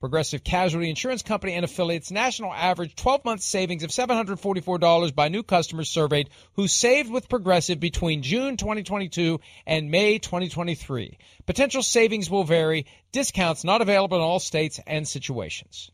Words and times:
Progressive 0.00 0.44
Casualty 0.44 0.88
Insurance 0.88 1.22
Company 1.22 1.54
and 1.54 1.64
affiliates 1.64 2.12
national 2.12 2.52
average 2.52 2.94
12 2.94 3.24
month 3.24 3.40
savings 3.40 3.82
of 3.82 3.90
$744 3.90 5.14
by 5.14 5.28
new 5.28 5.42
customers 5.42 5.90
surveyed 5.90 6.30
who 6.52 6.68
saved 6.68 7.10
with 7.10 7.28
Progressive 7.28 7.80
between 7.80 8.22
June 8.22 8.56
2022 8.56 9.40
and 9.66 9.90
May 9.90 10.18
2023. 10.18 11.18
Potential 11.46 11.82
savings 11.82 12.30
will 12.30 12.44
vary. 12.44 12.86
Discounts 13.10 13.64
not 13.64 13.82
available 13.82 14.18
in 14.18 14.22
all 14.22 14.38
states 14.38 14.78
and 14.86 15.06
situations. 15.06 15.90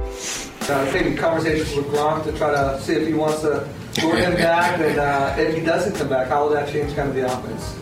Uh, 0.00 0.90
taking 0.92 1.16
conversations 1.16 1.74
with 1.76 1.86
Gronk 1.86 2.24
to 2.24 2.32
try 2.32 2.50
to 2.50 2.80
see 2.80 2.94
if 2.94 3.06
he 3.06 3.14
wants 3.14 3.42
to 3.42 3.68
lure 4.02 4.16
him 4.16 4.34
back, 4.34 4.78
and 4.80 4.98
uh, 4.98 5.34
if 5.36 5.54
he 5.54 5.64
doesn't 5.64 5.96
come 5.96 6.08
back, 6.08 6.28
how 6.28 6.44
will 6.44 6.50
that 6.50 6.68
change 6.70 6.94
kind 6.94 7.08
of 7.08 7.14
the 7.14 7.26
offense? 7.26 7.76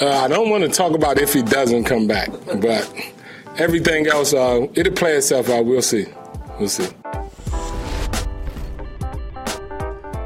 Uh, 0.00 0.08
I 0.08 0.28
don't 0.28 0.50
want 0.50 0.64
to 0.64 0.70
talk 0.70 0.94
about 0.94 1.18
if 1.18 1.32
he 1.32 1.42
doesn't 1.42 1.84
come 1.84 2.06
back, 2.06 2.30
but 2.60 2.92
everything 3.58 4.06
else, 4.06 4.34
uh, 4.34 4.66
it'll 4.74 4.92
play 4.92 5.16
itself 5.16 5.48
out. 5.48 5.64
We'll 5.64 5.82
see. 5.82 6.06
We'll 6.58 6.68
see. 6.68 6.88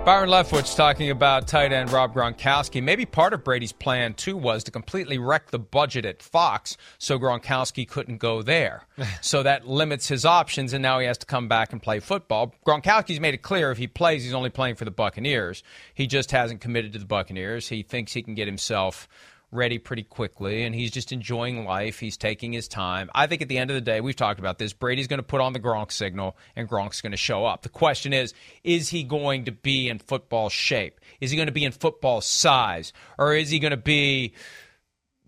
Byron 0.06 0.28
Leftwich 0.30 0.76
talking 0.76 1.10
about 1.10 1.48
tight 1.48 1.72
end 1.72 1.90
Rob 1.90 2.14
Gronkowski. 2.14 2.80
Maybe 2.80 3.04
part 3.04 3.32
of 3.32 3.42
Brady's 3.42 3.72
plan, 3.72 4.14
too, 4.14 4.36
was 4.36 4.62
to 4.62 4.70
completely 4.70 5.18
wreck 5.18 5.50
the 5.50 5.58
budget 5.58 6.04
at 6.04 6.22
Fox 6.22 6.76
so 6.96 7.18
Gronkowski 7.18 7.88
couldn't 7.88 8.18
go 8.18 8.40
there. 8.40 8.84
so 9.20 9.42
that 9.42 9.66
limits 9.66 10.06
his 10.06 10.24
options, 10.24 10.72
and 10.72 10.80
now 10.80 11.00
he 11.00 11.08
has 11.08 11.18
to 11.18 11.26
come 11.26 11.48
back 11.48 11.72
and 11.72 11.82
play 11.82 11.98
football. 11.98 12.54
Gronkowski's 12.64 13.18
made 13.18 13.34
it 13.34 13.42
clear 13.42 13.72
if 13.72 13.78
he 13.78 13.88
plays, 13.88 14.22
he's 14.22 14.32
only 14.32 14.48
playing 14.48 14.76
for 14.76 14.84
the 14.84 14.92
Buccaneers. 14.92 15.64
He 15.92 16.06
just 16.06 16.30
hasn't 16.30 16.60
committed 16.60 16.92
to 16.92 17.00
the 17.00 17.04
Buccaneers. 17.04 17.66
He 17.66 17.82
thinks 17.82 18.12
he 18.12 18.22
can 18.22 18.36
get 18.36 18.46
himself 18.46 19.08
ready 19.52 19.78
pretty 19.78 20.02
quickly 20.02 20.64
and 20.64 20.74
he's 20.74 20.90
just 20.90 21.12
enjoying 21.12 21.64
life. 21.64 21.98
He's 21.98 22.16
taking 22.16 22.52
his 22.52 22.68
time. 22.68 23.10
I 23.14 23.26
think 23.26 23.42
at 23.42 23.48
the 23.48 23.58
end 23.58 23.70
of 23.70 23.74
the 23.74 23.80
day, 23.80 24.00
we've 24.00 24.16
talked 24.16 24.40
about 24.40 24.58
this. 24.58 24.72
Brady's 24.72 25.06
going 25.06 25.18
to 25.18 25.22
put 25.22 25.40
on 25.40 25.52
the 25.52 25.60
Gronk 25.60 25.92
signal 25.92 26.36
and 26.56 26.68
Gronk's 26.68 27.00
going 27.00 27.12
to 27.12 27.16
show 27.16 27.44
up. 27.44 27.62
The 27.62 27.68
question 27.68 28.12
is, 28.12 28.34
is 28.64 28.88
he 28.88 29.02
going 29.02 29.44
to 29.44 29.52
be 29.52 29.88
in 29.88 29.98
football 29.98 30.48
shape? 30.48 31.00
Is 31.20 31.30
he 31.30 31.36
going 31.36 31.46
to 31.46 31.52
be 31.52 31.64
in 31.64 31.72
football 31.72 32.20
size? 32.20 32.92
Or 33.18 33.34
is 33.34 33.50
he 33.50 33.58
going 33.58 33.70
to 33.70 33.76
be 33.76 34.34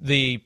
the 0.00 0.42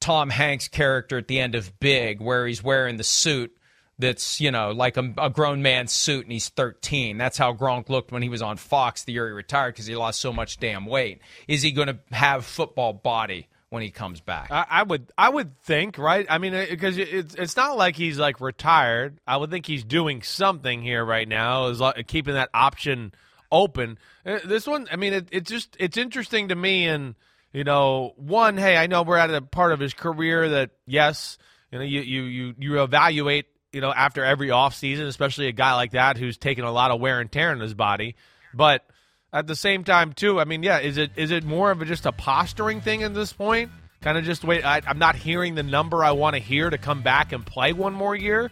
Tom 0.00 0.30
Hanks 0.30 0.68
character 0.68 1.18
at 1.18 1.28
the 1.28 1.38
end 1.38 1.54
of 1.54 1.78
Big 1.80 2.20
where 2.20 2.46
he's 2.46 2.62
wearing 2.62 2.96
the 2.96 3.04
suit 3.04 3.56
that's 4.02 4.40
you 4.40 4.50
know 4.50 4.72
like 4.72 4.96
a, 4.96 5.14
a, 5.16 5.30
grown 5.30 5.62
man's 5.62 5.92
suit 5.92 6.24
and 6.24 6.32
he's 6.32 6.48
13 6.50 7.16
that's 7.16 7.38
how 7.38 7.54
gronk 7.54 7.88
looked 7.88 8.12
when 8.12 8.20
he 8.20 8.28
was 8.28 8.42
on 8.42 8.56
fox 8.56 9.04
the 9.04 9.12
year 9.12 9.28
he 9.28 9.32
retired 9.32 9.72
because 9.72 9.86
he 9.86 9.96
lost 9.96 10.20
so 10.20 10.32
much 10.32 10.58
damn 10.58 10.84
weight. 10.84 11.20
Is 11.48 11.62
he 11.62 11.72
going 11.72 11.88
to 11.88 11.98
have 12.10 12.44
football 12.44 12.92
body 12.92 13.48
when 13.70 13.82
he 13.82 13.90
comes 13.90 14.20
back? 14.20 14.50
I, 14.50 14.66
I 14.68 14.82
would 14.82 15.10
i 15.16 15.28
would 15.28 15.58
think 15.62 15.96
right? 15.96 16.26
I 16.28 16.38
mean 16.38 16.52
because 16.52 16.98
it, 16.98 17.08
it's, 17.08 17.34
it's 17.36 17.56
not 17.56 17.78
like 17.78 17.96
he's 17.96 18.18
like 18.18 18.40
retired. 18.40 19.18
I 19.26 19.36
would 19.36 19.50
think 19.50 19.64
he's 19.64 19.84
doing 19.84 20.22
something 20.22 20.82
here 20.82 21.04
right 21.04 21.28
now 21.28 21.68
is 21.68 21.80
like 21.80 22.06
keeping 22.06 22.34
that 22.34 22.50
option 22.52 23.14
open. 23.50 23.98
Uh, 24.26 24.38
this 24.44 24.66
one 24.66 24.88
i 24.90 24.96
mean 24.96 25.12
it, 25.12 25.28
it's 25.30 25.50
just 25.50 25.76
it's 25.78 25.96
interesting 25.96 26.48
to 26.48 26.56
me 26.56 26.86
and 26.86 27.14
you 27.52 27.64
know 27.64 28.14
one 28.16 28.56
hey 28.56 28.76
i 28.76 28.86
know 28.86 29.02
we're 29.02 29.16
at 29.16 29.30
a 29.30 29.42
part 29.42 29.72
of 29.72 29.80
his 29.80 29.94
career 29.94 30.48
that 30.48 30.70
yes 30.86 31.38
you 31.70 31.78
know 31.78 31.84
you 31.84 32.00
you 32.00 32.22
you, 32.22 32.54
you 32.58 32.82
evaluate 32.82 33.46
you 33.72 33.80
know, 33.80 33.92
after 33.92 34.24
every 34.24 34.48
offseason, 34.48 35.06
especially 35.06 35.48
a 35.48 35.52
guy 35.52 35.74
like 35.74 35.92
that 35.92 36.16
who's 36.16 36.36
taking 36.36 36.64
a 36.64 36.72
lot 36.72 36.90
of 36.90 37.00
wear 37.00 37.20
and 37.20 37.30
tear 37.30 37.52
in 37.52 37.60
his 37.60 37.74
body. 37.74 38.16
But 38.54 38.84
at 39.32 39.46
the 39.46 39.56
same 39.56 39.84
time, 39.84 40.12
too, 40.12 40.38
I 40.40 40.44
mean, 40.44 40.62
yeah, 40.62 40.78
is 40.78 40.98
it 40.98 41.12
is 41.16 41.30
it 41.30 41.44
more 41.44 41.70
of 41.70 41.80
a, 41.80 41.84
just 41.84 42.06
a 42.06 42.12
posturing 42.12 42.80
thing 42.80 43.02
at 43.02 43.14
this 43.14 43.32
point? 43.32 43.70
Kind 44.02 44.18
of 44.18 44.24
just 44.24 44.44
wait. 44.44 44.64
I, 44.64 44.82
I'm 44.86 44.98
not 44.98 45.16
hearing 45.16 45.54
the 45.54 45.62
number 45.62 46.04
I 46.04 46.12
want 46.12 46.34
to 46.34 46.42
hear 46.42 46.68
to 46.68 46.78
come 46.78 47.02
back 47.02 47.32
and 47.32 47.46
play 47.46 47.72
one 47.72 47.94
more 47.94 48.14
year. 48.14 48.50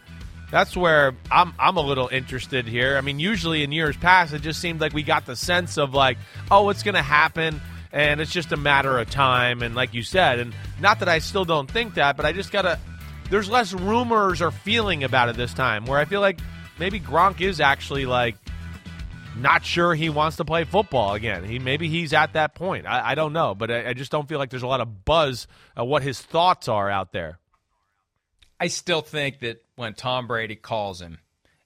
That's 0.49 0.75
where 0.75 1.13
I'm 1.29 1.53
I'm 1.59 1.77
a 1.77 1.81
little 1.81 2.07
interested 2.07 2.67
here. 2.67 2.97
I 2.97 3.01
mean, 3.01 3.19
usually 3.19 3.63
in 3.63 3.71
years 3.71 3.95
past, 3.97 4.33
it 4.33 4.41
just 4.41 4.59
seemed 4.59 4.81
like 4.81 4.93
we 4.93 5.03
got 5.03 5.25
the 5.25 5.35
sense 5.35 5.77
of 5.77 5.93
like, 5.93 6.17
oh, 6.49 6.69
it's 6.69 6.83
going 6.83 6.95
to 6.95 7.01
happen 7.01 7.61
and 7.93 8.21
it's 8.21 8.31
just 8.31 8.51
a 8.51 8.57
matter 8.57 8.97
of 8.97 9.09
time. 9.09 9.61
And 9.61 9.75
like 9.75 9.93
you 9.93 10.03
said, 10.03 10.39
and 10.39 10.53
not 10.79 10.99
that 10.99 11.09
I 11.09 11.19
still 11.19 11.45
don't 11.45 11.69
think 11.69 11.95
that, 11.95 12.17
but 12.17 12.25
I 12.25 12.31
just 12.31 12.51
gotta 12.51 12.79
there's 13.31 13.49
less 13.49 13.73
rumors 13.73 14.41
or 14.41 14.51
feeling 14.51 15.03
about 15.03 15.29
it 15.29 15.37
this 15.37 15.53
time. 15.53 15.85
Where 15.85 15.97
I 15.97 16.05
feel 16.05 16.21
like 16.21 16.39
maybe 16.77 16.99
Gronk 16.99 17.41
is 17.41 17.59
actually 17.59 18.05
like 18.05 18.35
not 19.37 19.65
sure 19.65 19.95
he 19.95 20.09
wants 20.09 20.37
to 20.37 20.45
play 20.45 20.65
football 20.65 21.13
again. 21.13 21.43
He 21.45 21.57
maybe 21.57 21.87
he's 21.87 22.13
at 22.13 22.33
that 22.33 22.53
point. 22.53 22.85
I, 22.85 23.11
I 23.11 23.15
don't 23.15 23.33
know, 23.33 23.55
but 23.55 23.71
I, 23.71 23.89
I, 23.89 23.93
just 23.93 24.11
don't 24.11 24.27
feel 24.27 24.37
like 24.37 24.49
there's 24.49 24.63
a 24.63 24.67
lot 24.67 24.81
of 24.81 25.05
buzz 25.05 25.47
of 25.75 25.87
what 25.87 26.03
his 26.03 26.21
thoughts 26.21 26.67
are 26.67 26.89
out 26.89 27.13
there. 27.13 27.39
I 28.59 28.67
still 28.67 29.01
think 29.01 29.39
that 29.39 29.63
when 29.75 29.93
Tom 29.93 30.27
Brady 30.27 30.55
calls 30.55 31.01
him 31.01 31.17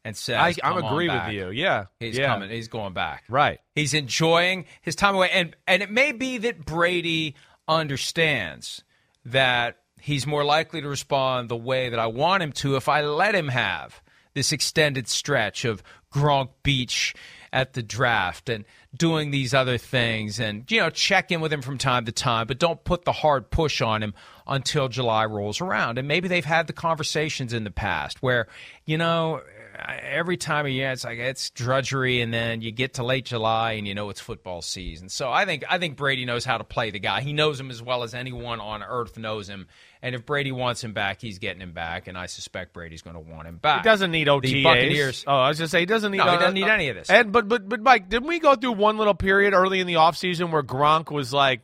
and 0.06 0.16
says, 0.16 0.60
I, 0.64 0.70
am 0.70 0.78
agree 0.78 1.10
with 1.10 1.30
you. 1.30 1.50
Yeah, 1.50 1.86
he's 2.00 2.18
yeah. 2.18 2.28
coming. 2.28 2.52
He's 2.52 2.68
going 2.68 2.94
back. 2.94 3.24
Right. 3.28 3.60
He's 3.74 3.96
enjoying 3.96 4.66
his 4.82 4.96
time 4.96 5.16
away, 5.16 5.32
and 5.34 5.56
and 5.68 5.82
it 5.82 5.90
may 5.90 6.12
be 6.12 6.38
that 6.38 6.64
Brady 6.64 7.36
understands 7.68 8.84
that 9.26 9.80
he's 10.02 10.28
more 10.28 10.44
likely 10.44 10.82
to 10.82 10.88
respond 10.88 11.50
the 11.50 11.56
way 11.56 11.90
that 11.90 12.00
I 12.00 12.08
want 12.08 12.44
him 12.44 12.52
to 12.54 12.76
if 12.76 12.88
I 12.90 13.02
let 13.02 13.36
him 13.36 13.50
have 13.50 14.02
this 14.34 14.52
extended 14.52 15.08
stretch 15.08 15.66
of 15.66 15.82
Gronk 16.12 16.50
Beach 16.64 17.14
at 17.52 17.74
the 17.74 17.84
draft 17.84 18.50
and 18.50 18.66
doing 18.96 19.32
these 19.32 19.54
other 19.54 19.78
things 19.78 20.40
and 20.40 20.70
you 20.70 20.80
know 20.80 20.90
check 20.90 21.32
in 21.32 21.42
with 21.42 21.52
him 21.52 21.62
from 21.62 21.78
time 21.78 22.06
to 22.06 22.12
time 22.12 22.48
but 22.48 22.60
don't 22.60 22.84
put 22.84 23.06
the 23.06 23.12
hard 23.12 23.50
push 23.50 23.82
on 23.82 24.04
him 24.04 24.14
until 24.48 24.88
July 24.88 25.26
rolls 25.26 25.62
around. 25.62 25.98
And 25.98 26.08
maybe 26.08 26.28
they've 26.28 26.46
had 26.46 26.68
the 26.68 26.74
conversations 26.74 27.54
in 27.54 27.64
the 27.64 27.72
past 27.72 28.22
where 28.22 28.48
you 28.86 28.98
know 28.98 29.42
every 29.78 30.38
time 30.38 30.66
of 30.66 30.72
year 30.72 30.92
it's 30.92 31.04
like 31.04 31.20
it's 31.20 31.50
drudgery 31.50 32.22
and 32.22 32.34
then 32.34 32.62
you 32.62 32.72
get 32.72 32.96
to 32.96 33.04
late 33.04 33.26
July 33.26 33.74
and 33.74 33.88
you 33.88 33.94
know 33.94 34.10
it's 34.10 34.20
football 34.20 34.62
season. 34.62 35.10
So 35.10 35.32
I 35.32 35.46
think 35.46 35.64
I 35.70 35.78
think 35.78 35.98
Brady 35.98 36.26
knows 36.26 36.46
how 36.46 36.58
to 36.58 36.64
play 36.64 36.92
the 36.92 37.00
guy. 37.00 37.22
He 37.22 37.34
knows 37.34 37.60
him 37.60 37.70
as 37.70 37.82
well 37.82 38.04
as 38.04 38.14
anyone 38.14 38.60
on 38.60 38.84
earth 38.84 39.18
knows 39.18 39.50
him. 39.50 39.68
And 40.02 40.14
if 40.14 40.26
Brady 40.26 40.52
wants 40.52 40.84
him 40.84 40.94
back, 40.94 41.20
he's 41.20 41.40
getting 41.40 41.62
him 41.62 41.72
back, 41.72 42.08
and 42.08 42.16
I 42.16 42.28
suspect 42.28 42.74
Brady's 42.74 43.02
going 43.02 43.16
to 43.16 43.20
want 43.20 43.48
him 43.48 43.58
back. 43.58 43.82
He 43.82 43.90
doesn't 43.90 44.12
need 44.12 44.28
OTAs. 44.28 44.42
The 44.42 44.64
Buccaneers. 44.64 45.24
Oh, 45.26 45.34
I 45.34 45.48
was 45.50 45.58
just 45.58 45.72
say 45.72 45.80
he 45.80 45.88
doesn't 45.88 46.12
need. 46.12 46.20
No, 46.20 46.32
he 46.32 46.38
doesn't 46.38 46.54
need 46.54 46.68
any 46.68 46.90
of 46.90 46.96
this. 46.96 47.10
And 47.10 47.32
but 47.32 47.48
but 47.48 47.68
but 47.68 47.82
Mike, 47.82 48.10
didn't 48.10 48.28
we 48.28 48.40
go 48.40 48.56
through 48.56 48.74
one 48.74 48.98
little 48.98 49.16
period 49.16 49.54
early 49.54 49.80
in 49.80 49.88
the 49.88 49.96
offseason 49.96 50.52
where 50.52 50.64
Gronk 50.64 51.12
was 51.12 51.34
like 51.34 51.62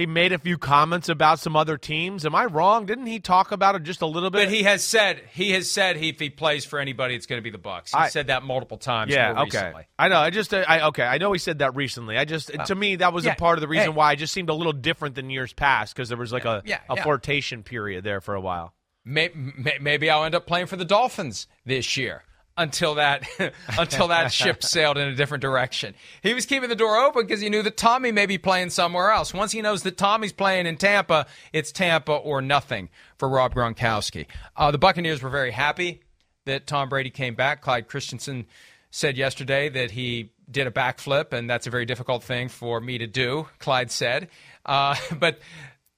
he 0.00 0.06
made 0.06 0.32
a 0.32 0.38
few 0.38 0.56
comments 0.56 1.10
about 1.10 1.38
some 1.40 1.54
other 1.54 1.76
teams. 1.76 2.24
Am 2.24 2.34
I 2.34 2.46
wrong? 2.46 2.86
Didn't 2.86 3.04
he 3.04 3.20
talk 3.20 3.52
about 3.52 3.74
it 3.74 3.82
just 3.82 4.00
a 4.00 4.06
little 4.06 4.30
bit? 4.30 4.46
But 4.46 4.48
he 4.52 4.62
has 4.62 4.82
said 4.82 5.20
he 5.32 5.50
has 5.50 5.70
said 5.70 5.96
he, 5.96 6.08
if 6.08 6.18
he 6.18 6.30
plays 6.30 6.64
for 6.64 6.78
anybody, 6.78 7.14
it's 7.14 7.26
going 7.26 7.38
to 7.38 7.42
be 7.42 7.50
the 7.50 7.58
Bucks. 7.58 7.92
He 7.92 7.98
I- 7.98 8.08
said 8.08 8.28
that 8.28 8.42
multiple 8.42 8.78
times. 8.78 9.12
yeah, 9.12 9.32
okay. 9.32 9.44
recently. 9.44 9.86
I 9.98 10.08
know. 10.08 10.18
I 10.18 10.30
just, 10.30 10.54
uh, 10.54 10.64
I 10.66 10.88
okay. 10.88 11.02
I 11.04 11.18
know 11.18 11.32
he 11.32 11.38
said 11.38 11.58
that 11.58 11.76
recently. 11.76 12.16
I 12.16 12.24
just, 12.24 12.50
to 12.66 12.74
me, 12.74 12.96
that 12.96 13.12
was 13.12 13.26
yeah, 13.26 13.32
a 13.32 13.36
part 13.36 13.58
of 13.58 13.60
the 13.60 13.68
reason 13.68 13.92
hey. 13.92 13.96
why 13.96 14.12
it 14.12 14.16
just 14.16 14.32
seemed 14.32 14.48
a 14.48 14.54
little 14.54 14.72
different 14.72 15.16
than 15.16 15.28
years 15.28 15.52
past 15.52 15.94
because 15.94 16.08
there 16.08 16.18
was 16.18 16.32
like 16.32 16.46
a, 16.46 16.62
yeah, 16.64 16.80
a 16.88 16.96
yeah. 16.96 17.02
flirtation 17.02 17.62
period 17.62 18.02
there 18.02 18.22
for 18.22 18.34
a 18.34 18.40
while. 18.40 18.72
May- 19.04 19.30
may- 19.34 19.78
Maybe 19.80 20.08
I'll 20.08 20.24
end 20.24 20.34
up 20.34 20.46
playing 20.46 20.66
for 20.66 20.76
the 20.76 20.84
Dolphins 20.86 21.46
this 21.66 21.96
year 21.98 22.24
until 22.56 22.96
that 22.96 23.26
until 23.78 24.08
that 24.08 24.32
ship 24.32 24.62
sailed 24.62 24.98
in 24.98 25.08
a 25.08 25.14
different 25.14 25.42
direction. 25.42 25.94
He 26.22 26.34
was 26.34 26.46
keeping 26.46 26.68
the 26.68 26.76
door 26.76 26.96
open 26.96 27.26
because 27.26 27.40
he 27.40 27.48
knew 27.48 27.62
that 27.62 27.76
Tommy 27.76 28.12
may 28.12 28.26
be 28.26 28.38
playing 28.38 28.70
somewhere 28.70 29.10
else. 29.10 29.32
Once 29.32 29.52
he 29.52 29.62
knows 29.62 29.82
that 29.84 29.96
Tommy's 29.96 30.32
playing 30.32 30.66
in 30.66 30.76
Tampa, 30.76 31.26
it's 31.52 31.72
Tampa 31.72 32.12
or 32.12 32.42
nothing 32.42 32.90
for 33.18 33.28
Rob 33.28 33.54
Gronkowski. 33.54 34.26
Uh, 34.56 34.70
the 34.70 34.78
Buccaneers 34.78 35.22
were 35.22 35.30
very 35.30 35.50
happy 35.50 36.02
that 36.46 36.66
Tom 36.66 36.88
Brady 36.88 37.10
came 37.10 37.34
back. 37.34 37.62
Clyde 37.62 37.88
Christensen 37.88 38.46
said 38.90 39.16
yesterday 39.16 39.68
that 39.68 39.92
he 39.92 40.32
did 40.50 40.66
a 40.66 40.70
backflip, 40.70 41.32
and 41.32 41.48
that's 41.48 41.66
a 41.66 41.70
very 41.70 41.86
difficult 41.86 42.24
thing 42.24 42.48
for 42.48 42.80
me 42.80 42.98
to 42.98 43.06
do. 43.06 43.46
Clyde 43.58 43.90
said, 43.90 44.28
uh, 44.66 44.96
but 45.18 45.38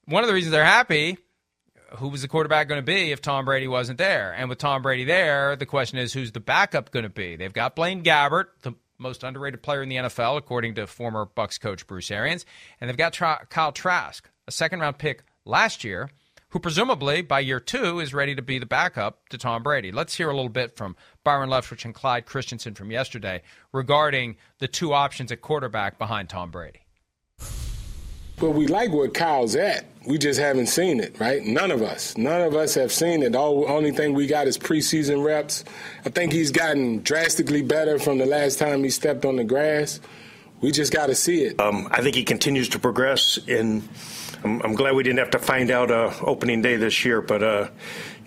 one 0.05 0.23
of 0.23 0.27
the 0.27 0.33
reasons 0.33 0.51
they're 0.51 0.63
happy 0.63 1.17
who 1.97 2.07
was 2.09 2.21
the 2.21 2.27
quarterback 2.27 2.67
going 2.67 2.79
to 2.79 2.85
be 2.85 3.11
if 3.11 3.21
Tom 3.21 3.45
Brady 3.45 3.67
wasn't 3.67 3.97
there? 3.97 4.33
And 4.33 4.49
with 4.49 4.57
Tom 4.57 4.81
Brady 4.81 5.03
there, 5.03 5.55
the 5.55 5.65
question 5.65 5.97
is 5.97 6.13
who's 6.13 6.31
the 6.31 6.39
backup 6.39 6.91
going 6.91 7.03
to 7.03 7.09
be? 7.09 7.35
They've 7.35 7.53
got 7.53 7.75
Blaine 7.75 8.03
Gabbert, 8.03 8.45
the 8.61 8.73
most 8.97 9.23
underrated 9.23 9.61
player 9.61 9.83
in 9.83 9.89
the 9.89 9.97
NFL, 9.97 10.37
according 10.37 10.75
to 10.75 10.87
former 10.87 11.25
Bucks 11.25 11.57
coach 11.57 11.85
Bruce 11.87 12.11
Arians, 12.11 12.45
and 12.79 12.89
they've 12.89 12.97
got 12.97 13.13
Tra- 13.13 13.45
Kyle 13.49 13.71
Trask, 13.71 14.29
a 14.47 14.51
second 14.51 14.79
round 14.79 14.97
pick 14.97 15.23
last 15.45 15.83
year, 15.83 16.09
who 16.49 16.59
presumably 16.59 17.21
by 17.21 17.39
year 17.39 17.59
two 17.59 17.99
is 17.99 18.13
ready 18.13 18.35
to 18.35 18.41
be 18.41 18.59
the 18.59 18.65
backup 18.65 19.27
to 19.29 19.37
Tom 19.37 19.63
Brady. 19.63 19.91
Let's 19.91 20.15
hear 20.15 20.29
a 20.29 20.35
little 20.35 20.49
bit 20.49 20.75
from 20.77 20.95
Byron 21.23 21.49
Leftwich 21.49 21.85
and 21.85 21.95
Clyde 21.95 22.25
Christensen 22.25 22.75
from 22.75 22.91
yesterday 22.91 23.41
regarding 23.71 24.37
the 24.59 24.67
two 24.67 24.93
options 24.93 25.31
at 25.31 25.41
quarterback 25.41 25.97
behind 25.97 26.29
Tom 26.29 26.51
Brady. 26.51 26.82
But 28.43 28.55
we 28.55 28.67
like 28.67 28.91
where 28.91 29.07
Kyle's 29.07 29.55
at. 29.55 29.85
We 30.05 30.17
just 30.17 30.37
haven't 30.37 30.67
seen 30.67 30.99
it, 30.99 31.17
right? 31.17 31.41
None 31.45 31.71
of 31.71 31.81
us. 31.81 32.17
None 32.17 32.41
of 32.41 32.57
us 32.57 32.75
have 32.75 32.91
seen 32.91 33.23
it. 33.23 33.37
All 33.37 33.71
only 33.71 33.91
thing 33.91 34.13
we 34.13 34.27
got 34.27 34.47
is 34.47 34.57
preseason 34.57 35.23
reps. 35.23 35.63
I 36.03 36.09
think 36.09 36.33
he's 36.33 36.51
gotten 36.51 37.01
drastically 37.03 37.61
better 37.61 37.97
from 37.99 38.17
the 38.17 38.25
last 38.25 38.59
time 38.59 38.83
he 38.83 38.89
stepped 38.89 39.23
on 39.23 39.37
the 39.37 39.45
grass. 39.45 40.01
We 40.59 40.71
just 40.71 40.91
got 40.91 41.05
to 41.05 41.15
see 41.15 41.43
it. 41.43 41.61
Um, 41.61 41.87
I 41.89 42.01
think 42.01 42.15
he 42.15 42.25
continues 42.25 42.67
to 42.69 42.79
progress, 42.79 43.39
and 43.47 43.87
I'm, 44.43 44.61
I'm 44.63 44.75
glad 44.75 44.93
we 44.95 45.03
didn't 45.03 45.19
have 45.19 45.31
to 45.31 45.39
find 45.39 45.71
out 45.71 45.89
uh, 45.89 46.11
opening 46.19 46.61
day 46.61 46.75
this 46.75 47.05
year. 47.05 47.21
But 47.21 47.43
uh, 47.43 47.69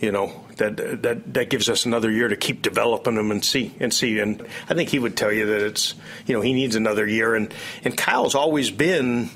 you 0.00 0.12
know 0.12 0.32
that 0.56 1.02
that 1.02 1.34
that 1.34 1.50
gives 1.50 1.68
us 1.68 1.84
another 1.84 2.10
year 2.10 2.28
to 2.28 2.36
keep 2.36 2.62
developing 2.62 3.18
him 3.18 3.30
and 3.30 3.44
see 3.44 3.74
and 3.80 3.92
see. 3.92 4.18
And 4.18 4.46
I 4.70 4.72
think 4.72 4.88
he 4.88 4.98
would 4.98 5.14
tell 5.14 5.30
you 5.30 5.44
that 5.44 5.60
it's 5.60 5.94
you 6.24 6.32
know 6.32 6.40
he 6.40 6.54
needs 6.54 6.74
another 6.74 7.06
year. 7.06 7.34
And 7.34 7.52
and 7.84 7.94
Kyle's 7.94 8.34
always 8.34 8.70
been 8.70 9.28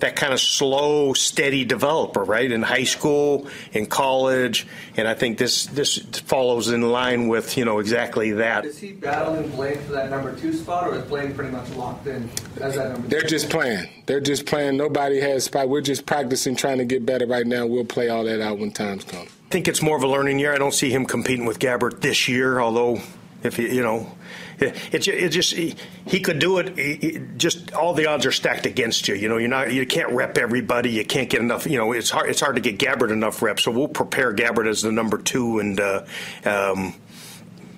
that 0.00 0.14
kind 0.14 0.32
of 0.32 0.40
slow, 0.40 1.12
steady 1.12 1.64
developer, 1.64 2.22
right? 2.22 2.50
In 2.50 2.62
high 2.62 2.84
school, 2.84 3.48
in 3.72 3.86
college, 3.86 4.66
and 4.96 5.08
I 5.08 5.14
think 5.14 5.38
this 5.38 5.66
this 5.66 5.98
follows 6.26 6.68
in 6.68 6.82
line 6.82 7.28
with 7.28 7.56
you 7.56 7.64
know 7.64 7.78
exactly 7.80 8.32
that. 8.32 8.64
Is 8.64 8.78
he 8.78 8.92
battling 8.92 9.50
Blaine 9.50 9.78
for 9.80 9.92
that 9.92 10.10
number 10.10 10.34
two 10.36 10.52
spot, 10.52 10.88
or 10.88 10.96
is 10.96 11.02
Blaine 11.04 11.34
pretty 11.34 11.50
much 11.50 11.68
locked 11.70 12.06
in 12.06 12.30
as 12.60 12.76
that 12.76 12.92
number 12.92 13.08
They're 13.08 13.22
two? 13.22 13.28
just 13.28 13.50
playing. 13.50 13.88
They're 14.06 14.20
just 14.20 14.46
playing. 14.46 14.76
Nobody 14.76 15.20
has 15.20 15.44
spot. 15.44 15.68
We're 15.68 15.80
just 15.80 16.06
practicing, 16.06 16.56
trying 16.56 16.78
to 16.78 16.84
get 16.84 17.04
better 17.04 17.26
right 17.26 17.46
now. 17.46 17.66
We'll 17.66 17.84
play 17.84 18.08
all 18.08 18.24
that 18.24 18.40
out 18.40 18.58
when 18.58 18.70
time's 18.70 19.04
come. 19.04 19.26
I 19.26 19.50
think 19.50 19.66
it's 19.66 19.82
more 19.82 19.96
of 19.96 20.02
a 20.02 20.08
learning 20.08 20.38
year. 20.38 20.52
I 20.54 20.58
don't 20.58 20.74
see 20.74 20.90
him 20.90 21.06
competing 21.06 21.46
with 21.46 21.58
Gabbert 21.58 22.00
this 22.02 22.28
year, 22.28 22.60
although 22.60 23.00
if 23.42 23.58
you 23.58 23.66
you 23.68 23.82
know, 23.82 24.12
it, 24.92 25.28
just 25.28 25.52
he, 25.54 26.20
could 26.20 26.38
do 26.38 26.58
it. 26.58 27.38
Just 27.38 27.72
all 27.72 27.94
the 27.94 28.06
odds 28.06 28.26
are 28.26 28.32
stacked 28.32 28.66
against 28.66 29.06
you. 29.06 29.14
You 29.14 29.28
know, 29.28 29.36
you're 29.36 29.48
not 29.48 29.72
you 29.72 29.86
can't 29.86 30.10
rep 30.10 30.36
everybody. 30.36 30.90
You 30.90 31.04
can't 31.04 31.30
get 31.30 31.40
enough. 31.40 31.66
You 31.66 31.78
know, 31.78 31.92
it's 31.92 32.10
hard. 32.10 32.28
It's 32.28 32.40
hard 32.40 32.56
to 32.56 32.62
get 32.62 32.78
Gabbert 32.78 33.12
enough 33.12 33.40
reps. 33.40 33.62
So 33.62 33.70
we'll 33.70 33.88
prepare 33.88 34.34
Gabbert 34.34 34.68
as 34.68 34.82
the 34.82 34.90
number 34.90 35.18
two, 35.18 35.60
and 35.60 35.78
uh, 35.78 36.04
um, 36.44 36.94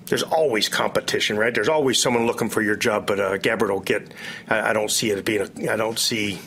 there's 0.06 0.22
always 0.22 0.68
competition, 0.68 1.36
right? 1.36 1.54
There's 1.54 1.68
always 1.68 2.00
someone 2.00 2.26
looking 2.26 2.48
for 2.48 2.62
your 2.62 2.76
job, 2.76 3.06
but 3.06 3.20
uh, 3.20 3.36
Gabbert 3.36 3.70
will 3.70 3.80
get. 3.80 4.12
I, 4.48 4.70
I 4.70 4.72
don't 4.72 4.90
see 4.90 5.10
it 5.10 5.24
being. 5.24 5.42
A, 5.42 5.72
I 5.72 5.76
don't 5.76 5.98
see 5.98 6.38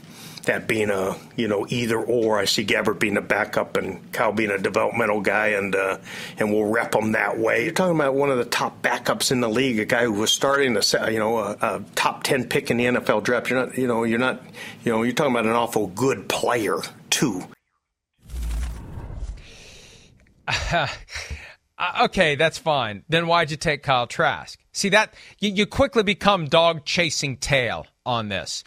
that 0.43 0.67
being 0.67 0.89
a 0.89 1.15
you 1.35 1.47
know 1.47 1.65
either 1.69 1.99
or. 1.99 2.37
I 2.37 2.45
see 2.45 2.65
Gabbert 2.65 2.99
being 2.99 3.17
a 3.17 3.21
backup 3.21 3.77
and 3.77 4.11
Kyle 4.11 4.31
being 4.31 4.51
a 4.51 4.57
developmental 4.57 5.21
guy, 5.21 5.47
and 5.49 5.75
uh, 5.75 5.97
and 6.37 6.51
we'll 6.53 6.65
rep 6.65 6.95
him 6.95 7.13
that 7.13 7.39
way. 7.39 7.63
You're 7.63 7.73
talking 7.73 7.95
about 7.95 8.13
one 8.15 8.29
of 8.29 8.37
the 8.37 8.45
top 8.45 8.81
backups 8.81 9.31
in 9.31 9.41
the 9.41 9.49
league, 9.49 9.79
a 9.79 9.85
guy 9.85 10.03
who 10.03 10.13
was 10.13 10.31
starting 10.31 10.77
a 10.77 11.11
you 11.11 11.19
know 11.19 11.37
a, 11.37 11.57
a 11.61 11.83
top 11.95 12.23
ten 12.23 12.47
pick 12.47 12.69
in 12.71 12.77
the 12.77 12.85
NFL 12.85 13.23
draft. 13.23 13.49
You're 13.49 13.65
not 13.65 13.77
you 13.77 13.87
know 13.87 14.03
you're 14.03 14.19
not 14.19 14.41
you 14.83 14.91
know 14.91 15.03
you're 15.03 15.13
talking 15.13 15.33
about 15.33 15.45
an 15.45 15.51
awful 15.51 15.87
good 15.87 16.27
player 16.27 16.79
too. 17.09 17.43
Uh, 21.75 22.03
okay, 22.03 22.35
that's 22.35 22.59
fine. 22.59 23.03
Then 23.09 23.25
why'd 23.25 23.49
you 23.49 23.57
take 23.57 23.81
Kyle 23.81 24.05
Trask? 24.05 24.59
See 24.71 24.89
that 24.89 25.13
you, 25.39 25.49
you 25.49 25.65
quickly 25.65 26.03
become 26.03 26.45
dog 26.45 26.85
chasing 26.85 27.35
tail 27.35 27.87
on 28.05 28.29
this. 28.29 28.63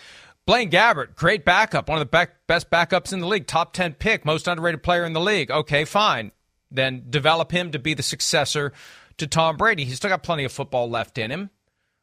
Blaine 0.46 0.70
Gabbert, 0.70 1.16
great 1.16 1.44
backup, 1.44 1.88
one 1.88 2.00
of 2.00 2.08
the 2.08 2.28
best 2.46 2.70
backups 2.70 3.12
in 3.12 3.18
the 3.18 3.26
league, 3.26 3.48
top 3.48 3.72
ten 3.72 3.94
pick, 3.94 4.24
most 4.24 4.46
underrated 4.46 4.80
player 4.80 5.04
in 5.04 5.12
the 5.12 5.20
league. 5.20 5.50
Okay, 5.50 5.84
fine. 5.84 6.30
Then 6.70 7.06
develop 7.10 7.50
him 7.50 7.72
to 7.72 7.80
be 7.80 7.94
the 7.94 8.02
successor 8.04 8.72
to 9.18 9.26
Tom 9.26 9.56
Brady. 9.56 9.84
He's 9.84 9.96
still 9.96 10.10
got 10.10 10.22
plenty 10.22 10.44
of 10.44 10.52
football 10.52 10.88
left 10.88 11.18
in 11.18 11.32
him, 11.32 11.50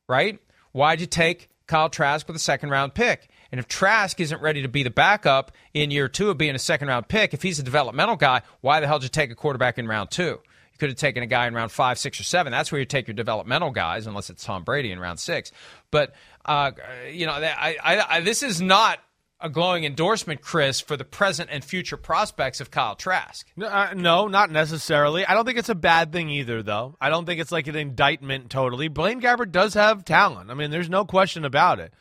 right? 0.10 0.40
Why'd 0.74 1.00
you 1.00 1.07
take 1.07 1.50
Kyle 1.68 1.90
Trask 1.90 2.28
with 2.28 2.36
a 2.36 2.40
second 2.40 2.69
round 2.69 2.94
pick? 2.94 3.30
And 3.50 3.60
if 3.60 3.68
Trask 3.69 4.19
isn't 4.19 4.42
ready 4.42 4.62
to 4.62 4.68
be 4.68 4.84
the 4.84 4.89
backup 4.89 5.54
in 5.74 5.89
year 5.89 6.10
two 6.10 6.30
of 6.30 6.38
being 6.38 6.56
a 6.56 6.60
second 6.60 6.89
round 6.89 7.07
pick, 7.07 7.34
if 7.34 7.44
he's 7.44 7.60
a 7.60 7.63
developmental 7.63 8.18
guy, 8.18 8.42
why 8.60 8.81
the 8.81 8.88
hell 8.88 9.00
did 9.00 9.06
you 9.06 9.10
take 9.10 9.31
a 9.31 9.36
quarterback 9.36 9.78
in 9.78 9.88
round 9.88 10.12
two? 10.12 10.42
Could 10.84 10.90
have 10.90 11.00
taken 11.00 11.24
a 11.24 11.28
guy 11.28 11.48
in 11.48 11.54
round 11.54 11.72
five, 11.72 11.98
six, 11.98 12.20
or 12.20 12.26
seven. 12.26 12.52
That's 12.52 12.70
where 12.70 12.78
you 12.78 12.86
take 12.86 13.08
your 13.08 13.14
developmental 13.14 13.72
guys, 13.72 14.06
unless 14.06 14.30
it's 14.30 14.44
Tom 14.44 14.66
Brady 14.66 14.92
in 14.92 15.00
round 15.00 15.18
six. 15.18 15.54
But 15.92 16.14
uh, 16.44 16.72
you 17.10 17.26
know, 17.26 17.32
I, 17.32 17.78
I, 17.82 18.18
I, 18.18 18.20
this 18.20 18.44
is 18.44 18.60
not 18.60 19.00
a 19.40 19.48
glowing 19.48 19.86
endorsement, 19.86 20.42
Chris, 20.42 20.82
for 20.82 20.98
the 20.98 21.06
present 21.06 21.50
and 21.54 21.64
future 21.64 21.96
prospects 21.96 22.60
of 22.60 22.70
Kyle 22.70 22.98
Trask. 22.98 23.48
No, 23.56 23.68
uh, 23.68 23.94
no, 23.96 24.28
not 24.28 24.52
necessarily. 24.52 25.26
I 25.26 25.34
don't 25.36 25.46
think 25.46 25.58
it's 25.58 25.70
a 25.70 25.76
bad 25.76 26.12
thing 26.12 26.30
either, 26.30 26.62
though. 26.62 26.98
I 27.00 27.10
don't 27.10 27.26
think 27.26 27.40
it's 27.40 27.54
like 27.54 27.68
an 27.68 27.78
indictment 27.78 28.50
totally. 28.50 28.90
Blaine 28.90 29.22
Gabbert 29.22 29.54
does 29.54 29.76
have 29.76 30.04
talent. 30.04 30.52
I 30.52 30.54
mean, 30.54 30.70
there's 30.70 30.90
no 30.90 31.06
question 31.06 31.46
about 31.46 31.80
it. 31.80 31.94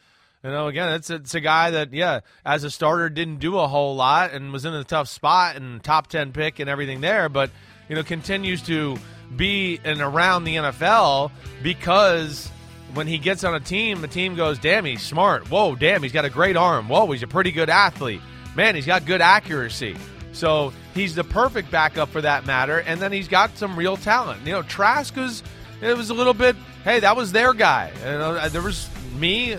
You 0.42 0.50
know, 0.50 0.66
again, 0.66 0.92
it's 0.94 1.08
it's 1.08 1.36
a 1.36 1.40
guy 1.40 1.70
that, 1.70 1.94
yeah, 1.94 2.20
as 2.44 2.64
a 2.64 2.70
starter, 2.72 3.08
didn't 3.08 3.38
do 3.38 3.60
a 3.60 3.68
whole 3.68 3.94
lot 3.94 4.32
and 4.32 4.52
was 4.52 4.64
in 4.64 4.74
a 4.74 4.82
tough 4.82 5.06
spot 5.06 5.54
and 5.54 5.80
top 5.84 6.08
ten 6.08 6.32
pick 6.32 6.58
and 6.58 6.68
everything 6.68 7.00
there, 7.00 7.28
but 7.28 7.52
you 7.88 7.96
know, 7.96 8.02
continues 8.02 8.62
to 8.62 8.96
be 9.36 9.80
and 9.84 10.00
around 10.00 10.44
the 10.44 10.56
NFL 10.56 11.30
because 11.62 12.50
when 12.94 13.06
he 13.06 13.18
gets 13.18 13.44
on 13.44 13.54
a 13.54 13.60
team, 13.60 14.00
the 14.00 14.08
team 14.08 14.34
goes, 14.34 14.58
"Damn, 14.58 14.84
he's 14.84 15.02
smart. 15.02 15.50
Whoa, 15.50 15.74
damn, 15.74 16.02
he's 16.02 16.12
got 16.12 16.24
a 16.24 16.30
great 16.30 16.56
arm. 16.56 16.88
Whoa, 16.88 17.10
he's 17.10 17.22
a 17.22 17.26
pretty 17.26 17.52
good 17.52 17.70
athlete. 17.70 18.20
Man, 18.54 18.74
he's 18.74 18.86
got 18.86 19.06
good 19.06 19.20
accuracy." 19.20 19.96
So 20.32 20.72
he's 20.94 21.14
the 21.14 21.24
perfect 21.24 21.70
backup 21.70 22.08
for 22.08 22.20
that 22.20 22.46
matter, 22.46 22.78
and 22.78 23.00
then 23.00 23.12
he's 23.12 23.28
got 23.28 23.56
some 23.56 23.76
real 23.76 23.96
talent. 23.96 24.46
You 24.46 24.52
know, 24.52 24.62
Trask 24.62 25.14
was 25.16 25.42
it 25.80 25.96
was 25.96 26.10
a 26.10 26.14
little 26.14 26.34
bit. 26.34 26.56
Hey, 26.84 27.00
that 27.00 27.16
was 27.16 27.32
their 27.32 27.52
guy. 27.52 27.92
You 28.00 28.18
know, 28.18 28.34
uh, 28.36 28.48
there 28.48 28.62
was 28.62 28.88
me, 29.18 29.56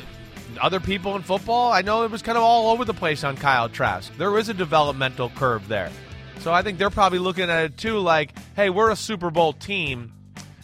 other 0.59 0.79
people 0.79 1.15
in 1.15 1.21
football. 1.21 1.71
I 1.71 1.81
know 1.81 2.03
it 2.03 2.11
was 2.11 2.21
kind 2.21 2.37
of 2.37 2.43
all 2.43 2.71
over 2.71 2.85
the 2.85 2.93
place 2.93 3.23
on 3.23 3.37
Kyle 3.37 3.69
Trask. 3.69 4.15
There 4.17 4.37
is 4.37 4.49
a 4.49 4.53
developmental 4.53 5.29
curve 5.29 5.67
there. 5.67 5.91
So 6.39 6.51
I 6.53 6.61
think 6.61 6.77
they're 6.77 6.89
probably 6.89 7.19
looking 7.19 7.49
at 7.49 7.63
it 7.63 7.77
too, 7.77 7.99
like, 7.99 8.33
hey, 8.55 8.69
we're 8.69 8.91
a 8.91 8.95
Super 8.95 9.31
Bowl 9.31 9.53
team, 9.53 10.11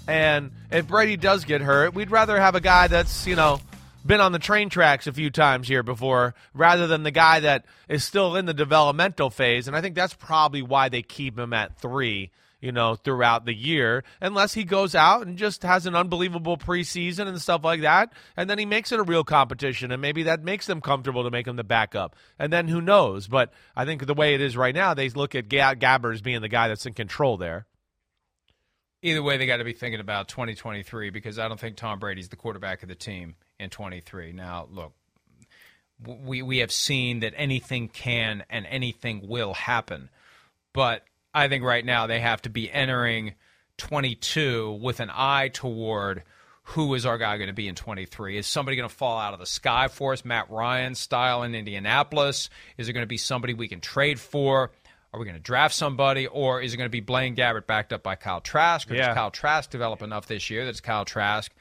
and 0.07 0.51
if 0.71 0.87
Brady 0.87 1.15
does 1.17 1.45
get 1.45 1.61
hurt, 1.61 1.93
we'd 1.93 2.11
rather 2.11 2.39
have 2.39 2.55
a 2.55 2.61
guy 2.61 2.87
that's 2.87 3.25
you 3.25 3.35
know 3.35 3.61
been 4.05 4.21
on 4.21 4.31
the 4.31 4.39
train 4.39 4.69
tracks 4.69 5.07
a 5.07 5.13
few 5.13 5.29
times 5.29 5.67
here 5.67 5.83
before, 5.83 6.35
rather 6.53 6.87
than 6.87 7.03
the 7.03 7.11
guy 7.11 7.41
that 7.41 7.65
is 7.87 8.03
still 8.03 8.35
in 8.35 8.45
the 8.45 8.53
developmental 8.53 9.29
phase. 9.29 9.67
And 9.67 9.75
I 9.75 9.81
think 9.81 9.95
that's 9.95 10.13
probably 10.13 10.61
why 10.61 10.89
they 10.89 11.01
keep 11.01 11.37
him 11.37 11.53
at 11.53 11.77
three 11.77 12.31
you 12.61 12.71
know, 12.71 12.95
throughout 12.95 13.45
the 13.45 13.53
year, 13.53 14.03
unless 14.21 14.53
he 14.53 14.63
goes 14.63 14.93
out 14.93 15.25
and 15.25 15.37
just 15.37 15.63
has 15.63 15.85
an 15.85 15.95
unbelievable 15.95 16.57
preseason 16.57 17.27
and 17.27 17.41
stuff 17.41 17.63
like 17.63 17.81
that, 17.81 18.11
and 18.35 18.49
then 18.49 18.59
he 18.59 18.65
makes 18.65 18.91
it 18.91 18.99
a 18.99 19.03
real 19.03 19.23
competition, 19.23 19.91
and 19.91 20.01
maybe 20.01 20.23
that 20.23 20.43
makes 20.43 20.65
them 20.65 20.81
comfortable 20.81 21.23
to 21.23 21.31
make 21.31 21.47
him 21.47 21.55
the 21.55 21.63
backup, 21.63 22.15
and 22.37 22.51
then 22.51 22.67
who 22.67 22.81
knows? 22.81 23.27
But 23.27 23.53
I 23.75 23.85
think 23.85 24.05
the 24.05 24.13
way 24.13 24.35
it 24.35 24.41
is 24.41 24.57
right 24.57 24.75
now, 24.75 24.93
they 24.93 25.09
look 25.09 25.35
at 25.35 25.49
Ga- 25.49 25.75
Gabbert 25.75 26.13
as 26.13 26.21
being 26.21 26.41
the 26.41 26.49
guy 26.49 26.67
that's 26.67 26.85
in 26.85 26.93
control 26.93 27.37
there. 27.37 27.65
Either 29.01 29.23
way, 29.23 29.37
they 29.37 29.45
got 29.45 29.57
to 29.57 29.63
be 29.63 29.71
thinking 29.71 30.01
about 30.01 30.27
2023 30.27 31.09
because 31.09 31.39
I 31.39 31.47
don't 31.47 31.59
think 31.59 31.77
Tom 31.77 31.99
Brady's 31.99 32.27
the 32.27 32.35
quarterback 32.35 32.83
of 32.83 32.89
the 32.89 32.95
team 32.95 33.35
in 33.57 33.69
23. 33.69 34.33
Now, 34.33 34.67
look, 34.69 34.93
we 36.05 36.41
we 36.41 36.57
have 36.59 36.71
seen 36.71 37.21
that 37.21 37.33
anything 37.37 37.87
can 37.87 38.43
and 38.49 38.65
anything 38.65 39.27
will 39.27 39.53
happen. 39.53 40.09
But 40.73 41.03
I 41.33 41.47
think 41.47 41.63
right 41.63 41.85
now 41.85 42.07
they 42.07 42.19
have 42.19 42.41
to 42.43 42.49
be 42.49 42.71
entering 42.71 43.35
22 43.77 44.79
with 44.81 44.99
an 44.99 45.09
eye 45.13 45.49
toward 45.49 46.23
who 46.63 46.93
is 46.93 47.05
our 47.05 47.17
guy 47.17 47.37
going 47.37 47.47
to 47.47 47.53
be 47.53 47.67
in 47.67 47.73
23? 47.73 48.37
Is 48.37 48.45
somebody 48.45 48.77
going 48.77 48.87
to 48.87 48.95
fall 48.95 49.17
out 49.17 49.33
of 49.33 49.39
the 49.39 49.45
sky 49.47 49.87
for 49.87 50.13
us, 50.13 50.23
Matt 50.23 50.51
Ryan 50.51 50.93
style 50.93 51.41
in 51.41 51.55
Indianapolis? 51.55 52.49
Is 52.77 52.87
it 52.89 52.93
going 52.93 53.03
to 53.03 53.07
be 53.07 53.17
somebody 53.17 53.55
we 53.55 53.67
can 53.67 53.81
trade 53.81 54.19
for? 54.19 54.71
Are 55.11 55.19
we 55.19 55.25
going 55.25 55.37
to 55.37 55.41
draft 55.41 55.73
somebody, 55.73 56.27
or 56.27 56.61
is 56.61 56.73
it 56.73 56.77
going 56.77 56.85
to 56.85 56.91
be 56.91 56.99
Blaine 56.99 57.35
Gabbert 57.35 57.65
backed 57.65 57.91
up 57.91 58.03
by 58.03 58.15
Kyle 58.15 58.41
Trask? 58.41 58.91
Or 58.91 58.93
yeah. 58.93 59.07
does 59.07 59.15
Kyle 59.15 59.31
Trask 59.31 59.69
develop 59.71 60.03
enough 60.03 60.27
this 60.27 60.51
year 60.51 60.65
that's 60.65 60.81
Kyle 60.81 61.05
Trask 61.05 61.51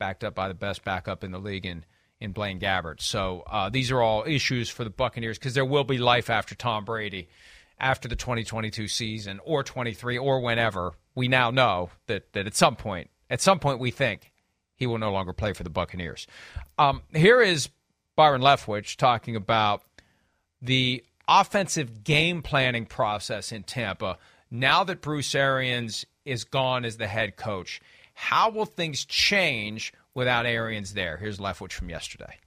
backed 0.00 0.24
up 0.24 0.34
by 0.34 0.48
the 0.48 0.54
best 0.54 0.84
backup 0.84 1.22
in 1.22 1.30
the 1.30 1.38
league 1.38 1.64
in, 1.64 1.84
in 2.20 2.32
Blaine 2.32 2.58
Gabbert? 2.58 3.00
So 3.00 3.44
uh, 3.46 3.68
these 3.68 3.92
are 3.92 4.02
all 4.02 4.24
issues 4.26 4.68
for 4.68 4.82
the 4.82 4.90
Buccaneers 4.90 5.38
because 5.38 5.54
there 5.54 5.64
will 5.64 5.84
be 5.84 5.98
life 5.98 6.28
after 6.28 6.56
Tom 6.56 6.84
Brady, 6.84 7.28
after 7.80 8.08
the 8.08 8.16
2022 8.16 8.88
season, 8.88 9.40
or 9.44 9.62
23, 9.62 10.18
or 10.18 10.40
whenever. 10.40 10.92
We 11.14 11.28
now 11.28 11.50
know 11.50 11.90
that, 12.06 12.32
that 12.32 12.46
at 12.46 12.54
some 12.54 12.76
point, 12.76 13.10
at 13.30 13.40
some 13.40 13.58
point, 13.58 13.78
we 13.78 13.90
think 13.90 14.32
he 14.74 14.86
will 14.86 14.98
no 14.98 15.12
longer 15.12 15.32
play 15.32 15.52
for 15.52 15.64
the 15.64 15.70
Buccaneers. 15.70 16.26
Um, 16.78 17.02
here 17.14 17.40
is 17.40 17.68
Byron 18.16 18.40
Leftwich 18.40 18.96
talking 18.96 19.36
about 19.36 19.82
the 20.62 21.04
offensive 21.26 22.04
game 22.04 22.42
planning 22.42 22.86
process 22.86 23.52
in 23.52 23.62
Tampa. 23.64 24.18
Now 24.50 24.84
that 24.84 25.02
Bruce 25.02 25.34
Arians 25.34 26.06
is 26.24 26.44
gone 26.44 26.84
as 26.84 26.96
the 26.96 27.06
head 27.06 27.36
coach, 27.36 27.80
how 28.14 28.50
will 28.50 28.64
things 28.64 29.04
change 29.04 29.92
without 30.14 30.46
Arians 30.46 30.94
there? 30.94 31.16
Here's 31.16 31.38
Leftwich 31.38 31.72
from 31.72 31.90
yesterday. 31.90 32.38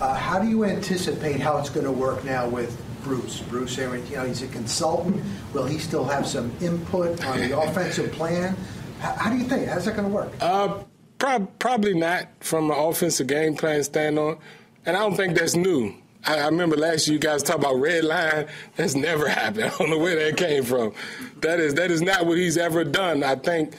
Uh, 0.00 0.14
how 0.14 0.38
do 0.38 0.48
you 0.48 0.64
anticipate 0.64 1.40
how 1.40 1.58
it's 1.58 1.70
going 1.70 1.86
to 1.86 1.92
work 1.92 2.24
now 2.24 2.48
with 2.48 2.80
Bruce? 3.02 3.40
Bruce 3.40 3.76
you 3.76 3.86
know, 3.86 4.24
he's 4.24 4.42
a 4.42 4.48
consultant. 4.48 5.22
Will 5.52 5.64
he 5.64 5.78
still 5.78 6.04
have 6.04 6.26
some 6.26 6.52
input 6.60 7.24
on 7.24 7.40
the 7.40 7.58
offensive 7.60 8.12
plan? 8.12 8.56
How, 9.00 9.12
how 9.14 9.30
do 9.30 9.36
you 9.36 9.44
think? 9.44 9.68
How's 9.68 9.86
that 9.86 9.96
going 9.96 10.08
to 10.08 10.14
work? 10.14 10.32
Uh, 10.40 10.82
prob- 11.18 11.58
probably 11.58 11.94
not 11.94 12.28
from 12.40 12.70
an 12.70 12.78
offensive 12.78 13.26
game 13.26 13.56
plan 13.56 13.82
standpoint, 13.82 14.38
and 14.86 14.96
I 14.96 15.00
don't 15.00 15.16
think 15.16 15.36
that's 15.36 15.56
new. 15.56 15.94
I, 16.24 16.40
I 16.40 16.46
remember 16.46 16.76
last 16.76 17.08
year 17.08 17.14
you 17.14 17.20
guys 17.20 17.42
talked 17.42 17.60
about 17.60 17.80
red 17.80 18.04
line. 18.04 18.46
That's 18.76 18.94
never 18.94 19.28
happened. 19.28 19.64
I 19.64 19.78
don't 19.78 19.90
know 19.90 19.98
where 19.98 20.16
that 20.16 20.36
came 20.36 20.62
from. 20.64 20.92
That 21.40 21.60
is 21.60 21.74
that 21.74 21.90
is 21.90 22.02
not 22.02 22.26
what 22.26 22.38
he's 22.38 22.58
ever 22.58 22.84
done. 22.84 23.24
I 23.24 23.34
think 23.36 23.74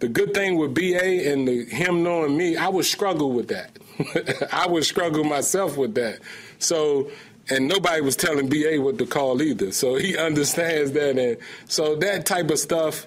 the 0.00 0.08
good 0.08 0.34
thing 0.34 0.56
with 0.56 0.74
BA 0.74 1.30
and 1.30 1.46
the, 1.46 1.64
him 1.66 2.02
knowing 2.02 2.36
me, 2.36 2.56
I 2.56 2.68
would 2.68 2.86
struggle 2.86 3.32
with 3.32 3.48
that. 3.48 3.78
I 4.52 4.66
would 4.66 4.84
struggle 4.84 5.24
myself 5.24 5.76
with 5.76 5.94
that. 5.94 6.20
So, 6.58 7.10
and 7.48 7.68
nobody 7.68 8.00
was 8.00 8.16
telling 8.16 8.48
BA 8.48 8.80
what 8.80 8.98
to 8.98 9.06
call 9.06 9.42
either. 9.42 9.72
So 9.72 9.96
he 9.96 10.16
understands 10.28 10.92
that, 10.92 11.18
and 11.18 11.38
so 11.66 11.96
that 11.96 12.26
type 12.26 12.50
of 12.50 12.58
stuff 12.58 13.06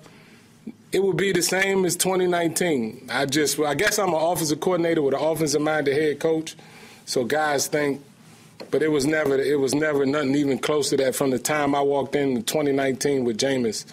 it 0.93 1.03
would 1.03 1.17
be 1.17 1.31
the 1.31 1.41
same 1.41 1.85
as 1.85 1.95
2019. 1.95 3.07
I 3.12 3.25
just, 3.25 3.59
I 3.59 3.73
guess 3.73 3.97
I'm 3.97 4.09
an 4.09 4.21
offensive 4.21 4.59
coordinator 4.59 5.01
with 5.01 5.15
an 5.15 5.21
offensive 5.21 5.62
minded 5.62 6.00
head 6.00 6.19
coach. 6.19 6.55
So 7.05 7.25
guys 7.25 7.67
think, 7.67 8.00
but 8.69 8.83
it 8.83 8.89
was 8.89 9.07
never, 9.07 9.35
it 9.39 9.59
was 9.59 9.73
never 9.73 10.05
nothing 10.05 10.35
even 10.35 10.59
close 10.59 10.91
to 10.91 10.97
that 10.97 11.15
from 11.15 11.31
the 11.31 11.39
time 11.39 11.73
I 11.73 11.81
walked 11.81 12.15
in 12.15 12.43
2019 12.43 13.23
with 13.23 13.39
Jameis. 13.39 13.85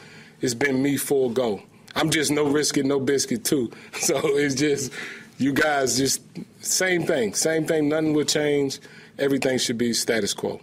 It's 0.43 0.53
been 0.53 0.83
me 0.83 0.99
full 0.99 1.31
go. 1.31 1.63
I'm 1.97 2.11
just 2.11 2.31
no 2.31 2.45
risk 2.45 2.77
it, 2.77 2.85
no 2.85 3.01
biscuit 3.01 3.45
too. 3.45 3.73
So 3.95 4.21
it's 4.37 4.55
just, 4.55 4.93
you 5.41 5.53
guys 5.53 5.97
just 5.97 6.23
same 6.61 7.05
thing, 7.05 7.35
same 7.35 7.67
thing. 7.67 7.89
Nothing 7.89 8.13
will 8.13 8.25
change. 8.25 8.79
Everything 9.19 9.59
should 9.59 9.79
be 9.79 9.93
status 9.93 10.35
quo. 10.35 10.61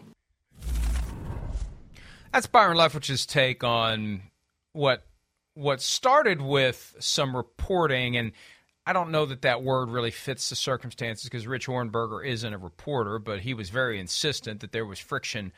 That's 2.32 2.48
Byron 2.48 2.78
Leftwich's 2.78 3.26
take 3.26 3.64
on 3.64 4.22
what 4.74 5.06
what 5.56 5.82
started 5.82 6.40
with 6.40 6.96
some 7.00 7.36
reporting, 7.36 8.16
and 8.16 8.32
I 8.86 8.94
don't 8.94 9.10
know 9.10 9.26
that 9.26 9.42
that 9.42 9.64
word 9.64 9.90
really 9.90 10.12
fits 10.12 10.50
the 10.50 10.56
circumstances 10.56 11.24
because 11.24 11.48
Rich 11.48 11.66
Ohrnberger 11.66 12.26
isn't 12.26 12.54
a 12.54 12.60
reporter, 12.60 13.18
but 13.18 13.40
he 13.40 13.56
was 13.56 13.72
very 13.72 14.00
insistent 14.00 14.62
that 14.62 14.72
there 14.72 14.86
was 14.86 15.00
friction 15.00 15.52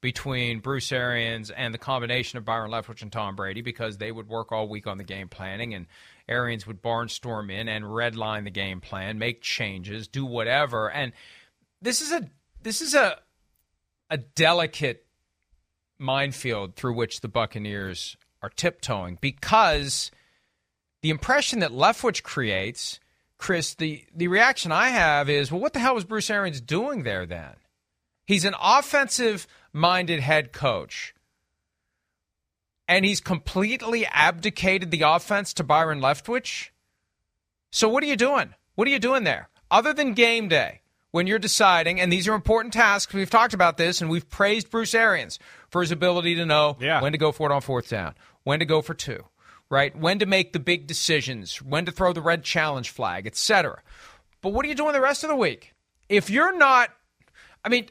between 0.00 0.58
Bruce 0.58 0.90
Arians 0.90 1.50
and 1.50 1.72
the 1.72 1.78
combination 1.78 2.36
of 2.36 2.44
Byron 2.44 2.72
Leftwich 2.72 3.00
and 3.00 3.12
Tom 3.12 3.36
Brady 3.36 3.62
because 3.62 3.98
they 3.98 4.10
would 4.10 4.28
work 4.28 4.50
all 4.50 4.68
week 4.68 4.88
on 4.88 4.98
the 4.98 5.04
game 5.04 5.28
planning, 5.28 5.72
and 5.72 5.86
Arians 6.28 6.66
would 6.66 6.82
barnstorm 6.82 7.50
in 7.50 7.68
and 7.68 7.84
redline 7.84 8.44
the 8.44 8.50
game 8.50 8.80
plan, 8.80 9.18
make 9.18 9.42
changes, 9.42 10.08
do 10.08 10.24
whatever, 10.24 10.90
and 10.90 11.12
this 11.82 12.00
is 12.00 12.12
a 12.12 12.28
this 12.62 12.80
is 12.80 12.94
a 12.94 13.18
a 14.10 14.16
delicate 14.16 15.06
minefield 15.98 16.76
through 16.76 16.94
which 16.94 17.20
the 17.20 17.28
Buccaneers 17.28 18.16
are 18.42 18.50
tiptoeing 18.50 19.18
because 19.20 20.10
the 21.02 21.10
impression 21.10 21.60
that 21.60 21.70
Leftwich 21.70 22.22
creates, 22.22 23.00
Chris, 23.38 23.74
the, 23.74 24.04
the 24.14 24.28
reaction 24.28 24.72
I 24.72 24.88
have 24.88 25.28
is, 25.28 25.50
well, 25.50 25.60
what 25.60 25.72
the 25.72 25.78
hell 25.78 25.94
was 25.94 26.04
Bruce 26.04 26.30
Arians 26.30 26.60
doing 26.60 27.02
there 27.02 27.26
then? 27.26 27.54
He's 28.26 28.44
an 28.44 28.54
offensive 28.60 29.46
minded 29.72 30.20
head 30.20 30.52
coach. 30.52 31.13
And 32.86 33.04
he's 33.04 33.20
completely 33.20 34.06
abdicated 34.06 34.90
the 34.90 35.02
offense 35.02 35.54
to 35.54 35.64
Byron 35.64 36.00
Leftwich. 36.00 36.70
So 37.70 37.88
what 37.88 38.02
are 38.02 38.06
you 38.06 38.16
doing? 38.16 38.54
What 38.74 38.86
are 38.86 38.90
you 38.90 38.98
doing 38.98 39.24
there? 39.24 39.48
Other 39.70 39.92
than 39.92 40.14
game 40.14 40.48
day, 40.48 40.82
when 41.14 41.26
you're 41.28 41.38
deciding, 41.38 42.00
and 42.00 42.12
these 42.12 42.26
are 42.26 42.34
important 42.34 42.74
tasks, 42.74 43.14
we've 43.14 43.30
talked 43.30 43.54
about 43.54 43.76
this, 43.76 44.00
and 44.00 44.10
we've 44.10 44.28
praised 44.28 44.68
Bruce 44.68 44.94
Arians 44.94 45.38
for 45.70 45.80
his 45.80 45.92
ability 45.92 46.34
to 46.34 46.44
know 46.44 46.76
yeah. 46.80 47.00
when 47.00 47.12
to 47.12 47.18
go 47.18 47.30
for 47.30 47.48
it 47.48 47.54
on 47.54 47.60
fourth 47.60 47.88
down, 47.88 48.14
when 48.42 48.58
to 48.58 48.64
go 48.64 48.82
for 48.82 48.94
two, 48.94 49.24
right? 49.70 49.96
When 49.96 50.18
to 50.18 50.26
make 50.26 50.52
the 50.52 50.58
big 50.58 50.88
decisions, 50.88 51.62
when 51.62 51.84
to 51.84 51.92
throw 51.92 52.12
the 52.12 52.20
red 52.20 52.42
challenge 52.42 52.90
flag, 52.90 53.28
etc. 53.28 53.80
But 54.40 54.52
what 54.52 54.66
are 54.66 54.68
you 54.68 54.74
doing 54.74 54.92
the 54.92 55.00
rest 55.00 55.22
of 55.22 55.30
the 55.30 55.36
week? 55.36 55.72
If 56.08 56.30
you're 56.30 56.56
not, 56.56 56.90
I 57.64 57.68
mean, 57.68 57.88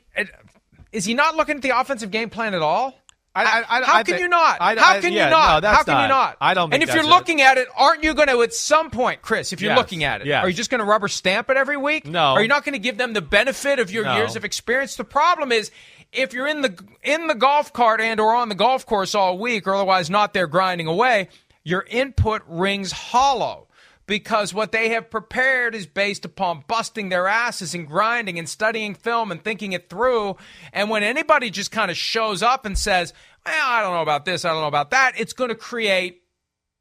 is 0.92 1.06
he 1.06 1.14
not 1.14 1.38
looking 1.38 1.56
at 1.56 1.62
the 1.62 1.80
offensive 1.80 2.12
game 2.12 2.30
plan 2.30 2.54
at 2.54 2.62
all? 2.62 2.94
I, 3.36 3.44
I, 3.44 3.80
I, 3.80 3.84
How 3.84 4.04
can 4.04 4.20
you 4.20 4.28
not? 4.28 4.58
I- 4.62 4.76
How 4.76 5.00
can 5.02 5.12
yeah, 5.12 5.26
you 5.26 5.30
not? 5.32 5.64
no, 5.64 5.70
How 5.70 5.84
can 5.84 6.02
you 6.04 6.08
not? 6.08 6.38
I 6.40 6.54
don't. 6.54 6.72
And 6.74 6.84
if 6.84 6.94
you're 6.94 7.04
it. 7.04 7.08
looking 7.10 7.42
at 7.42 7.58
it, 7.58 7.68
aren't 7.76 8.04
you 8.04 8.14
going 8.14 8.28
to 8.28 8.42
at 8.44 8.54
some 8.54 8.92
point, 8.92 9.22
Chris? 9.24 9.52
If 9.54 9.60
you're 9.62 9.72
Yes. 9.72 9.78
looking 9.80 10.04
at 10.04 10.22
it, 10.22 10.28
Yes. 10.28 10.44
are 10.44 10.48
you 10.50 10.54
just 10.54 10.70
going 10.70 10.80
to 10.80 10.86
rubber 10.86 11.08
stamp 11.08 11.50
it 11.50 11.58
every 11.58 11.78
week? 11.78 12.06
No. 12.06 12.34
Are 12.34 12.42
you 12.42 12.48
not 12.48 12.64
going 12.64 12.74
to 12.74 12.80
give 12.80 12.98
them 12.98 13.14
the 13.14 13.22
benefit 13.22 13.80
of 13.80 13.90
your 13.92 14.04
No. 14.06 14.18
years 14.18 14.36
of 14.36 14.46
experience? 14.46 14.96
The 14.98 15.04
problem 15.04 15.52
is 15.52 15.72
if 16.12 16.34
you're 16.34 16.46
in 16.48 16.62
the 16.62 16.78
in 17.02 17.26
the 17.26 17.34
golf 17.34 17.74
cart 17.74 18.02
and 18.02 18.20
or 18.20 18.36
on 18.36 18.50
the 18.50 18.56
golf 18.56 18.86
course 18.86 19.16
all 19.16 19.40
week, 19.40 19.66
or 19.68 19.74
otherwise 19.74 20.12
not 20.12 20.34
there 20.34 20.46
grinding 20.46 20.86
away, 20.86 21.30
your 21.64 21.86
input 21.90 22.44
rings 22.48 22.92
hollow 22.92 23.63
because 24.06 24.54
what 24.54 24.72
they 24.72 24.90
have 24.90 25.10
prepared 25.10 25.76
is 25.76 25.86
based 25.86 26.26
upon 26.26 26.64
busting 26.68 27.10
their 27.10 27.28
asses 27.28 27.74
and 27.74 27.88
grinding 27.88 28.38
and 28.38 28.48
studying 28.48 28.96
film 28.96 29.32
and 29.32 29.44
thinking 29.44 29.74
it 29.74 29.90
through. 29.90 30.36
And 30.72 30.90
when 30.90 31.04
anybody 31.04 31.50
just 31.50 31.72
kind 31.72 31.90
of 31.90 31.98
shows 31.98 32.44
up 32.44 32.66
and 32.66 32.78
says, 32.78 33.14
I 33.46 33.82
don't 33.82 33.94
know 33.94 34.02
about 34.02 34.26
this, 34.26 34.46
I 34.46 34.50
don't 34.50 34.62
know 34.62 34.68
about 34.68 34.92
that, 34.92 35.14
it's 35.20 35.34
going 35.34 35.50
to 35.50 35.56
create 35.56 36.20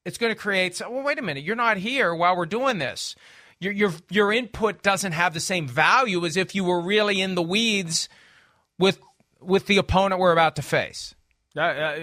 it's 0.05 0.19
going 0.19 0.33
to 0.33 0.38
create 0.38 0.81
well 0.81 1.05
wait 1.05 1.21
a 1.21 1.23
minute 1.23 1.45
you're 1.45 1.55
not 1.55 1.76
here 1.76 2.12
while 2.12 2.37
we're 2.37 2.45
doing 2.45 2.79
this 2.79 3.14
your 3.61 3.73
your 3.73 3.93
your 4.11 4.33
input 4.33 4.83
doesn't 4.83 5.12
have 5.12 5.33
the 5.33 5.38
same 5.38 5.69
value 5.69 6.26
as 6.26 6.37
if 6.37 6.57
you 6.57 6.64
were 6.64 6.81
really 6.81 7.21
in 7.21 7.37
the 7.37 7.43
weeds 7.43 8.09
with 8.81 8.99
with 9.41 9.67
the 9.67 9.76
opponent 9.76 10.21
we're 10.21 10.33
about 10.33 10.57
to 10.57 10.62
face 10.62 11.14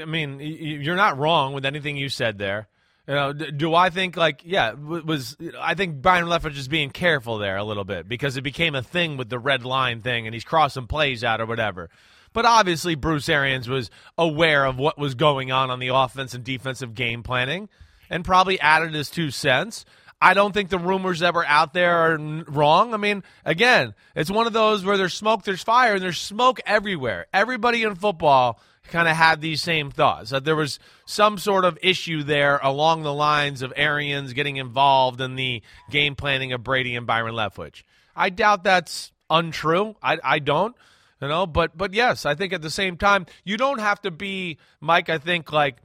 I, 0.01 0.05
mean, 0.05 0.39
you're 0.39 0.95
not 0.95 1.17
wrong 1.17 1.53
with 1.53 1.65
anything 1.65 1.97
you 1.97 2.09
said 2.09 2.37
there. 2.37 2.67
You 3.09 3.15
know, 3.15 3.33
do 3.33 3.73
I 3.73 3.89
think 3.89 4.15
like 4.17 4.43
yeah 4.45 4.73
was 4.73 5.35
I 5.59 5.73
think 5.73 5.99
Byron 5.99 6.27
Leftwich 6.29 6.55
is 6.55 6.67
being 6.67 6.91
careful 6.91 7.39
there 7.39 7.57
a 7.57 7.63
little 7.63 7.83
bit 7.83 8.07
because 8.07 8.37
it 8.37 8.43
became 8.43 8.75
a 8.75 8.83
thing 8.83 9.17
with 9.17 9.29
the 9.29 9.39
red 9.39 9.65
line 9.65 10.03
thing 10.03 10.27
and 10.27 10.33
he's 10.35 10.43
crossing 10.43 10.85
plays 10.85 11.23
out 11.23 11.41
or 11.41 11.47
whatever. 11.47 11.89
But 12.33 12.45
obviously 12.45 12.93
Bruce 12.93 13.27
Arians 13.27 13.67
was 13.67 13.89
aware 14.15 14.63
of 14.63 14.77
what 14.77 14.99
was 14.99 15.15
going 15.15 15.51
on 15.51 15.71
on 15.71 15.79
the 15.79 15.87
offense 15.87 16.35
and 16.35 16.43
defensive 16.43 16.93
game 16.93 17.23
planning 17.23 17.67
and 18.11 18.23
probably 18.23 18.59
added 18.59 18.93
his 18.93 19.09
two 19.09 19.31
cents. 19.31 19.85
I 20.21 20.35
don't 20.35 20.51
think 20.51 20.69
the 20.69 20.77
rumors 20.77 21.21
that 21.21 21.33
were 21.33 21.47
out 21.47 21.73
there 21.73 22.13
are 22.13 22.17
wrong. 22.47 22.93
I 22.93 22.97
mean, 22.97 23.23
again, 23.43 23.95
it's 24.15 24.29
one 24.29 24.45
of 24.45 24.53
those 24.53 24.85
where 24.85 24.97
there's 24.97 25.15
smoke, 25.15 25.45
there's 25.45 25.63
fire, 25.63 25.95
and 25.95 26.03
there's 26.03 26.19
smoke 26.19 26.59
everywhere. 26.63 27.25
Everybody 27.33 27.81
in 27.81 27.95
football 27.95 28.59
kind 28.89 29.07
of 29.07 29.15
had 29.15 29.41
these 29.41 29.61
same 29.61 29.91
thoughts 29.91 30.31
that 30.31 30.45
there 30.45 30.55
was 30.55 30.79
some 31.05 31.37
sort 31.37 31.65
of 31.65 31.77
issue 31.81 32.23
there 32.23 32.59
along 32.61 33.03
the 33.03 33.13
lines 33.13 33.61
of 33.61 33.73
Arians 33.75 34.33
getting 34.33 34.57
involved 34.57 35.21
in 35.21 35.35
the 35.35 35.61
game 35.89 36.15
planning 36.15 36.53
of 36.53 36.63
Brady 36.63 36.95
and 36.95 37.07
Byron 37.07 37.33
Leftwich. 37.33 37.83
I 38.15 38.29
doubt 38.29 38.63
that's 38.63 39.11
untrue. 39.29 39.95
I, 40.01 40.17
I 40.23 40.39
don't, 40.39 40.75
you 41.21 41.27
know, 41.27 41.45
but 41.45 41.77
but 41.77 41.93
yes, 41.93 42.25
I 42.25 42.35
think 42.35 42.53
at 42.53 42.61
the 42.61 42.69
same 42.69 42.97
time 42.97 43.25
you 43.43 43.57
don't 43.57 43.79
have 43.79 44.01
to 44.01 44.11
be 44.11 44.57
Mike. 44.81 45.09
I 45.09 45.17
think 45.17 45.51
like 45.51 45.77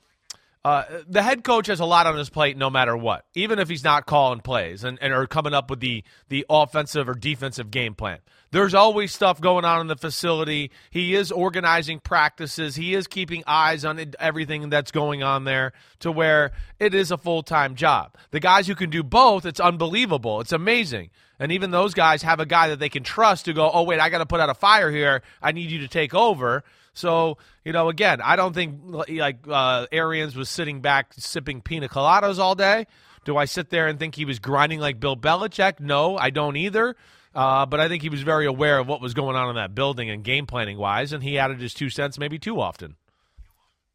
uh, 0.64 0.84
the 1.06 1.22
head 1.22 1.44
coach 1.44 1.66
has 1.66 1.80
a 1.80 1.84
lot 1.84 2.06
on 2.06 2.16
his 2.16 2.30
plate 2.30 2.56
no 2.56 2.70
matter 2.70 2.96
what, 2.96 3.26
even 3.34 3.58
if 3.58 3.68
he's 3.68 3.84
not 3.84 4.06
calling 4.06 4.40
plays 4.40 4.82
and, 4.82 4.98
and 5.02 5.12
or 5.12 5.26
coming 5.26 5.52
up 5.52 5.68
with 5.68 5.80
the 5.80 6.02
the 6.28 6.46
offensive 6.48 7.08
or 7.08 7.14
defensive 7.14 7.70
game 7.70 7.94
plan. 7.94 8.18
There's 8.54 8.72
always 8.72 9.12
stuff 9.12 9.40
going 9.40 9.64
on 9.64 9.80
in 9.80 9.88
the 9.88 9.96
facility. 9.96 10.70
He 10.88 11.16
is 11.16 11.32
organizing 11.32 11.98
practices. 11.98 12.76
He 12.76 12.94
is 12.94 13.08
keeping 13.08 13.42
eyes 13.48 13.84
on 13.84 14.14
everything 14.20 14.70
that's 14.70 14.92
going 14.92 15.24
on 15.24 15.42
there 15.42 15.72
to 15.98 16.12
where 16.12 16.52
it 16.78 16.94
is 16.94 17.10
a 17.10 17.18
full 17.18 17.42
time 17.42 17.74
job. 17.74 18.14
The 18.30 18.38
guys 18.38 18.68
who 18.68 18.76
can 18.76 18.90
do 18.90 19.02
both, 19.02 19.44
it's 19.44 19.58
unbelievable. 19.58 20.40
It's 20.40 20.52
amazing. 20.52 21.10
And 21.40 21.50
even 21.50 21.72
those 21.72 21.94
guys 21.94 22.22
have 22.22 22.38
a 22.38 22.46
guy 22.46 22.68
that 22.68 22.78
they 22.78 22.88
can 22.88 23.02
trust 23.02 23.46
to 23.46 23.52
go, 23.52 23.68
oh, 23.68 23.82
wait, 23.82 23.98
I 23.98 24.08
got 24.08 24.18
to 24.18 24.26
put 24.26 24.38
out 24.38 24.48
a 24.48 24.54
fire 24.54 24.88
here. 24.88 25.22
I 25.42 25.50
need 25.50 25.72
you 25.72 25.80
to 25.80 25.88
take 25.88 26.14
over. 26.14 26.62
So, 26.92 27.38
you 27.64 27.72
know, 27.72 27.88
again, 27.88 28.20
I 28.20 28.36
don't 28.36 28.54
think 28.54 28.78
like 29.08 29.38
uh, 29.48 29.88
Arians 29.90 30.36
was 30.36 30.48
sitting 30.48 30.80
back 30.80 31.12
sipping 31.14 31.60
pina 31.60 31.88
coladas 31.88 32.38
all 32.38 32.54
day. 32.54 32.86
Do 33.24 33.36
I 33.36 33.46
sit 33.46 33.70
there 33.70 33.88
and 33.88 33.98
think 33.98 34.14
he 34.14 34.24
was 34.24 34.38
grinding 34.38 34.78
like 34.78 35.00
Bill 35.00 35.16
Belichick? 35.16 35.80
No, 35.80 36.16
I 36.16 36.30
don't 36.30 36.56
either. 36.56 36.94
Uh, 37.34 37.66
but 37.66 37.80
I 37.80 37.88
think 37.88 38.02
he 38.02 38.08
was 38.08 38.22
very 38.22 38.46
aware 38.46 38.78
of 38.78 38.86
what 38.86 39.00
was 39.00 39.12
going 39.12 39.34
on 39.34 39.50
in 39.50 39.56
that 39.56 39.74
building 39.74 40.08
and 40.08 40.22
game 40.22 40.46
planning 40.46 40.78
wise, 40.78 41.12
and 41.12 41.22
he 41.22 41.38
added 41.38 41.60
his 41.60 41.74
two 41.74 41.90
cents 41.90 42.18
maybe 42.18 42.38
too 42.38 42.60
often. 42.60 42.96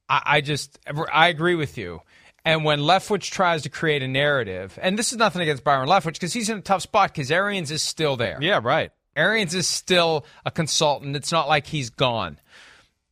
I, 0.09 0.21
I 0.25 0.41
just, 0.41 0.77
I 1.11 1.29
agree 1.29 1.55
with 1.55 1.77
you. 1.77 2.01
And 2.43 2.65
when 2.65 2.79
Leftwich 2.79 3.31
tries 3.31 3.63
to 3.63 3.69
create 3.69 4.01
a 4.03 4.07
narrative, 4.07 4.77
and 4.81 4.97
this 4.97 5.11
is 5.11 5.17
nothing 5.17 5.41
against 5.41 5.63
Byron 5.63 5.87
Leftwich 5.87 6.13
because 6.13 6.33
he's 6.33 6.49
in 6.49 6.57
a 6.57 6.61
tough 6.61 6.81
spot 6.81 7.13
because 7.13 7.31
Arians 7.31 7.71
is 7.71 7.81
still 7.81 8.15
there. 8.15 8.39
Yeah, 8.41 8.59
right. 8.63 8.91
Arians 9.15 9.53
is 9.53 9.67
still 9.67 10.25
a 10.45 10.51
consultant. 10.51 11.15
It's 11.15 11.31
not 11.31 11.47
like 11.47 11.67
he's 11.67 11.89
gone. 11.89 12.39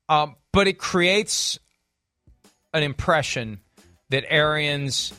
Um, 0.10 0.36
but 0.51 0.67
it 0.67 0.77
creates 0.77 1.60
an 2.74 2.84
impression 2.84 3.60
that 4.10 4.24
Arians 4.29 5.13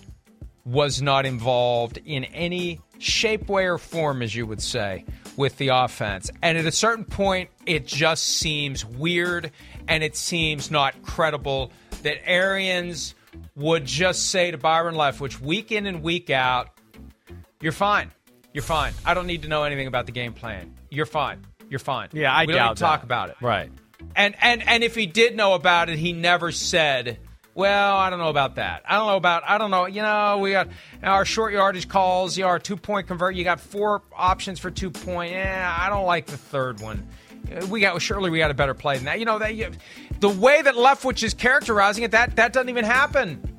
was 0.65 1.01
not 1.03 1.27
involved 1.27 1.99
in 2.05 2.25
any 2.25 2.81
shape, 2.99 3.49
way, 3.49 3.67
or 3.67 3.79
form, 3.79 4.23
as 4.23 4.35
you 4.35 4.47
would 4.47 4.63
say, 4.63 5.05
with 5.37 5.57
the 5.57 5.69
offense. 5.69 6.31
And 6.43 6.59
at 6.59 6.67
a 6.67 6.73
certain 6.73 7.05
point, 7.05 7.51
it 7.67 7.87
just 7.87 8.25
seems 8.25 8.85
weird 8.85 9.51
and 9.87 10.03
it 10.05 10.17
seems 10.17 10.71
not 10.71 11.03
credible 11.03 11.73
that 12.03 12.19
Arians 12.29 13.15
would 13.57 13.85
just 13.85 14.31
say 14.31 14.51
to 14.51 14.59
Byron 14.59 14.95
Leftwich 14.95 15.41
week 15.41 15.73
in 15.73 15.87
and 15.87 16.03
week 16.03 16.31
out, 16.31 16.71
You're 17.61 17.73
fine. 17.73 18.13
You're 18.53 18.63
fine. 18.63 18.93
I 19.05 19.15
don't 19.15 19.27
need 19.27 19.43
to 19.43 19.49
know 19.49 19.65
anything 19.65 19.87
about 19.87 20.07
the 20.07 20.13
game 20.13 20.33
plan. 20.33 20.75
You're 20.91 21.07
fine. 21.07 21.45
You're 21.69 21.79
fine. 21.79 22.09
Yeah, 22.13 22.33
I 22.33 22.47
we 22.47 22.55
doubt 22.55 22.59
don't 22.59 22.69
need 22.71 22.77
to 22.77 22.83
talk 22.83 23.03
about 23.03 23.31
it. 23.31 23.37
Right. 23.41 23.71
And 24.17 24.35
and 24.41 24.67
and 24.67 24.83
if 24.83 24.95
he 24.95 25.07
did 25.07 25.37
know 25.37 25.55
about 25.55 25.91
it, 25.91 25.99
he 25.99 26.13
never 26.13 26.51
said, 26.51 27.19
"Well, 27.59 27.97
I 27.97 28.09
don't 28.11 28.19
know 28.21 28.29
about 28.29 28.55
that. 28.55 28.83
I 28.89 28.97
don't 28.97 29.07
know 29.09 29.17
about. 29.17 29.43
I 29.47 29.59
don't 29.59 29.71
know. 29.71 29.87
You 29.87 30.03
know, 30.03 30.39
we 30.39 30.53
got 30.53 30.69
our 31.03 31.25
short 31.25 31.53
yardage 31.53 31.89
calls. 31.89 32.37
You 32.39 32.45
know, 32.45 32.49
our 32.51 32.59
two 32.59 32.77
point 32.77 33.07
convert. 33.09 33.35
You 33.35 33.45
got 33.45 33.61
four 33.61 34.03
options 34.17 34.59
for 34.61 34.71
two 34.71 34.91
point. 34.91 35.33
Yeah, 35.33 35.77
I 35.79 35.89
don't 35.89 36.07
like 36.07 36.27
the 36.27 36.37
third 36.37 36.81
one. 36.81 37.07
We 37.69 37.81
got 37.81 38.01
surely 38.03 38.31
we 38.31 38.39
got 38.39 38.51
a 38.51 38.55
better 38.55 38.75
play 38.75 38.97
than 38.97 39.07
that. 39.07 39.19
You 39.19 39.25
know 39.25 39.39
that 39.39 39.55
you, 39.55 39.71
the 40.21 40.29
way 40.29 40.61
that 40.63 40.75
Leftwich 40.75 41.23
is 41.23 41.35
characterizing 41.35 42.05
it, 42.05 42.11
that 42.13 42.37
that 42.37 42.53
doesn't 42.53 42.69
even 42.69 42.85
happen. 42.85 43.57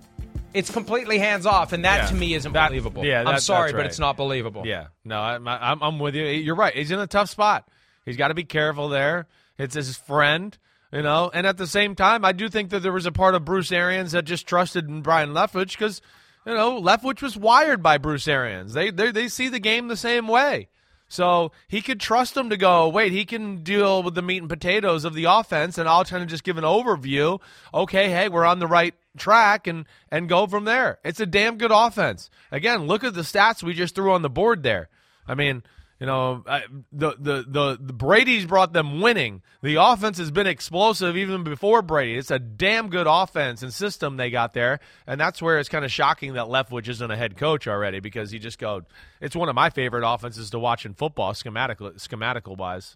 It's 0.53 0.71
completely 0.71 1.19
hands 1.19 1.45
off, 1.45 1.73
and 1.73 1.85
that 1.85 1.97
Yeah. 1.97 2.05
to 2.07 2.15
me 2.15 2.33
isn't 2.33 2.53
That- 2.53 2.69
believable. 2.69 3.05
yeah, 3.05 3.23
I'm 3.25 3.39
sorry, 3.39 3.71
that's 3.71 3.77
but 3.77 3.85
it's 3.85 3.99
not 3.99 4.17
believable. 4.17 4.65
Yeah, 4.65 4.87
no, 5.05 5.19
I'm, 5.19 5.47
I'm, 5.47 5.83
I'm 5.83 5.99
with 5.99 6.15
you. 6.15 6.25
You're 6.25 6.55
right. 6.55 6.73
He's 6.73 6.89
in 6.89 6.99
a 6.99 7.05
tough 7.05 7.29
spot. 7.29 7.67
He's 8.05 8.17
got 8.17 8.29
to 8.29 8.33
be 8.33 8.43
careful 8.45 8.89
there. 8.89 9.27
It's 9.59 9.75
his 9.75 9.95
friend, 9.95 10.57
you 10.91 11.01
know. 11.01 11.29
And 11.33 11.45
at 11.47 11.57
the 11.57 11.67
same 11.67 11.95
time, 11.95 12.25
I 12.25 12.31
do 12.31 12.49
think 12.49 12.69
that 12.69 12.81
there 12.81 12.91
was 12.91 13.05
a 13.05 13.11
part 13.11 13.35
of 13.35 13.45
Bruce 13.45 13.71
Arians 13.71 14.11
that 14.11 14.25
just 14.25 14.47
trusted 14.47 14.87
in 14.87 15.01
Byron 15.01 15.33
Leftwich 15.33 15.77
because, 15.77 16.01
you 16.45 16.53
know, 16.53 16.81
Leftwich 16.81 17.21
was 17.21 17.37
wired 17.37 17.81
by 17.83 17.97
Bruce 17.97 18.27
Arians. 18.27 18.73
They, 18.73 18.91
they 18.91 19.11
they 19.11 19.27
see 19.27 19.49
the 19.49 19.59
game 19.59 19.87
the 19.87 19.97
same 19.97 20.27
way. 20.27 20.69
So 21.11 21.51
he 21.67 21.81
could 21.81 21.99
trust 21.99 22.37
him 22.37 22.51
to 22.51 22.57
go, 22.57 22.87
wait, 22.87 23.11
he 23.11 23.25
can 23.25 23.63
deal 23.63 24.03
with 24.03 24.13
the 24.13 24.21
meat 24.21 24.37
and 24.37 24.49
potatoes 24.49 25.05
of 25.05 25.15
the 25.15 25.23
offense, 25.23 25.79
and 25.79 25.89
I'll 25.89 26.05
kind 26.05 26.21
of 26.21 26.29
just 26.29 26.43
give 26.43 26.59
an 26.59 26.63
overview. 26.63 27.41
Okay, 27.73 28.11
hey, 28.11 28.29
we're 28.29 28.45
on 28.45 28.59
the 28.59 28.67
right 28.67 28.93
track 29.17 29.65
and 29.65 29.85
and 30.11 30.29
go 30.29 30.45
from 30.45 30.65
there. 30.65 30.99
It's 31.03 31.19
a 31.19 31.25
damn 31.25 31.57
good 31.57 31.71
offense. 31.73 32.29
Again, 32.51 32.85
look 32.85 33.03
at 33.03 33.15
the 33.15 33.21
stats 33.21 33.63
we 33.63 33.73
just 33.73 33.95
threw 33.95 34.13
on 34.13 34.21
the 34.21 34.29
board 34.29 34.61
there. 34.61 34.87
I 35.27 35.33
mean, 35.33 35.63
you 35.99 36.05
know, 36.05 36.43
I, 36.47 36.63
the, 36.93 37.11
the 37.19 37.45
the 37.45 37.77
the 37.79 37.93
Brady's 37.93 38.45
brought 38.45 38.71
them 38.71 39.01
winning. 39.01 39.41
The 39.61 39.75
offense 39.75 40.17
has 40.17 40.31
been 40.31 40.47
explosive 40.47 41.17
even 41.17 41.43
before 41.43 41.81
Brady. 41.81 42.15
It's 42.15 42.31
a 42.31 42.39
damn 42.39 42.89
good 42.89 43.05
offense 43.05 43.63
and 43.63 43.73
system 43.73 44.15
they 44.15 44.29
got 44.29 44.53
there, 44.53 44.79
and 45.05 45.19
that's 45.19 45.41
where 45.41 45.59
it's 45.59 45.67
kind 45.67 45.83
of 45.83 45.91
shocking 45.91 46.33
that 46.33 46.45
Leftwich 46.45 46.87
isn't 46.87 47.11
a 47.11 47.17
head 47.17 47.35
coach 47.35 47.67
already 47.67 47.99
because 47.99 48.31
he 48.31 48.39
just 48.39 48.59
go. 48.59 48.83
It's 49.19 49.35
one 49.35 49.49
of 49.49 49.55
my 49.55 49.69
favorite 49.69 50.09
offenses 50.09 50.49
to 50.51 50.59
watch 50.59 50.85
in 50.85 50.93
football, 50.93 51.33
schematical 51.33 51.93
schematical 51.95 52.55
wise. 52.55 52.95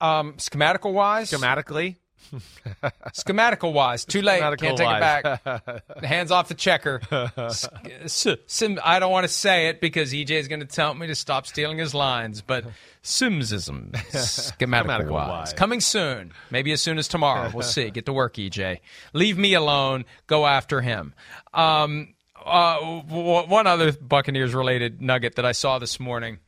Um, 0.00 0.34
schematical 0.34 0.92
wise, 0.92 1.30
Schematically, 1.30 1.96
schematical 3.12 3.72
wise, 3.72 4.04
too 4.04 4.22
late. 4.22 4.40
Can't 4.40 4.58
take 4.76 4.88
it 4.88 5.00
back. 5.00 5.84
Hands 6.04 6.30
off 6.30 6.48
the 6.48 6.54
checker. 6.54 7.00
Sim, 8.06 8.78
I 8.84 8.98
don't 8.98 9.10
want 9.12 9.24
to 9.24 9.32
say 9.32 9.68
it 9.68 9.80
because 9.80 10.12
EJ 10.12 10.30
is 10.32 10.48
going 10.48 10.60
to 10.60 10.66
tell 10.66 10.94
me 10.94 11.06
to 11.06 11.14
stop 11.14 11.46
stealing 11.46 11.78
his 11.78 11.94
lines, 11.94 12.42
but 12.42 12.64
Simmsism, 13.02 13.92
schematical 13.92 14.56
Schematical 14.58 15.10
wise, 15.10 15.28
wise. 15.28 15.52
coming 15.54 15.80
soon. 15.80 16.32
Maybe 16.50 16.72
as 16.72 16.82
soon 16.82 16.98
as 16.98 17.08
tomorrow. 17.08 17.50
We'll 17.52 17.62
see. 17.62 17.90
Get 17.90 18.06
to 18.06 18.12
work, 18.12 18.34
EJ. 18.34 18.80
Leave 19.12 19.38
me 19.38 19.54
alone. 19.54 20.04
Go 20.26 20.46
after 20.46 20.80
him. 20.80 21.14
Um, 21.54 22.14
uh, 22.44 22.78
w- 22.80 23.46
one 23.48 23.66
other 23.66 23.92
Buccaneers 23.92 24.54
related 24.54 25.00
nugget 25.00 25.36
that 25.36 25.44
I 25.46 25.52
saw 25.52 25.78
this 25.78 25.98
morning. 25.98 26.38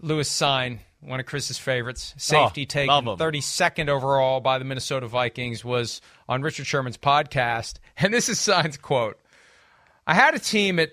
Lewis 0.00 0.30
Sign, 0.30 0.80
one 1.00 1.20
of 1.20 1.26
Chris's 1.26 1.58
favorites, 1.58 2.12
oh, 2.16 2.18
safety 2.18 2.62
Oh, 2.62 2.64
taken 2.64 3.04
32nd 3.04 3.88
overall 3.88 4.40
by 4.40 4.58
the 4.58 4.64
Minnesota 4.64 5.06
Vikings, 5.06 5.64
was 5.64 6.00
on 6.28 6.42
Richard 6.42 6.66
Sherman's 6.66 6.98
podcast. 6.98 7.78
And 8.00 8.14
this 8.14 8.28
is 8.28 8.38
Sign's 8.38 8.76
quote 8.76 9.18
I 10.06 10.14
had 10.14 10.34
a 10.34 10.38
team 10.38 10.78
at 10.78 10.90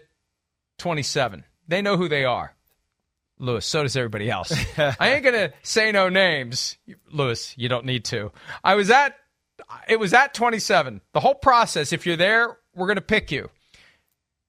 27. 0.80 1.44
They 1.68 1.82
know 1.82 1.98
who 1.98 2.08
they 2.08 2.26
are. 2.26 2.56
Lewis, 3.38 3.66
so 3.66 3.84
does 3.84 3.96
everybody 3.96 4.30
else. 4.30 4.52
I 4.78 5.14
ain't 5.14 5.24
going 5.24 5.36
to 5.36 5.54
say 5.62 5.92
no 5.92 6.10
names. 6.10 6.78
Lewis, 7.12 7.54
you 7.58 7.70
don't 7.70 7.86
need 7.86 8.06
to. 8.06 8.32
I 8.64 8.76
was 8.76 8.90
at, 8.90 9.16
it 9.88 10.00
was 10.00 10.14
at 10.14 10.34
27. 10.34 11.02
The 11.14 11.20
whole 11.20 11.36
process, 11.36 11.92
if 11.94 12.06
you're 12.06 12.16
there, 12.16 12.58
we're 12.74 12.88
going 12.88 12.96
to 12.96 13.02
pick 13.02 13.32
you. 13.32 13.50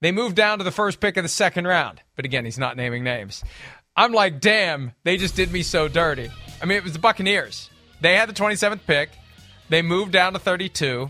They 0.01 0.11
moved 0.11 0.35
down 0.35 0.59
to 0.59 0.63
the 0.63 0.71
first 0.71 0.99
pick 0.99 1.17
of 1.17 1.23
the 1.23 1.29
second 1.29 1.65
round. 1.65 2.01
But 2.15 2.25
again, 2.25 2.45
he's 2.45 2.59
not 2.59 2.77
naming 2.77 3.03
names. 3.03 3.43
I'm 3.97 4.13
like, 4.13 4.39
damn, 4.39 4.93
they 5.03 5.17
just 5.17 5.35
did 5.35 5.51
me 5.51 5.63
so 5.63 5.87
dirty. 5.87 6.29
I 6.61 6.65
mean, 6.65 6.77
it 6.77 6.83
was 6.83 6.93
the 6.93 6.99
Buccaneers. 6.99 7.69
They 7.99 8.15
had 8.15 8.29
the 8.29 8.33
27th 8.33 8.81
pick. 8.85 9.09
They 9.69 9.81
moved 9.81 10.11
down 10.11 10.33
to 10.33 10.39
32, 10.39 11.09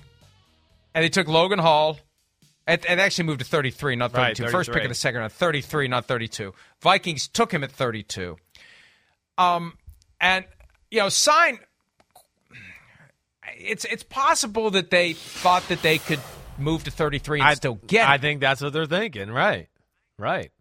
and 0.96 1.04
they 1.04 1.10
took 1.10 1.28
Logan 1.28 1.60
Hall. 1.60 2.00
And, 2.66 2.84
it 2.84 3.00
actually 3.00 3.26
moved 3.26 3.40
to 3.40 3.46
33, 3.46 3.98
not 3.98 4.14
32. 4.14 4.44
Right, 4.44 4.52
First 4.52 4.70
pick 4.70 4.76
33. 4.76 4.86
of 4.86 4.90
the 4.90 4.96
second 4.96 5.20
round, 5.20 5.34
33, 5.34 5.88
not 5.90 6.06
32. 6.06 6.54
Vikings 6.82 7.28
took 7.28 7.52
him 7.52 7.64
at 7.64 7.72
32. 7.72 8.38
Um, 9.38 9.78
and 10.20 10.46
you 10.90 11.00
know, 11.00 11.10
sign. 11.10 11.60
It's 13.60 13.86
it's 13.86 14.04
possible 14.04 14.72
that 14.72 14.90
they 14.92 15.14
thought 15.14 15.68
that 15.70 15.82
they 15.82 15.98
could 15.98 16.20
move 16.58 16.84
to 16.86 16.92
33 16.92 17.42
and 17.42 17.58
still 17.58 17.76
get. 17.88 18.08
I 18.08 18.18
think 18.18 18.42
that's 18.42 18.62
what 18.62 18.74
they're 18.74 18.86
thinking. 18.86 19.32
Right, 19.32 19.68
right. 20.18 20.52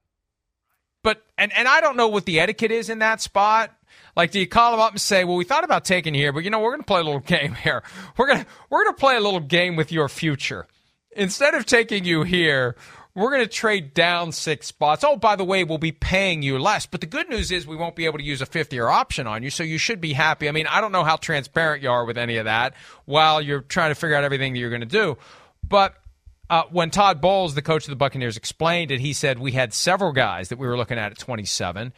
But 1.06 1.24
and 1.38 1.52
and 1.52 1.68
I 1.68 1.80
don't 1.80 1.96
know 1.96 2.08
what 2.08 2.24
the 2.24 2.40
etiquette 2.40 2.72
is 2.72 2.90
in 2.90 2.98
that 2.98 3.20
spot. 3.20 3.72
Like, 4.16 4.32
do 4.32 4.40
you 4.40 4.46
call 4.48 4.72
them 4.72 4.80
up 4.80 4.90
and 4.90 5.00
say, 5.00 5.22
"Well, 5.22 5.36
we 5.36 5.44
thought 5.44 5.62
about 5.62 5.84
taking 5.84 6.16
you 6.16 6.20
here, 6.20 6.32
but 6.32 6.42
you 6.42 6.50
know, 6.50 6.58
we're 6.58 6.72
going 6.72 6.80
to 6.80 6.84
play 6.84 6.98
a 6.98 7.04
little 7.04 7.20
game 7.38 7.54
here. 7.54 7.84
We're 8.16 8.26
gonna 8.26 8.44
we're 8.70 8.82
going 8.82 8.96
to 8.96 8.98
play 8.98 9.16
a 9.16 9.20
little 9.20 9.38
game 9.38 9.76
with 9.76 9.92
your 9.92 10.08
future. 10.08 10.66
Instead 11.12 11.54
of 11.54 11.64
taking 11.64 12.04
you 12.04 12.24
here, 12.24 12.74
we're 13.14 13.30
going 13.30 13.44
to 13.44 13.48
trade 13.48 13.94
down 13.94 14.32
six 14.32 14.66
spots. 14.66 15.04
Oh, 15.04 15.14
by 15.14 15.36
the 15.36 15.44
way, 15.44 15.62
we'll 15.62 15.78
be 15.78 15.92
paying 15.92 16.42
you 16.42 16.58
less. 16.58 16.86
But 16.86 17.02
the 17.02 17.06
good 17.06 17.28
news 17.28 17.52
is 17.52 17.68
we 17.68 17.76
won't 17.76 17.94
be 17.94 18.06
able 18.06 18.18
to 18.18 18.24
use 18.24 18.42
a 18.42 18.46
fifth 18.46 18.72
year 18.72 18.88
option 18.88 19.28
on 19.28 19.44
you, 19.44 19.50
so 19.50 19.62
you 19.62 19.78
should 19.78 20.00
be 20.00 20.12
happy. 20.12 20.48
I 20.48 20.50
mean, 20.50 20.66
I 20.66 20.80
don't 20.80 20.90
know 20.90 21.04
how 21.04 21.14
transparent 21.14 21.84
you 21.84 21.90
are 21.90 22.04
with 22.04 22.18
any 22.18 22.38
of 22.38 22.46
that 22.46 22.74
while 23.04 23.40
you're 23.40 23.60
trying 23.60 23.92
to 23.92 23.94
figure 23.94 24.16
out 24.16 24.24
everything 24.24 24.54
that 24.54 24.58
you're 24.58 24.70
going 24.70 24.80
to 24.80 24.86
do, 24.86 25.18
but 25.68 25.94
uh, 26.48 26.64
when 26.70 26.90
Todd 26.90 27.20
Bowles, 27.20 27.54
the 27.54 27.62
coach 27.62 27.84
of 27.84 27.90
the 27.90 27.96
Buccaneers, 27.96 28.36
explained 28.36 28.90
it, 28.90 29.00
he 29.00 29.12
said 29.12 29.38
we 29.38 29.52
had 29.52 29.72
several 29.72 30.12
guys 30.12 30.48
that 30.48 30.58
we 30.58 30.66
were 30.66 30.76
looking 30.76 30.98
at 30.98 31.12
at 31.12 31.18
27. 31.18 31.92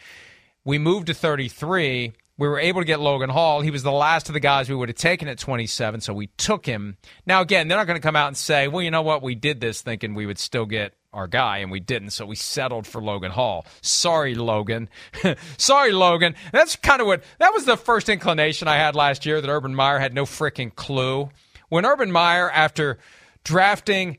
We 0.64 0.78
moved 0.78 1.06
to 1.08 1.14
33. 1.14 2.12
We 2.38 2.48
were 2.48 2.60
able 2.60 2.80
to 2.80 2.84
get 2.84 3.00
Logan 3.00 3.30
Hall. 3.30 3.62
He 3.62 3.70
was 3.70 3.82
the 3.82 3.90
last 3.90 4.28
of 4.28 4.32
the 4.32 4.40
guys 4.40 4.68
we 4.68 4.76
would 4.76 4.88
have 4.88 4.96
taken 4.96 5.26
at 5.28 5.38
27, 5.38 6.00
so 6.00 6.14
we 6.14 6.28
took 6.36 6.64
him. 6.64 6.96
Now, 7.26 7.40
again, 7.40 7.66
they're 7.66 7.78
not 7.78 7.86
going 7.86 7.98
to 7.98 8.02
come 8.02 8.16
out 8.16 8.28
and 8.28 8.36
say, 8.36 8.68
well, 8.68 8.82
you 8.82 8.90
know 8.90 9.02
what? 9.02 9.22
We 9.22 9.34
did 9.34 9.60
this 9.60 9.82
thinking 9.82 10.14
we 10.14 10.24
would 10.24 10.38
still 10.38 10.66
get 10.66 10.94
our 11.12 11.26
guy, 11.26 11.58
and 11.58 11.70
we 11.70 11.80
didn't, 11.80 12.10
so 12.10 12.26
we 12.26 12.36
settled 12.36 12.86
for 12.86 13.02
Logan 13.02 13.32
Hall. 13.32 13.66
Sorry, 13.80 14.34
Logan. 14.34 14.88
Sorry, 15.56 15.90
Logan. 15.90 16.36
That's 16.52 16.76
kind 16.76 17.00
of 17.00 17.06
what 17.06 17.24
that 17.38 17.52
was 17.52 17.64
the 17.64 17.76
first 17.76 18.08
inclination 18.08 18.68
I 18.68 18.76
had 18.76 18.94
last 18.94 19.26
year 19.26 19.40
that 19.40 19.50
Urban 19.50 19.74
Meyer 19.74 19.98
had 19.98 20.14
no 20.14 20.24
freaking 20.24 20.74
clue. 20.74 21.30
When 21.70 21.84
Urban 21.84 22.12
Meyer, 22.12 22.50
after 22.50 22.98
drafting 23.42 24.18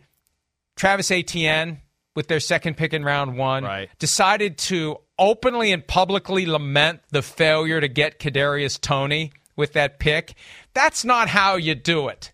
Travis 0.79 1.11
Etienne 1.11 1.81
with 2.15 2.27
their 2.29 2.39
second 2.39 2.77
pick 2.77 2.93
in 2.93 3.03
round 3.03 3.37
one, 3.37 3.65
Right. 3.65 3.89
decided 3.99 4.57
to 4.57 4.97
openly 5.19 5.71
and 5.73 5.85
publicly 5.85 6.45
lament 6.45 7.01
the 7.11 7.21
failure 7.21 7.81
to 7.81 7.87
get 7.89 8.17
Kadarius 8.17 8.79
Toney 8.79 9.31
with 9.57 9.73
that 9.73 9.99
pick. 9.99 10.33
That's 10.73 11.03
not 11.03 11.27
how 11.27 11.57
you 11.57 11.75
do 11.75 12.07
it. 12.07 12.31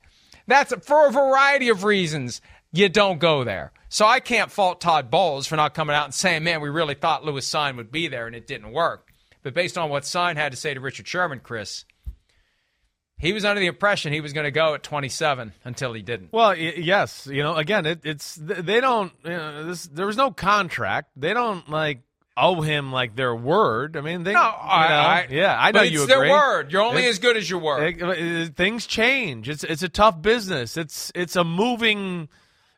That's 0.47 0.73
for 0.85 1.07
a 1.07 1.11
variety 1.11 1.69
of 1.69 1.83
reasons. 1.83 2.39
You 2.71 2.87
don't 2.87 3.17
go 3.17 3.43
there. 3.43 3.71
So 3.89 4.05
I 4.05 4.19
can't 4.19 4.51
fault 4.51 4.79
Todd 4.79 5.09
Bowles 5.09 5.47
for 5.47 5.55
not 5.55 5.73
coming 5.73 5.95
out 5.95 6.05
and 6.05 6.13
saying, 6.13 6.43
"Man, 6.43 6.61
we 6.61 6.69
really 6.69 6.93
thought 6.95 7.25
Lewis 7.25 7.47
Sign 7.47 7.77
would 7.77 7.91
be 7.91 8.07
there 8.07 8.27
and 8.27 8.35
it 8.35 8.45
didn't 8.45 8.71
work." 8.71 9.11
But 9.41 9.55
based 9.55 9.77
on 9.77 9.89
what 9.89 10.05
Sign 10.05 10.37
had 10.37 10.51
to 10.51 10.57
say 10.57 10.73
to 10.73 10.79
Richard 10.79 11.07
Sherman, 11.07 11.39
Chris, 11.39 11.85
he 13.17 13.31
was 13.33 13.45
under 13.45 13.59
the 13.61 13.67
impression 13.67 14.11
he 14.13 14.21
was 14.21 14.33
going 14.33 14.43
to 14.45 14.51
go 14.51 14.73
at 14.73 14.83
27 14.83 15.53
until 15.63 15.93
he 15.93 16.01
didn't. 16.01 16.33
Well, 16.33 16.49
y- 16.49 16.73
yes, 16.77 17.27
you 17.31 17.41
know, 17.43 17.55
again, 17.55 17.85
it, 17.85 18.01
it's 18.03 18.35
they 18.35 18.81
don't. 18.81 19.11
You 19.23 19.29
know, 19.31 19.63
this, 19.65 19.83
there 19.85 20.05
was 20.05 20.17
no 20.17 20.31
contract. 20.31 21.11
They 21.15 21.33
don't 21.33 21.69
like 21.69 22.01
owe 22.37 22.59
him 22.61 22.91
like 22.91 23.15
their 23.15 23.33
word. 23.33 23.95
I 23.95 24.01
mean, 24.01 24.23
they. 24.23 24.33
No, 24.33 24.41
you 24.41 24.45
I, 24.45 24.87
know, 24.89 24.95
I- 24.95 25.27
yeah, 25.31 25.57
I 25.57 25.71
know 25.71 25.79
but 25.79 25.91
you 25.91 26.03
it's 26.03 26.11
agree. 26.11 26.27
their 26.27 26.35
word. 26.37 26.71
You're 26.73 26.81
only 26.81 27.05
It- 27.05 27.09
as 27.09 27.19
good 27.19 27.37
as 27.37 27.49
your 27.49 27.59
word. 27.59 27.83
it- 27.83 28.01
it- 28.19 28.55
things 28.57 28.85
change. 28.85 29.47
It's 29.49 29.63
it's 29.63 29.83
a 29.83 29.89
tough 29.89 30.21
business. 30.21 30.75
It's 30.75 31.11
it's 31.15 31.35
a 31.37 31.43
moving, 31.45 32.27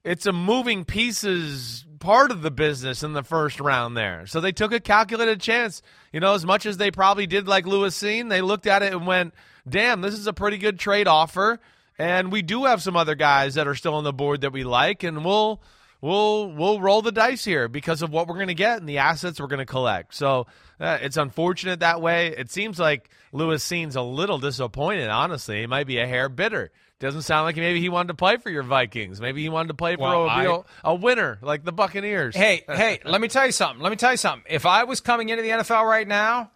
it's 0.03 0.27
a 0.27 0.33
moving 0.33 0.85
pieces 0.85 1.83
part 1.99 2.29
of 2.29 2.43
the 2.43 2.51
business 2.51 3.01
in 3.01 3.13
the 3.13 3.23
first 3.23 3.59
round 3.59 3.97
there. 3.97 4.27
So 4.27 4.39
they 4.39 4.51
took 4.51 4.71
a 4.71 4.79
calculated 4.79 5.41
chance. 5.41 5.81
You 6.13 6.19
know, 6.19 6.35
as 6.35 6.45
much 6.45 6.67
as 6.67 6.77
they 6.77 6.91
probably 6.91 7.25
did 7.25 7.47
like 7.47 7.65
Lewis 7.65 7.99
Cine, 7.99 8.29
they 8.29 8.41
looked 8.41 8.67
at 8.67 8.83
it 8.83 8.93
and 8.93 9.07
went, 9.07 9.33
"Damn, 9.67 10.01
this 10.01 10.13
is 10.13 10.27
a 10.27 10.33
pretty 10.33 10.57
good 10.57 10.79
trade 10.79 11.07
offer." 11.07 11.59
And 11.99 12.31
we 12.31 12.41
do 12.43 12.65
have 12.65 12.81
some 12.83 12.95
other 12.95 13.15
guys 13.15 13.55
that 13.55 13.67
are 13.67 13.73
still 13.75 13.95
on 13.95 14.03
the 14.03 14.13
board 14.13 14.41
that 14.41 14.51
we 14.53 14.63
like, 14.63 15.03
and 15.03 15.25
we'll 15.25 15.61
we'll 16.01 16.51
we'll 16.51 16.79
roll 16.79 17.01
the 17.01 17.11
dice 17.11 17.43
here 17.43 17.67
because 17.67 18.01
of 18.01 18.11
what 18.11 18.27
we're 18.27 18.35
going 18.35 18.47
to 18.47 18.53
get 18.53 18.77
and 18.79 18.87
the 18.87 18.99
assets 18.99 19.39
we're 19.39 19.47
going 19.47 19.59
to 19.59 19.65
collect. 19.65 20.13
So 20.13 20.45
uh, 20.79 20.99
it's 21.01 21.17
unfortunate 21.17 21.79
that 21.79 22.01
way. 22.01 22.27
It 22.27 22.51
seems 22.51 22.77
like 22.79 23.09
Lewis 23.31 23.63
seems 23.63 23.95
a 23.95 24.01
little 24.03 24.37
disappointed. 24.37 25.09
Honestly, 25.09 25.61
he 25.61 25.65
might 25.67 25.87
be 25.87 25.97
a 25.97 26.05
hair 26.07 26.29
bitter. 26.29 26.71
Doesn't 26.99 27.21
sound 27.23 27.45
like 27.45 27.55
maybe 27.55 27.79
he 27.79 27.89
wanted 27.89 28.07
to 28.09 28.13
play 28.15 28.37
for 28.37 28.49
your 28.49 28.63
Vikings. 28.63 29.21
Maybe 29.21 29.43
he 29.43 29.49
wanted 29.49 29.67
to 29.67 29.73
play 29.75 29.95
for 29.95 30.01
Well, 30.01 30.23
a 30.25 30.27
I- 30.27 30.41
real 30.43 30.65
a 30.83 30.95
winner 30.95 31.37
like 31.41 31.63
the 31.63 31.71
Buccaneers. 31.71 32.35
Hey, 32.35 32.63
hey, 32.67 32.99
let 33.05 33.21
me 33.21 33.27
tell 33.27 33.45
you 33.45 33.51
something. 33.51 33.81
Let 33.83 33.89
me 33.91 33.95
tell 33.97 34.11
you 34.11 34.17
something. 34.17 34.51
If 34.51 34.65
I 34.65 34.83
was 34.83 34.99
coming 34.99 35.29
into 35.29 35.43
the 35.43 35.49
NFL 35.49 35.83
right 35.87 36.07
now, 36.07 36.49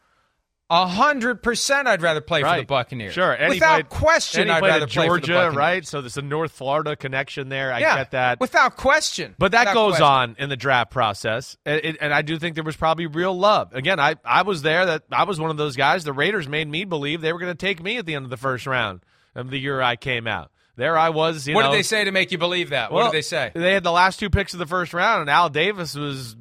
a 0.74 0.88
hundred 0.88 1.44
percent, 1.44 1.86
I'd 1.88 2.02
rather 2.02 2.22
play 2.22 2.42
for 2.42 2.56
the 2.58 2.64
Buccaneers. 2.64 3.14
Sure, 3.14 3.32
and 3.34 3.50
without 3.50 3.74
played- 3.74 3.90
question, 3.90 4.50
I'd 4.50 4.64
rather 4.64 4.86
at 4.86 4.90
play 4.90 5.08
for 5.08 5.20
the 5.20 5.28
Georgia, 5.28 5.52
right? 5.56 5.86
So 5.86 6.00
there's 6.02 6.16
a 6.16 6.22
North 6.22 6.54
Florida 6.54 6.96
connection 6.96 7.50
there. 7.50 7.74
I 7.74 7.80
yeah, 7.80 7.98
get 7.98 8.12
that. 8.12 8.40
without 8.40 8.78
question. 8.78 9.36
But 9.38 9.52
that 9.52 9.62
Without 9.68 9.74
goes 9.74 9.92
question. 9.98 10.06
on 10.08 10.36
in 10.40 10.48
the 10.50 10.56
draft 10.56 10.90
process, 10.92 11.58
and, 11.66 11.82
it- 11.84 11.98
and 12.00 12.14
I 12.14 12.22
do 12.22 12.40
think 12.40 12.56
there 12.56 12.64
was 12.64 12.78
probably 12.78 13.06
real 13.06 13.38
love. 13.38 13.74
Again, 13.76 14.00
I, 14.00 14.16
I 14.24 14.44
was 14.44 14.62
there. 14.62 14.86
That 14.86 15.04
I 15.12 15.26
was 15.26 15.40
one 15.40 15.52
of 15.52 15.58
those 15.58 15.76
guys. 15.76 16.06
The 16.06 16.14
Raiders 16.14 16.48
made 16.48 16.70
me 16.70 16.86
believe 16.86 17.20
they 17.22 17.34
were 17.34 17.40
going 17.40 17.52
to 17.52 17.58
take 17.58 17.84
me 17.84 17.98
at 17.98 18.06
the 18.06 18.16
end 18.16 18.24
of 18.24 18.32
the 18.32 18.38
first 18.38 18.66
round 18.66 19.02
of 19.36 19.50
the 19.50 19.60
year 19.60 19.82
I 19.82 19.98
came 19.98 20.26
out. 20.26 20.52
There 20.78 20.98
I 20.98 21.10
was. 21.10 21.50
You 21.50 21.54
What 21.56 21.64
know, 21.64 21.72
did 21.72 21.80
they 21.80 21.84
say 21.84 22.06
to 22.06 22.12
make 22.12 22.32
you 22.32 22.38
believe 22.38 22.70
that? 22.70 22.92
Well, 22.94 23.04
what 23.04 23.12
did 23.12 23.18
they 23.18 23.22
say? 23.24 23.52
They 23.54 23.74
had 23.74 23.84
the 23.84 23.92
last 23.92 24.20
two 24.20 24.30
picks 24.30 24.54
of 24.54 24.60
the 24.60 24.66
first 24.66 24.94
round, 24.94 25.20
and 25.20 25.30
Al 25.30 25.50
Davis 25.50 25.96
was 25.96 26.34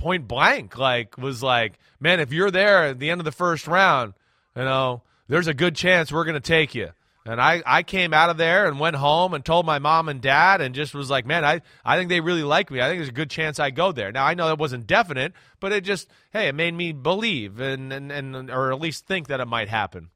point 0.00 0.26
blank. 0.26 0.78
Like 0.78 1.16
was 1.18 1.42
like, 1.42 1.78
man, 2.00 2.18
if 2.20 2.32
you're 2.32 2.50
there 2.50 2.86
at 2.86 2.98
the 2.98 3.10
end 3.10 3.20
of 3.20 3.24
the 3.24 3.32
first 3.32 3.68
round, 3.68 4.14
you 4.56 4.64
know, 4.64 5.02
there's 5.28 5.46
a 5.46 5.54
good 5.54 5.76
chance 5.76 6.10
we're 6.10 6.24
going 6.24 6.34
to 6.34 6.40
take 6.40 6.74
you. 6.74 6.88
And 7.26 7.38
I, 7.38 7.62
I 7.66 7.82
came 7.82 8.14
out 8.14 8.30
of 8.30 8.38
there 8.38 8.66
and 8.66 8.80
went 8.80 8.96
home 8.96 9.34
and 9.34 9.44
told 9.44 9.66
my 9.66 9.78
mom 9.78 10.08
and 10.08 10.22
dad 10.22 10.62
and 10.62 10.74
just 10.74 10.94
was 10.94 11.10
like, 11.10 11.26
man, 11.26 11.44
I, 11.44 11.60
I 11.84 11.98
think 11.98 12.08
they 12.08 12.20
really 12.20 12.42
like 12.42 12.70
me. 12.70 12.80
I 12.80 12.88
think 12.88 12.98
there's 12.98 13.10
a 13.10 13.12
good 13.12 13.30
chance 13.30 13.60
I 13.60 13.70
go 13.70 13.92
there. 13.92 14.10
Now 14.10 14.24
I 14.24 14.32
know 14.32 14.46
that 14.48 14.58
wasn't 14.58 14.86
definite, 14.86 15.34
but 15.60 15.70
it 15.70 15.84
just 15.84 16.08
hey, 16.32 16.48
it 16.48 16.54
made 16.54 16.74
me 16.74 16.92
believe 16.92 17.60
and, 17.60 17.92
and, 17.92 18.10
and 18.10 18.50
or 18.50 18.72
at 18.72 18.80
least 18.80 19.06
think 19.06 19.28
that 19.28 19.38
it 19.38 19.46
might 19.46 19.68
happen. 19.68 20.08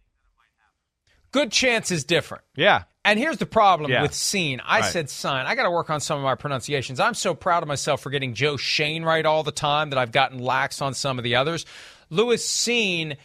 Good 1.31 1.53
chance 1.53 1.91
is 1.91 2.05
different. 2.05 2.45
Yeah. 2.57 2.85
And 3.05 3.19
here's 3.19 3.37
the 3.37 3.47
problem 3.47 3.91
Yeah. 3.91 4.01
with 4.03 4.13
Cine. 4.13 4.61
I 4.65 4.81
Right. 4.81 4.93
said 4.93 5.11
sign. 5.11 5.45
I 5.47 5.55
got 5.55 5.65
to 5.65 5.71
work 5.71 5.91
on 5.91 6.01
some 6.01 6.17
of 6.19 6.25
my 6.25 6.35
pronunciations. 6.37 6.99
I'm 7.01 7.15
so 7.15 7.35
proud 7.35 7.63
of 7.63 7.69
myself 7.69 8.01
for 8.01 8.09
getting 8.11 8.33
Joe 8.35 8.57
Schoen 8.57 9.05
right 9.05 9.27
all 9.27 9.43
the 9.43 9.53
time 9.53 9.91
that 9.91 9.99
I've 9.99 10.13
gotten 10.13 10.39
lax 10.39 10.81
on 10.81 10.95
some 10.95 11.19
of 11.19 11.25
the 11.25 11.37
others. 11.37 11.67
Lewis 12.09 12.47
Cine 12.49 13.17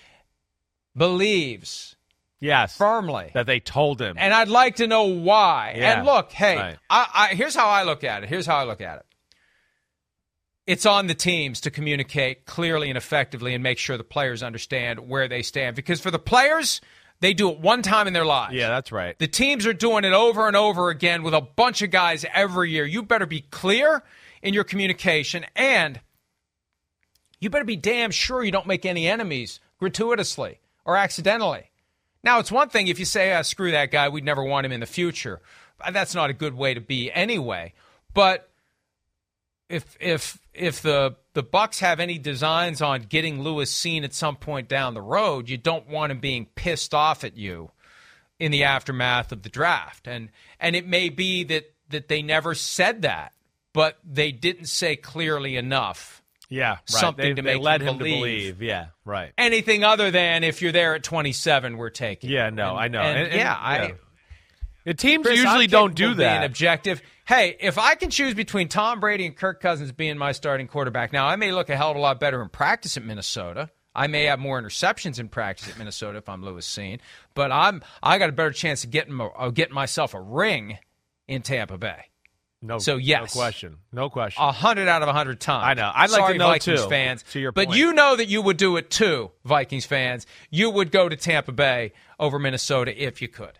believes 0.97 1.95
Yes. 2.41 2.75
firmly. 2.77 3.31
That 3.33 3.45
they 3.45 3.59
told 3.59 4.01
him. 4.01 4.15
And 4.17 4.33
I'd 4.33 4.47
like 4.49 4.77
to 4.77 4.87
know 4.87 5.03
why. 5.03 5.75
Yeah. 5.77 5.93
And 5.97 6.05
look, 6.05 6.31
hey, 6.31 6.55
Right. 6.57 6.77
I, 6.89 7.07
I, 7.31 7.35
here's 7.35 7.55
how 7.55 7.67
I 7.67 7.83
look 7.83 8.03
at 8.03 8.23
it. 8.23 8.29
Here's 8.29 8.45
how 8.45 8.57
I 8.57 8.63
look 8.63 8.81
at 8.81 8.97
it. 8.99 9.05
It's 10.67 10.85
on 10.85 11.07
the 11.07 11.15
teams 11.15 11.61
to 11.61 11.71
communicate 11.71 12.45
clearly 12.45 12.89
and 12.89 12.97
effectively 12.97 13.53
and 13.55 13.63
make 13.63 13.77
sure 13.79 13.97
the 13.97 14.03
players 14.03 14.43
understand 14.43 15.07
where 15.09 15.27
they 15.27 15.41
stand. 15.41 15.75
Because 15.75 15.99
for 15.99 16.11
the 16.11 16.19
players, 16.19 16.79
they 17.21 17.33
do 17.33 17.49
it 17.51 17.59
one 17.59 17.81
time 17.81 18.07
in 18.07 18.13
their 18.13 18.25
lives. 18.25 18.53
yeah, 18.53 18.69
that's 18.69 18.91
right. 18.91 19.17
The 19.19 19.27
teams 19.27 19.65
are 19.65 19.73
doing 19.73 20.03
it 20.05 20.13
over 20.13 20.47
and 20.47 20.55
over 20.55 20.89
again 20.89 21.23
with 21.23 21.33
a 21.33 21.41
bunch 21.41 21.81
of 21.81 21.91
guys 21.91 22.25
every 22.33 22.71
year. 22.71 22.85
You 22.85 23.03
better 23.03 23.25
be 23.25 23.41
clear 23.41 24.03
in 24.41 24.53
your 24.53 24.63
communication 24.63 25.45
and 25.55 25.99
you 27.39 27.49
better 27.49 27.65
be 27.65 27.75
damn 27.75 28.11
sure 28.11 28.43
you 28.43 28.51
don't 28.51 28.67
make 28.67 28.85
any 28.85 29.07
enemies 29.07 29.59
gratuitously 29.79 30.59
or 30.85 30.95
accidentally. 30.97 31.69
Now, 32.23 32.39
it's 32.39 32.51
one 32.51 32.69
thing 32.69 32.87
if 32.87 32.99
you 32.99 33.05
say, 33.05 33.33
ah, 33.33 33.41
screw 33.43 33.71
that 33.71 33.91
guy, 33.91 34.09
we'd 34.09 34.25
never 34.25 34.43
want 34.43 34.65
him 34.65 34.71
in 34.71 34.81
the 34.81 34.85
future. 34.85 35.41
That's 35.91 36.13
not 36.13 36.29
a 36.29 36.33
good 36.33 36.53
way 36.53 36.73
to 36.73 36.81
be 36.81 37.11
anyway. 37.11 37.73
But 38.13 38.49
if 39.69 39.95
if 40.01 40.37
if 40.53 40.81
the 40.81 41.15
the 41.39 41.43
Bucks 41.43 41.79
have 41.79 42.01
any 42.01 42.17
designs 42.17 42.81
on 42.81 43.03
getting 43.03 43.41
Lewis 43.41 43.73
Cine 43.73 44.03
at 44.03 44.13
some 44.13 44.35
point 44.35 44.67
down 44.67 44.93
the 44.93 45.01
road, 45.01 45.47
you 45.47 45.55
don't 45.55 45.87
want 45.87 46.11
him 46.11 46.19
being 46.19 46.47
pissed 46.55 46.93
off 46.93 47.23
at 47.23 47.37
you 47.37 47.71
in 48.39 48.51
the 48.51 48.65
aftermath 48.65 49.31
of 49.31 49.41
the 49.43 49.47
draft. 49.47 50.05
And 50.05 50.31
and 50.59 50.75
it 50.75 50.85
may 50.85 51.07
be 51.07 51.45
that 51.45 51.73
that 51.91 52.09
they 52.09 52.21
never 52.21 52.53
said 52.55 53.03
that, 53.03 53.31
but 53.71 53.99
they 54.03 54.33
didn't 54.33 54.65
say 54.65 54.97
clearly 54.97 55.55
enough 55.55 56.21
Yeah, 56.49 56.71
right. 56.71 56.79
something 56.89 57.23
they, 57.23 57.33
to 57.35 57.41
they 57.41 57.53
make 57.55 57.63
led 57.63 57.81
him 57.83 57.97
believe. 57.99 58.13
to 58.15 58.19
believe. 58.19 58.61
Yeah, 58.61 58.87
right. 59.05 59.31
anything 59.37 59.85
other 59.85 60.11
than 60.11 60.43
if 60.43 60.61
you're 60.61 60.73
there 60.73 60.93
at 60.95 61.03
27, 61.03 61.77
we're 61.77 61.89
taking. 61.89 62.29
Yeah, 62.31 62.49
no, 62.49 62.71
And- 62.71 62.79
I 62.79 62.87
know. 62.89 62.99
and 62.99 63.17
And- 63.17 63.27
and- 63.27 63.35
yeah, 63.39 63.53
I. 63.57 63.93
The 64.83 64.93
teams 64.93 65.25
Chris, 65.25 65.37
usually 65.39 65.65
I'm 65.65 65.69
don't 65.69 65.95
do 65.95 66.11
of 66.11 66.17
Being 66.17 66.27
that. 66.27 66.43
objective. 66.45 67.01
Hey, 67.29 67.57
if 67.59 67.77
I 67.77 67.93
can 67.93 68.09
choose 68.09 68.33
between 68.33 68.69
Tom 68.69 68.99
Brady 68.99 69.23
and 69.27 69.35
Kirk 69.35 69.61
Cousins 69.61 69.91
being 69.91 70.17
my 70.17 70.31
starting 70.31 70.67
quarterback, 70.67 71.13
now 71.13 71.27
I 71.27 71.35
may 71.35 71.51
look 71.51 71.69
a 71.69 71.77
hell 71.77 71.91
of 71.91 71.95
a 71.95 71.99
lot 71.99 72.19
better 72.19 72.41
in 72.41 72.49
practice 72.49 72.97
at 72.97 73.05
Minnesota. 73.05 73.69
I 73.93 74.07
may 74.07 74.23
have 74.23 74.39
more 74.39 74.59
interceptions 74.59 75.19
in 75.19 75.29
practice 75.29 75.69
at 75.69 75.77
Minnesota 75.77 76.17
if 76.17 76.27
I'm 76.27 76.43
Lewis 76.43 76.67
Cine, 76.67 76.99
but 77.35 77.51
I'm 77.51 77.83
I 78.01 78.17
got 78.17 78.29
a 78.29 78.31
better 78.31 78.51
chance 78.51 78.83
of 78.83 78.89
getting 78.89 79.21
of 79.21 79.53
getting 79.53 79.75
myself 79.75 80.15
a 80.15 80.19
ring 80.19 80.79
in 81.27 81.43
Tampa 81.43 81.77
Bay. 81.77 82.05
No, 82.63 82.79
So, 82.79 82.97
yes. 82.97 83.35
no 83.35 83.39
question, 83.39 83.77
no 83.91 84.09
question. 84.09 84.43
A 84.43 84.51
hundred 84.51 84.87
out 84.87 85.03
of 85.03 85.07
a 85.07 85.13
hundred 85.13 85.39
times. 85.39 85.65
I 85.65 85.75
know. 85.75 85.91
I'd 85.93 86.09
like 86.09 86.21
to 86.21 86.25
Sorry, 86.25 86.37
know, 86.39 86.47
Vikings 86.47 86.81
too, 86.81 86.89
fans. 86.89 87.23
to 87.31 87.39
your 87.39 87.51
but 87.51 87.67
point. 87.67 87.77
you 87.77 87.93
know 87.93 88.15
that 88.15 88.25
you 88.27 88.41
would 88.41 88.57
do 88.57 88.75
it 88.77 88.89
too, 88.89 89.29
Vikings 89.45 89.85
fans. 89.85 90.25
You 90.49 90.71
would 90.71 90.89
go 90.91 91.07
to 91.07 91.15
Tampa 91.15 91.51
Bay 91.51 91.93
over 92.19 92.39
Minnesota 92.39 92.91
if 92.99 93.21
you 93.21 93.27
could. 93.27 93.59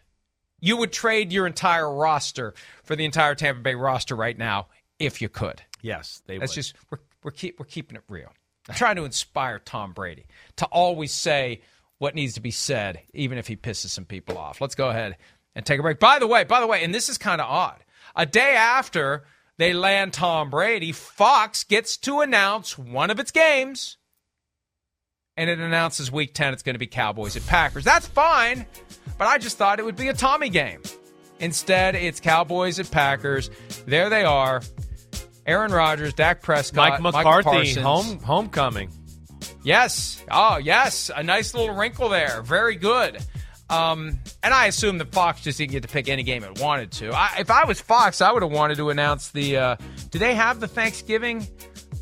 You 0.59 0.77
would 0.77 0.91
trade 0.91 1.31
your 1.31 1.47
entire 1.47 1.91
roster 1.93 2.53
for 2.83 2.95
the 2.95 3.05
entire 3.05 3.35
Tampa 3.35 3.61
Bay 3.61 3.75
roster 3.75 4.15
right 4.15 4.37
now 4.37 4.67
if 4.99 5.21
you 5.21 5.29
could. 5.29 5.61
yes, 5.81 6.21
they 6.27 6.37
That's 6.37 6.51
would. 6.51 6.55
just 6.55 6.75
we're 6.89 6.99
we're 7.23 7.31
keep 7.31 7.59
we're 7.59 7.65
keeping 7.65 7.95
it 7.97 8.03
real. 8.09 8.31
I'm 8.67 8.75
trying 8.75 8.97
to 8.97 9.05
inspire 9.05 9.59
Tom 9.59 9.93
Brady 9.93 10.25
to 10.57 10.65
always 10.65 11.11
say 11.11 11.61
what 11.97 12.15
needs 12.15 12.35
to 12.35 12.41
be 12.41 12.51
said, 12.51 13.01
even 13.13 13.37
if 13.37 13.47
he 13.47 13.55
pisses 13.55 13.87
some 13.87 14.05
people 14.05 14.37
off. 14.37 14.61
Let's 14.61 14.75
go 14.75 14.89
ahead 14.89 15.17
and 15.55 15.65
take 15.65 15.79
a 15.79 15.83
break. 15.83 15.99
By 15.99 16.19
the 16.19 16.27
way, 16.27 16.43
by 16.43 16.59
the 16.59 16.67
way, 16.67 16.83
and 16.83 16.93
this 16.93 17.09
is 17.09 17.17
kind 17.17 17.41
of 17.41 17.49
odd. 17.49 17.83
A 18.15 18.25
day 18.25 18.55
after 18.55 19.23
they 19.57 19.73
land 19.73 20.13
Tom 20.13 20.49
Brady, 20.49 20.91
Fox 20.91 21.63
gets 21.63 21.97
to 21.97 22.21
announce 22.21 22.77
one 22.77 23.09
of 23.09 23.19
its 23.19 23.31
games, 23.31 23.97
and 25.39 25.49
it 25.49 25.57
announces 25.57 26.11
Week 26.11 26.33
Ten. 26.33 26.51
It's 26.51 26.63
going 26.63 26.75
to 26.75 26.79
be 26.79 26.85
Cowboys 26.85 27.37
at 27.37 27.47
Packers. 27.47 27.85
That's 27.85 28.05
fine, 28.05 28.65
but 29.17 29.25
I 29.25 29.37
just 29.37 29.57
thought 29.57 29.79
it 29.79 29.85
would 29.85 29.95
be 29.95 30.09
a 30.09 30.13
Tommy 30.13 30.49
game. 30.49 30.81
Instead, 31.39 31.95
it's 31.95 32.19
Cowboys 32.19 32.77
at 32.77 32.91
Packers. 32.91 33.49
There 33.87 34.09
they 34.09 34.25
are. 34.25 34.61
Aaron 35.45 35.71
Rodgers, 35.71 36.13
Dak 36.13 36.41
Prescott, 36.41 37.01
Mike 37.01 37.13
McCarthy, 37.13 37.73
home 37.75 38.19
homecoming. 38.19 38.91
Yes. 39.63 40.21
Oh, 40.29 40.57
yes. 40.57 41.09
A 41.15 41.23
nice 41.23 41.53
little 41.53 41.73
wrinkle 41.73 42.09
there. 42.09 42.41
Very 42.41 42.75
good. 42.75 43.17
Um, 43.69 44.19
and 44.43 44.53
I 44.53 44.65
assume 44.65 44.97
that 44.97 45.13
Fox 45.13 45.41
just 45.41 45.57
didn't 45.57 45.71
get 45.71 45.83
to 45.83 45.87
pick 45.89 46.09
any 46.09 46.23
game 46.23 46.43
it 46.43 46.59
wanted 46.59 46.91
to. 46.93 47.11
I, 47.11 47.37
if 47.39 47.49
I 47.49 47.63
was 47.63 47.79
Fox, 47.79 48.19
I 48.19 48.31
would 48.31 48.43
have 48.43 48.51
wanted 48.51 48.75
to 48.77 48.89
announce 48.89 49.29
the. 49.29 49.57
Uh, 49.57 49.75
do 50.11 50.19
they 50.19 50.35
have 50.35 50.59
the 50.59 50.67
Thanksgiving 50.67 51.47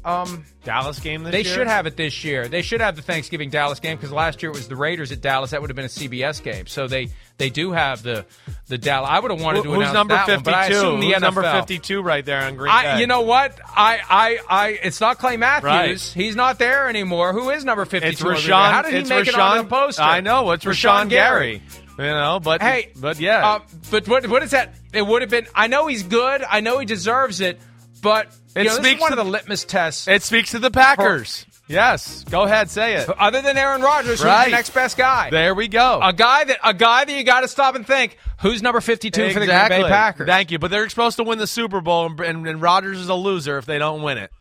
um, 0.07 0.45
Dallas 0.63 0.99
game 0.99 1.23
this 1.23 1.31
they 1.31 1.41
year. 1.43 1.53
should 1.53 1.67
have 1.67 1.85
it 1.85 1.97
this 1.97 2.23
year. 2.23 2.47
They 2.47 2.61
should 2.61 2.81
have 2.81 2.95
the 2.95 3.01
Thanksgiving 3.01 3.49
Dallas 3.49 3.79
game 3.79 3.97
because 3.97 4.11
last 4.11 4.41
year 4.41 4.51
it 4.51 4.55
was 4.55 4.67
the 4.67 4.75
Raiders 4.75 5.11
at 5.11 5.21
Dallas. 5.21 5.51
That 5.51 5.61
would 5.61 5.69
have 5.69 5.75
been 5.75 5.85
a 5.85 5.89
CBS 5.89 6.41
game. 6.41 6.65
So 6.67 6.87
they 6.87 7.09
they 7.37 7.49
do 7.49 7.71
have 7.73 8.03
the 8.03 8.25
the 8.67 8.77
Dallas. 8.77 9.09
I 9.11 9.19
would 9.19 9.31
have 9.31 9.41
wanted 9.41 9.57
Who- 9.59 9.63
to 9.63 9.69
Who's 9.75 9.89
announce 9.89 9.93
number 9.93 10.15
but 10.15 10.53
I 10.53 10.67
fifty-two? 10.67 10.77
assume 10.77 10.99
the 11.01 11.05
Who's 11.07 11.15
NFL. 11.17 11.21
number 11.21 11.41
fifty-two 11.51 12.01
right 12.01 12.25
there 12.25 12.41
on 12.43 12.55
Green 12.55 12.71
I, 12.71 12.83
Bay? 12.95 13.01
you 13.01 13.07
know 13.07 13.21
what? 13.21 13.59
I, 13.67 13.99
I, 14.09 14.39
I. 14.49 14.67
It's 14.83 15.01
not 15.01 15.17
Clay 15.19 15.37
Matthews. 15.37 15.65
Right. 15.65 15.99
He's 16.23 16.35
not 16.35 16.57
there 16.59 16.87
anymore. 16.87 17.33
Who 17.33 17.49
is 17.49 17.65
number 17.65 17.85
fifty-two? 17.85 18.29
it's? 18.29 18.43
Rashan. 18.45 18.71
How 18.71 18.81
did 18.83 18.93
he 18.93 19.09
make 19.09 19.25
Rashan, 19.25 19.33
it 19.33 19.39
on 19.39 19.57
the 19.59 19.63
poster? 19.65 20.01
I 20.01 20.21
know 20.21 20.51
it's 20.51 20.63
Rashan, 20.65 21.09
Gary. 21.09 21.61
You 21.99 22.03
know, 22.05 22.39
but 22.41 22.61
Hey, 22.61 22.91
but 22.95 23.19
yeah, 23.19 23.45
Uh, 23.55 23.59
but 23.89 24.07
what 24.07 24.27
what 24.27 24.43
is 24.43 24.51
that? 24.51 24.75
It 24.93 25.01
would 25.05 25.21
have 25.23 25.31
been. 25.31 25.47
I 25.55 25.67
know 25.67 25.87
he's 25.87 26.03
good. 26.03 26.43
I 26.47 26.59
know 26.61 26.77
he 26.79 26.85
deserves 26.85 27.41
it. 27.41 27.59
But 28.01 28.27
It 28.55 28.65
know, 28.65 28.73
speaks 28.75 29.01
one 29.01 29.11
to- 29.11 29.19
of 29.19 29.25
the 29.25 29.31
litmus 29.31 29.63
tests. 29.65 30.07
it 30.07 30.23
speaks 30.23 30.51
to 30.51 30.59
the 30.59 30.71
Packers. 30.71 31.45
Yes, 31.69 32.23
go 32.29 32.43
ahead, 32.43 32.69
say 32.69 32.95
it. 32.95 33.09
Other 33.19 33.41
than 33.41 33.57
Aaron 33.57 33.81
Rodgers, 33.81 34.19
who's 34.19 34.23
Right. 34.25 34.45
the 34.45 34.51
next 34.51 34.69
best 34.73 34.95
guy? 34.97 35.29
There 35.29 35.53
we 35.53 35.67
go. 35.67 35.99
a 36.01 36.13
guy 36.13 36.45
that 36.45 36.59
a 36.63 36.73
guy 36.73 37.03
that 37.03 37.11
you 37.11 37.23
got 37.25 37.41
to 37.41 37.47
stop 37.49 37.75
and 37.75 37.85
think 37.85 38.17
who's 38.39 38.61
number 38.61 38.79
fifty-two 38.79 39.31
for 39.33 39.39
the 39.41 39.45
Green 39.47 39.67
Bay 39.67 39.83
Packers. 39.83 40.27
Thank 40.27 40.51
you. 40.51 40.59
But 40.59 40.71
they're 40.71 40.87
supposed 40.87 41.17
to 41.17 41.23
win 41.23 41.39
the 41.39 41.47
Super 41.47 41.81
Bowl, 41.81 42.05
and, 42.05 42.19
and, 42.21 42.47
and 42.47 42.61
Rodgers 42.61 42.99
is 42.99 43.09
a 43.09 43.15
loser 43.15 43.57
if 43.57 43.65
they 43.65 43.79
don't 43.79 44.01
win 44.01 44.17
it. 44.17 44.31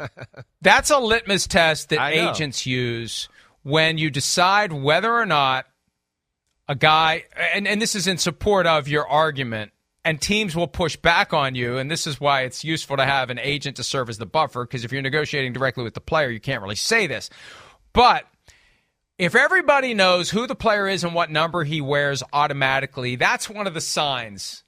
That's 0.62 0.90
a 0.90 0.98
litmus 0.98 1.46
test 1.46 1.90
that 1.90 2.10
agents 2.12 2.66
use 2.66 3.28
when 3.62 3.96
you 3.98 4.10
decide 4.10 4.72
whether 4.72 5.12
or 5.14 5.26
not 5.26 5.66
a 6.68 6.74
guy, 6.74 7.24
and, 7.54 7.68
and 7.68 7.80
this 7.80 7.94
is 7.94 8.08
in 8.08 8.18
support 8.18 8.66
of 8.66 8.88
your 8.88 9.06
argument, 9.06 9.70
and 10.04 10.20
teams 10.20 10.56
will 10.56 10.66
push 10.66 10.96
back 10.96 11.32
on 11.32 11.54
you. 11.54 11.78
And 11.78 11.90
this 11.90 12.06
is 12.06 12.20
why 12.20 12.42
it's 12.42 12.64
useful 12.64 12.96
to 12.96 13.04
have 13.04 13.30
an 13.30 13.38
agent 13.38 13.76
to 13.76 13.84
serve 13.84 14.08
as 14.08 14.18
the 14.18 14.26
buffer, 14.26 14.64
because 14.64 14.84
if 14.84 14.92
you're 14.92 15.02
negotiating 15.02 15.52
directly 15.52 15.84
with 15.84 15.94
the 15.94 16.00
player, 16.00 16.28
you 16.30 16.40
can't 16.40 16.62
really 16.62 16.74
say 16.76 17.06
this. 17.06 17.30
But 17.92 18.24
if 19.18 19.34
everybody 19.34 19.94
knows 19.94 20.30
who 20.30 20.46
the 20.46 20.54
player 20.54 20.88
is 20.88 21.04
and 21.04 21.14
what 21.14 21.30
number 21.30 21.62
he 21.64 21.80
wears 21.80 22.22
automatically, 22.32 23.16
that's 23.16 23.48
one 23.48 23.66
of 23.66 23.74
the 23.74 23.80
signs 23.80 24.64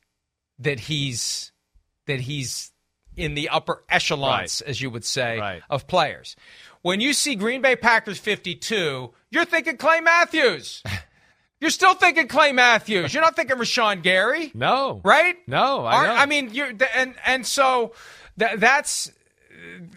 that 0.61 0.79
he's 0.81 1.51
that 2.07 2.21
he's 2.21 2.71
in 3.17 3.35
the 3.35 3.49
upper 3.49 3.83
echelons, 3.89 4.61
as 4.61 4.81
you 4.81 4.91
would 4.91 5.05
say, 5.05 5.39
Right. 5.39 5.63
of 5.71 5.87
players. 5.87 6.37
When 6.83 7.01
you 7.01 7.13
see 7.13 7.35
Green 7.35 7.63
Bay 7.63 7.77
Packers 7.77 8.19
52, 8.19 9.13
you're 9.31 9.45
thinking 9.45 9.77
Clay 9.79 10.01
Matthews. 10.01 10.83
you're 11.65 11.71
still 11.71 11.95
thinking 11.95 12.29
Clay 12.29 12.53
Matthews. 12.53 13.15
You're 13.15 13.23
not 13.23 13.37
thinking 13.37 13.57
Rashan 13.57 14.03
Gary, 14.03 14.53
No, 14.53 15.01
right? 15.03 15.35
No, 15.47 15.87
I 15.87 16.23
I 16.23 16.27
mean, 16.27 16.51
you're 16.53 16.71
and 16.95 17.15
and 17.25 17.47
so 17.47 17.95
that 18.37 18.61
that's 18.61 19.11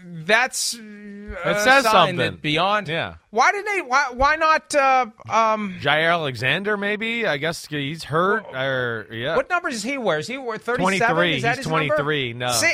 that's 0.05 0.75
it 0.75 1.59
says 1.59 1.83
something. 1.83 2.15
That 2.15 2.41
beyond, 2.41 2.87
Yeah. 2.87 3.15
Why 3.31 3.51
did 3.51 3.65
they? 3.65 3.81
Why 3.81 4.11
why 4.13 4.37
not? 4.37 4.73
Uh, 4.73 5.07
um, 5.29 5.75
Jaire 5.81 6.11
Alexander, 6.11 6.77
maybe. 6.77 7.27
I 7.27 7.35
guess 7.35 7.65
he's 7.65 8.05
hurt. 8.05 8.45
Or 8.53 9.07
yeah, 9.11 9.35
what 9.35 9.49
numbers 9.49 9.73
does 9.73 9.83
he 9.83 9.97
wear? 9.97 10.19
Is 10.19 10.27
he 10.27 10.37
wear 10.37 10.57
thirty 10.57 10.81
23. 10.81 11.35
Is 11.35 11.41
that 11.41 11.57
He's 11.57 11.67
number? 11.67 11.87
23. 11.87 12.31
No. 12.31 12.51
See, 12.53 12.71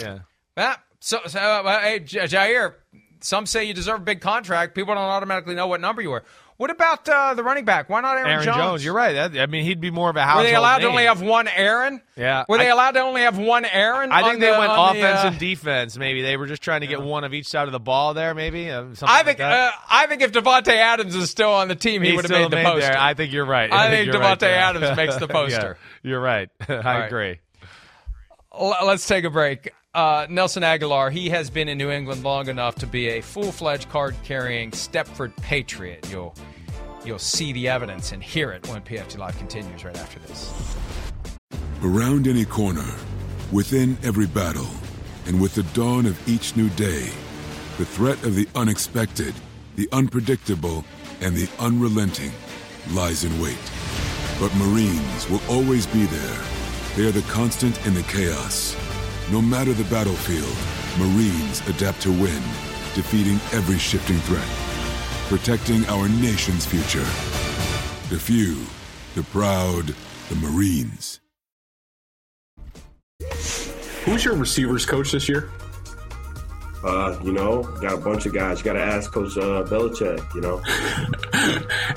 yeah. 0.00 0.18
ah, 0.56 0.82
so 0.98 1.20
so 1.28 1.38
uh, 1.38 1.80
hey, 1.80 2.00
Jaire. 2.00 2.74
Some 3.20 3.46
say 3.46 3.64
you 3.64 3.72
deserve 3.72 4.00
a 4.00 4.04
big 4.04 4.20
contract. 4.20 4.74
People 4.74 4.94
don't 4.94 5.04
automatically 5.04 5.54
know 5.54 5.68
what 5.68 5.80
number 5.80 6.02
you 6.02 6.10
wear. 6.10 6.24
What 6.58 6.70
about 6.70 7.06
uh, 7.06 7.34
the 7.34 7.42
running 7.42 7.66
back? 7.66 7.90
Why 7.90 8.00
not 8.00 8.16
Aaron, 8.16 8.30
Aaron 8.30 8.44
Jones. 8.44 8.82
You're 8.82 8.94
right. 8.94 9.12
That, 9.12 9.38
I 9.38 9.44
mean, 9.44 9.64
he'd 9.64 9.78
be 9.80 9.90
more 9.90 10.08
of 10.08 10.16
a 10.16 10.36
Were 10.36 10.42
they 10.42 10.54
allowed 10.54 10.78
to 10.78 10.86
only 10.88 11.04
have 11.04 11.20
one 11.20 11.48
Aaron? 11.48 12.00
Yeah. 12.16 12.44
Were 12.48 12.56
they 12.56 12.68
I- 12.68 12.72
allowed 12.72 12.92
to 12.92 13.00
only 13.00 13.20
have 13.22 13.36
one 13.36 13.66
Aaron? 13.66 14.10
I 14.10 14.22
think 14.22 14.40
they 14.40 14.50
the- 14.50 14.58
went 14.58 14.70
on 14.72 14.94
the, 14.96 15.00
offense 15.02 15.24
uh, 15.24 15.26
and 15.28 15.38
defense. 15.38 15.98
Maybe 15.98 16.22
they 16.22 16.38
were 16.38 16.46
just 16.46 16.62
trying 16.62 16.80
to 16.80 16.86
get 16.86 17.02
one 17.02 17.24
of 17.24 17.34
each 17.34 17.46
side 17.48 17.66
of 17.68 17.72
the 17.72 17.78
ball 17.80 18.14
there. 18.14 18.34
Maybe 18.34 18.70
uh, 18.70 18.82
something 18.94 19.06
I 19.06 19.16
like 19.18 19.26
think 19.26 19.38
that. 19.38 19.52
uh, 19.68 19.76
I 19.90 20.06
think 20.06 20.22
if 20.22 20.32
Davante 20.32 20.68
Adams 20.68 21.14
is 21.14 21.28
still 21.30 21.52
on 21.52 21.68
the 21.68 21.74
team, 21.74 22.00
he 22.00 22.08
He's 22.08 22.16
would 22.16 22.24
have 22.24 22.30
made 22.40 22.50
the 22.50 22.56
there. 22.56 22.64
poster. 22.64 22.96
I 22.96 23.12
think 23.12 23.32
you're 23.34 23.44
right. 23.44 23.70
I 23.70 23.90
think 23.90 24.06
you're 24.06 24.18
right 24.18 24.42
Adams 24.42 24.96
makes 24.96 25.16
the 25.16 25.26
Yeah, 25.28 25.32
poster. 25.32 25.78
you're 26.02 26.20
right. 26.20 26.48
I 26.68 26.74
right. 26.74 27.04
agree. 27.06 27.40
L- 28.58 28.76
Let's 28.86 29.06
take 29.06 29.24
a 29.24 29.30
break. 29.30 29.72
Uh, 29.96 30.26
Nelson 30.28 30.62
Agholor, 30.62 31.10
he 31.10 31.30
has 31.30 31.48
been 31.48 31.68
in 31.68 31.78
New 31.78 31.90
England 31.90 32.22
long 32.22 32.50
enough 32.50 32.74
to 32.74 32.86
be 32.86 33.08
a 33.08 33.22
full-fledged 33.22 33.88
card-carrying 33.88 34.70
Stepford 34.72 35.34
Patriot. 35.36 36.06
You'll 36.10 36.34
you'll 37.06 37.18
see 37.18 37.50
the 37.54 37.68
evidence 37.68 38.12
and 38.12 38.22
hear 38.22 38.52
it 38.52 38.68
when 38.68 38.82
PFT 38.82 39.16
Live 39.16 39.38
continues 39.38 39.86
right 39.86 39.96
after 39.96 40.18
this. 40.18 40.52
Around 41.82 42.26
any 42.28 42.44
corner, 42.44 42.84
within 43.50 43.96
every 44.02 44.26
battle, 44.26 44.68
and 45.24 45.40
with 45.40 45.54
the 45.54 45.62
dawn 45.72 46.04
of 46.04 46.28
each 46.28 46.56
new 46.56 46.68
day, 46.70 47.08
the 47.78 47.86
threat 47.86 48.22
of 48.22 48.34
the 48.34 48.46
unexpected, 48.54 49.32
the 49.76 49.88
unpredictable, 49.92 50.84
and 51.22 51.34
the 51.34 51.48
unrelenting 51.58 52.32
lies 52.90 53.24
in 53.24 53.40
wait. 53.40 53.56
But 54.38 54.54
Marines 54.56 55.30
will 55.30 55.40
always 55.48 55.86
be 55.86 56.04
there. 56.04 56.44
They 56.96 57.06
are 57.08 57.12
the 57.12 57.22
constant 57.32 57.86
in 57.86 57.94
the 57.94 58.02
chaos. 58.02 58.76
No 59.30 59.42
matter 59.42 59.72
the 59.72 59.84
battlefield, 59.84 60.56
Marines 60.98 61.66
adapt 61.68 62.00
to 62.02 62.10
win, 62.12 62.42
defeating 62.94 63.34
every 63.52 63.78
shifting 63.78 64.18
threat, 64.18 64.46
protecting 65.28 65.84
our 65.86 66.08
nation's 66.08 66.64
future. 66.64 67.04
The 68.08 68.20
few, 68.20 68.64
the 69.16 69.24
proud, 69.30 69.94
the 70.28 70.36
Marines. 70.36 71.20
Who's 74.04 74.24
your 74.24 74.36
receivers 74.36 74.86
coach 74.86 75.10
this 75.10 75.28
year? 75.28 75.50
Uh, 76.84 77.18
you 77.24 77.32
know, 77.32 77.64
got 77.80 77.94
a 77.94 77.96
bunch 77.96 78.26
of 78.26 78.32
guys. 78.32 78.62
Got 78.62 78.74
to 78.74 78.80
ask 78.82 79.10
Coach 79.10 79.36
uh, 79.36 79.64
Belichick. 79.64 80.22
You 80.36 80.40
know, 80.40 80.62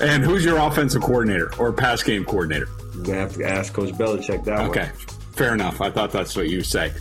And 0.00 0.24
who's 0.24 0.44
your 0.44 0.58
offensive 0.58 1.02
coordinator 1.02 1.54
or 1.60 1.72
pass 1.72 2.02
game 2.02 2.24
coordinator? 2.24 2.66
you're 2.94 3.04
gonna 3.04 3.18
have 3.20 3.34
to 3.36 3.44
ask 3.44 3.72
Coach 3.72 3.90
Belichick 3.92 4.44
that 4.46 4.58
Okay, 4.68 4.86
one. 4.86 4.92
fair 5.34 5.54
enough. 5.54 5.80
I 5.80 5.90
thought 5.90 6.10
that's 6.10 6.34
what 6.34 6.48
you 6.48 6.62
say. 6.62 6.92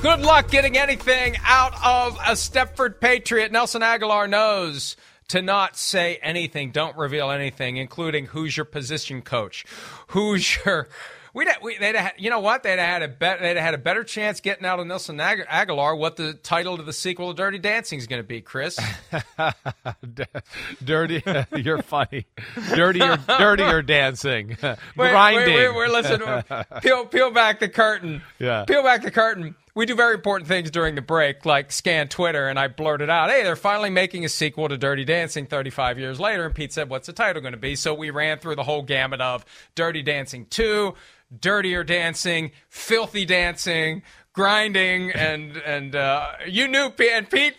Good 0.00 0.20
luck 0.20 0.48
getting 0.50 0.78
anything 0.78 1.36
out 1.44 1.74
of 1.84 2.16
a 2.16 2.32
Stepford 2.32 3.00
Patriot. 3.00 3.50
Nelson 3.50 3.82
Agholor 3.82 4.30
knows 4.30 4.96
to 5.28 5.42
not 5.42 5.76
say 5.76 6.18
anything, 6.22 6.70
don't 6.70 6.96
reveal 6.96 7.30
anything, 7.30 7.76
including 7.76 8.26
who's 8.26 8.56
your 8.56 8.64
position 8.64 9.22
coach, 9.22 9.64
who's 10.08 10.56
your. 10.64 10.88
We'd, 11.34 11.48
we, 11.62 11.78
they'd 11.78 11.94
have, 11.94 12.12
you 12.18 12.30
know 12.30 12.40
what? 12.40 12.62
They'd 12.62 12.78
have 12.78 12.88
had 12.88 13.02
a 13.02 13.08
bet, 13.08 13.40
they'd 13.40 13.56
have 13.56 13.64
had 13.64 13.74
a 13.74 13.78
better 13.78 14.04
chance 14.04 14.40
getting 14.40 14.64
out 14.64 14.80
of 14.80 14.86
Nelson 14.86 15.20
Ag- 15.20 15.46
Agholor 15.46 15.96
what 15.98 16.16
the 16.16 16.34
title 16.34 16.76
to 16.76 16.82
the 16.82 16.92
sequel 16.92 17.32
to 17.32 17.36
Dirty 17.36 17.58
Dancing 17.58 17.98
is 17.98 18.06
going 18.06 18.20
to 18.22 18.26
be, 18.26 18.40
Chris. 18.40 18.78
Dirty, 20.84 21.22
you're 21.56 21.82
funny. 21.82 22.26
Dirtier, 22.74 23.18
dirtier 23.38 23.82
dancing, 23.82 24.56
Wait, 24.62 24.78
grinding. 24.96 25.54
Wait, 25.54 25.68
wait, 25.68 25.74
we're 25.74 25.88
listening. 25.88 26.42
Peel, 26.82 27.06
peel 27.06 27.30
back 27.30 27.60
the 27.60 27.68
curtain. 27.68 28.22
Yeah. 28.38 28.64
Peel 28.64 28.82
back 28.82 29.02
the 29.02 29.10
curtain. 29.10 29.54
We 29.74 29.86
do 29.86 29.94
very 29.94 30.14
important 30.14 30.48
things 30.48 30.72
during 30.72 30.96
the 30.96 31.02
break, 31.02 31.46
like 31.46 31.70
scan 31.70 32.08
Twitter, 32.08 32.48
and 32.48 32.58
I 32.58 32.66
blurted 32.66 33.10
out, 33.10 33.30
"Hey, 33.30 33.44
they're 33.44 33.54
finally 33.54 33.90
making 33.90 34.24
a 34.24 34.28
sequel 34.28 34.68
to 34.68 34.76
Dirty 34.76 35.04
Dancing 35.04 35.46
35 35.46 36.00
years 36.00 36.18
later." 36.18 36.44
And 36.46 36.52
Pete 36.52 36.72
said, 36.72 36.88
"What's 36.90 37.06
the 37.06 37.12
title 37.12 37.40
going 37.42 37.52
to 37.52 37.58
be?" 37.58 37.76
So 37.76 37.94
we 37.94 38.10
ran 38.10 38.40
through 38.40 38.56
the 38.56 38.64
whole 38.64 38.82
gamut 38.82 39.20
of 39.20 39.44
Dirty 39.76 40.02
Dancing 40.02 40.46
2, 40.46 40.94
Dirtier 41.36 41.84
Dancing, 41.84 42.52
Filthy 42.68 43.24
Dancing, 43.24 44.02
Grinding, 44.32 45.10
and 45.10 45.56
and 45.56 45.94
uh, 45.96 46.28
you 46.46 46.68
knew, 46.68 46.90
Pete, 46.90 47.10
and 47.12 47.28
Pete, 47.30 47.54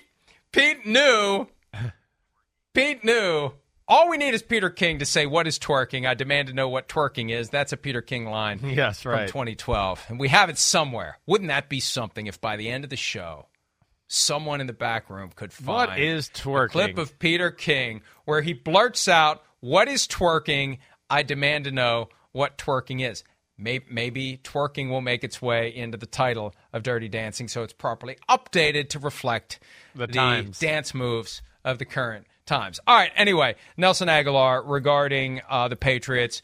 Pete 0.52 0.86
knew 0.86 1.48
Pete 2.74 3.04
knew. 3.04 3.52
All 3.88 4.08
we 4.08 4.18
need 4.18 4.36
is 4.36 4.44
Peter 4.44 4.70
King 4.70 5.00
to 5.00 5.06
say, 5.06 5.26
What 5.26 5.48
is 5.48 5.58
twerking? 5.58 6.08
I 6.08 6.14
demand 6.14 6.48
to 6.50 6.54
know 6.54 6.70
what 6.70 6.88
twerking 6.88 7.32
is. 7.32 7.50
That's 7.50 7.74
a 7.74 7.78
Peter 7.78 8.02
King 8.02 8.26
line 8.26 8.60
Yes, 8.64 9.02
from 9.02 9.14
right. 9.14 9.28
2012. 9.28 10.06
And 10.10 10.20
we 10.20 10.28
have 10.30 10.50
it 10.50 10.58
somewhere. 10.58 11.18
Wouldn't 11.26 11.50
that 11.50 11.70
be 11.70 11.80
something 11.80 12.28
if 12.28 12.40
by 12.40 12.56
the 12.56 12.70
end 12.70 12.84
of 12.84 12.92
the 12.92 12.96
show, 12.96 13.48
someone 14.08 14.62
in 14.62 14.68
the 14.68 14.74
back 14.74 15.10
room 15.10 15.32
could 15.36 15.52
find 15.52 15.90
What 15.90 16.00
is 16.00 16.30
a 16.30 16.32
twerking? 16.32 16.70
clip 16.70 16.98
of 17.00 17.18
Peter 17.18 17.50
King 17.50 18.02
where 18.26 18.42
he 18.42 18.54
blurts 18.54 19.08
out, 19.08 19.44
What 19.60 19.88
is 19.88 20.08
twerking? 20.08 20.78
I 21.10 21.24
demand 21.24 21.66
to 21.66 21.72
know 21.72 22.10
what 22.32 22.60
twerking 22.60 23.02
is. 23.10 23.24
Maybe, 23.60 23.86
maybe 23.90 24.40
twerking 24.44 24.90
will 24.90 25.02
make 25.02 25.24
its 25.24 25.42
way 25.42 25.76
into 25.76 25.98
the 25.98 26.06
title 26.06 26.56
of 26.72 26.84
Dirty 26.84 27.10
Dancing 27.10 27.48
so 27.48 27.64
it's 27.64 27.74
properly 27.74 28.18
updated 28.30 28.90
to 28.90 29.00
reflect 29.00 29.60
The 29.96 30.08
times. 30.08 30.60
dance 30.60 30.94
moves 30.94 31.42
of 31.66 31.78
the 31.78 31.86
current 31.86 32.26
times. 32.46 32.80
All 32.88 32.96
right. 32.96 33.12
Anyway, 33.16 33.56
Nelson 33.78 34.08
Agholor 34.08 34.64
regarding 34.66 35.42
uh, 35.50 35.68
the 35.68 35.76
Patriots. 35.76 36.42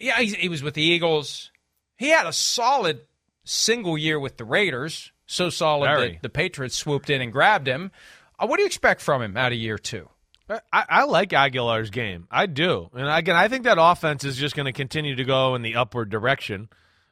Yeah, 0.00 0.18
he, 0.18 0.34
he 0.34 0.48
was 0.48 0.62
with 0.62 0.74
the 0.74 0.82
Eagles. 0.82 1.50
He 1.96 2.08
had 2.08 2.26
a 2.26 2.32
solid 2.32 3.00
single 3.44 3.96
year 3.98 4.18
with 4.18 4.38
the 4.38 4.44
Raiders. 4.44 5.12
So 5.26 5.48
solid 5.50 5.86
Very. 5.86 6.12
that 6.12 6.22
the 6.22 6.28
Patriots 6.28 6.74
swooped 6.74 7.08
in 7.10 7.22
and 7.22 7.32
grabbed 7.32 7.66
him. 7.66 7.90
Uh, 8.38 8.46
what 8.46 8.56
do 8.56 8.62
you 8.62 8.66
expect 8.66 9.00
from 9.00 9.22
him 9.22 9.36
out 9.36 9.52
of 9.52 9.58
year 9.58 9.78
two? 9.78 10.08
I, 10.48 10.60
I 10.72 11.04
like 11.04 11.30
Agholor's 11.30 11.90
game. 11.90 12.26
I 12.30 12.46
do. 12.46 12.90
And 12.92 13.08
again, 13.08 13.36
I 13.36 13.48
think 13.48 13.64
that 13.64 13.78
offense 13.80 14.24
is 14.24 14.36
just 14.36 14.54
going 14.54 14.66
to 14.66 14.72
continue 14.72 15.16
to 15.16 15.24
go 15.24 15.54
in 15.54 15.62
the 15.62 15.76
upward 15.76 16.10
direction. 16.10 16.68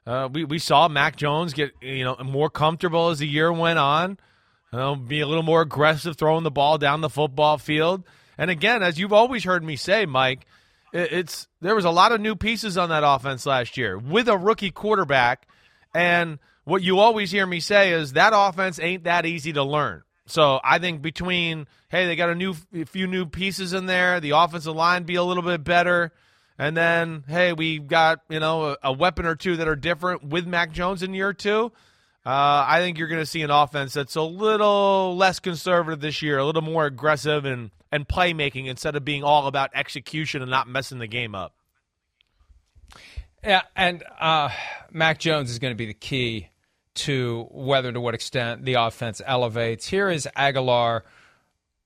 Uh, 0.07 0.29
we 0.33 0.45
we 0.45 0.59
saw 0.59 0.89
Mac 0.89 1.17
Jones 1.17 1.55
get 1.55 1.73
you 1.81 2.05
know 2.05 2.17
more 2.25 2.51
comfortable 2.51 3.11
as 3.11 3.21
the 3.21 3.27
year 3.29 3.53
went 3.53 3.79
on. 3.79 4.19
Be 4.73 5.21
a 5.21 5.27
little 5.27 5.43
more 5.43 5.63
aggressive 5.63 6.17
throwing 6.17 6.45
the 6.45 6.51
ball 6.51 6.79
down 6.79 7.01
the 7.01 7.11
football 7.11 7.59
field. 7.59 8.05
And 8.37 8.51
again, 8.51 8.83
as 8.83 8.99
you've 8.99 9.13
always 9.13 9.45
heard 9.45 9.63
me 9.63 9.77
say, 9.77 10.07
Mike, 10.07 10.47
it, 10.93 11.13
it's 11.13 11.49
there 11.61 11.75
was 11.75 11.85
a 11.85 11.91
lot 11.91 12.13
of 12.13 12.21
new 12.21 12.35
pieces 12.35 12.77
on 12.77 12.89
that 12.89 13.05
offense 13.05 13.47
last 13.47 13.77
year 13.77 13.97
with 13.97 14.29
a 14.29 14.37
rookie 14.37 14.71
quarterback. 14.71 15.47
And 15.95 16.39
what 16.65 16.83
you 16.83 16.99
always 16.99 17.31
hear 17.31 17.47
me 17.47 17.61
say 17.61 17.93
is 17.93 18.15
that 18.15 18.33
offense 18.35 18.79
ain't 18.81 19.05
that 19.05 19.27
easy 19.27 19.53
to 19.53 19.63
learn. 19.63 20.03
So 20.27 20.61
I 20.63 20.79
think 20.79 21.03
between 21.03 21.67
hey, 21.89 22.07
they 22.07 22.17
got 22.17 22.31
a 22.31 22.35
new 22.35 22.55
a 22.75 22.85
few 22.85 23.07
new 23.07 23.27
pieces 23.27 23.73
in 23.73 23.87
there, 23.87 24.21
the 24.21 24.31
offensive 24.31 24.75
line 24.75 25.05
be 25.05 25.17
a 25.17 25.23
little 25.23 25.43
bit 25.43 25.65
better, 25.65 26.13
and 26.59 26.77
then 26.77 27.25
hey, 27.27 27.53
we 27.53 27.79
got 27.79 28.21
you 28.29 28.41
know 28.41 28.71
a, 28.71 28.77
a 28.85 28.93
weapon 28.93 29.27
or 29.27 29.35
two 29.35 29.57
that 29.57 29.69
are 29.69 29.77
different 29.77 30.25
with 30.25 30.47
Mac 30.47 30.73
Jones 30.73 31.03
in 31.03 31.15
year 31.15 31.33
two. 31.33 31.73
Uh, 32.25 32.65
I 32.69 32.79
think 32.79 32.99
you're 32.99 33.09
going 33.09 33.21
to 33.21 33.27
see 33.27 33.43
an 33.43 33.51
offense 33.51 33.95
that's 33.95 34.15
a 34.15 34.23
little 34.23 35.17
less 35.17 35.41
conservative 35.41 36.01
this 36.01 36.23
year, 36.23 36.39
a 36.39 36.45
little 36.45 36.63
more 36.63 36.87
aggressive 36.87 37.45
and 37.45 37.71
and 37.91 38.09
playmaking 38.09 38.67
instead 38.67 38.97
of 38.97 39.05
being 39.05 39.25
all 39.25 39.49
about 39.49 39.71
execution 39.75 40.41
and 40.41 40.51
not 40.51 40.69
messing 40.69 40.99
the 40.99 41.09
game 41.09 41.35
up. 41.35 41.55
Yeah, 43.45 43.63
and 43.75 44.05
uh, 44.21 44.51
Mac 44.93 45.19
Jones 45.19 45.51
is 45.51 45.59
going 45.59 45.73
to 45.73 45.77
be 45.77 45.87
the 45.87 45.95
key 45.95 46.49
to 46.95 47.47
whether 47.51 47.93
to 47.93 48.01
what 48.01 48.15
extent 48.15 48.65
the 48.65 48.75
offense 48.75 49.21
elevates. 49.25 49.89
Here 49.89 50.09
is 50.09 50.29
Agholor 50.37 51.03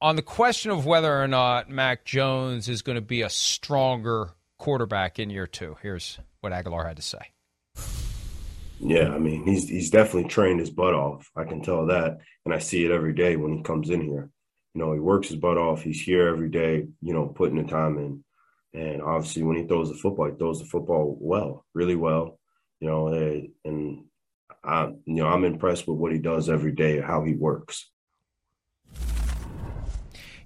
on 0.00 0.16
the 0.16 0.22
question 0.22 0.70
of 0.70 0.86
whether 0.86 1.22
or 1.22 1.28
not 1.28 1.70
Mac 1.70 2.04
Jones 2.04 2.68
is 2.68 2.82
going 2.82 2.96
to 2.96 3.02
be 3.02 3.22
a 3.22 3.30
stronger 3.30 4.30
quarterback 4.58 5.18
in 5.18 5.30
year 5.30 5.46
two. 5.46 5.76
Here's 5.82 6.18
what 6.40 6.52
Agholor 6.52 6.86
had 6.86 6.96
to 6.96 7.02
say. 7.02 7.32
Yeah, 8.78 9.08
I 9.08 9.18
mean, 9.18 9.46
he's 9.46 9.68
he's 9.68 9.90
definitely 9.90 10.28
trained 10.28 10.60
his 10.60 10.70
butt 10.70 10.94
off. 10.94 11.30
I 11.34 11.44
can 11.44 11.62
tell 11.62 11.86
that, 11.86 12.18
and 12.44 12.52
I 12.52 12.58
see 12.58 12.84
it 12.84 12.90
every 12.90 13.14
day 13.14 13.36
when 13.36 13.56
he 13.56 13.62
comes 13.62 13.88
in 13.88 14.02
here. 14.02 14.30
You 14.74 14.82
know, 14.82 14.92
he 14.92 15.00
works 15.00 15.28
his 15.28 15.38
butt 15.38 15.56
off. 15.56 15.82
He's 15.82 16.00
here 16.00 16.28
every 16.28 16.50
day. 16.50 16.86
You 17.00 17.14
know, 17.14 17.26
putting 17.26 17.56
the 17.56 17.70
time 17.70 17.96
in, 17.96 18.24
and 18.78 19.00
obviously 19.00 19.44
when 19.44 19.56
he 19.56 19.66
throws 19.66 19.88
the 19.88 19.96
football, 19.96 20.26
he 20.26 20.36
throws 20.36 20.58
the 20.58 20.66
football 20.66 21.16
well, 21.18 21.64
really 21.72 21.96
well. 21.96 22.38
You 22.80 22.88
know, 22.88 23.08
eh, 23.08 23.46
and 23.64 24.04
I, 24.66 24.86
you 25.04 25.14
know, 25.22 25.26
I'm 25.28 25.44
impressed 25.44 25.86
with 25.86 25.96
what 25.98 26.12
he 26.12 26.18
does 26.18 26.48
every 26.48 26.72
day, 26.72 27.00
how 27.00 27.22
he 27.24 27.34
works. 27.34 27.88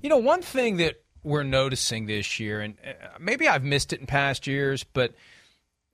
You 0.03 0.09
know, 0.09 0.19
one 0.19 0.43
thing 0.43 0.79
that 0.79 0.97
we're 1.23 1.43
noticing 1.43 2.07
this 2.07 2.41
year, 2.41 2.61
and 2.61 2.75
uh, 2.87 2.93
maybe 3.19 3.47
I've 3.49 3.65
missed 3.65 3.93
it 3.93 4.01
in 4.01 4.07
past 4.07 4.47
years, 4.47 4.85
but 4.85 5.15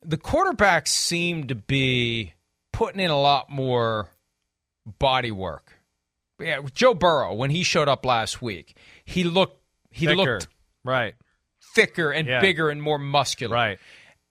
the 0.04 0.16
quarterbacks 0.16 0.88
seem 0.88 1.48
to 1.48 1.54
be 1.54 2.32
putting 2.72 3.00
in 3.00 3.10
a 3.10 3.20
lot 3.20 3.50
more 3.50 4.08
body 4.98 5.32
work. 5.32 5.72
Yeah, 6.38 6.60
Joe 6.74 6.94
Burrow 6.94 7.34
when 7.34 7.50
he 7.50 7.62
showed 7.62 7.88
up 7.88 8.04
last 8.04 8.40
week, 8.42 8.76
he 9.04 9.24
looked 9.24 9.60
he 9.90 10.06
thicker. 10.06 10.16
looked 10.16 10.48
right 10.84 11.14
thicker 11.74 12.10
and 12.12 12.28
Yeah. 12.28 12.40
bigger 12.40 12.68
and 12.70 12.80
more 12.82 12.98
muscular. 12.98 13.54
Right. 13.54 13.78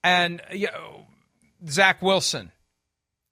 And 0.03 0.41
you 0.51 0.67
know, 0.67 1.07
Zach 1.67 2.01
Wilson, 2.03 2.51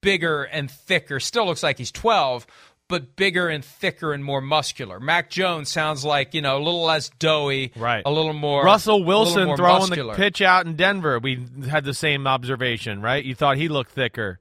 bigger 0.04 0.44
and 0.44 0.70
thicker, 0.70 1.20
still 1.20 1.46
looks 1.48 1.64
like 1.64 1.78
he's 1.80 1.92
12, 1.92 2.46
but 2.88 3.16
bigger 3.16 3.48
and 3.48 3.64
thicker 3.66 4.14
and 4.14 4.24
more 4.24 4.42
muscular. 4.42 5.00
Mac 5.00 5.30
Jones 5.30 5.70
sounds 5.70 6.06
like, 6.06 6.34
you 6.34 6.42
know, 6.42 6.58
a 6.58 6.64
little 6.64 6.84
less 6.84 7.10
doughy, 7.18 7.72
Right. 7.76 8.04
a 8.06 8.12
little 8.12 8.34
more 8.34 8.64
Russell 8.64 9.04
Wilson 9.04 9.46
more 9.46 9.58
throwing 9.58 9.80
muscular. 9.90 10.14
the 10.14 10.18
pitch 10.22 10.42
out 10.42 10.66
in 10.66 10.76
Denver. 10.76 11.18
We 11.20 11.46
had 11.70 11.86
the 11.86 11.94
same 11.94 12.28
observation, 12.28 13.02
right? 13.02 13.24
You 13.24 13.34
thought 13.36 13.58
he 13.58 13.68
looked 13.70 13.92
thicker. 13.92 14.40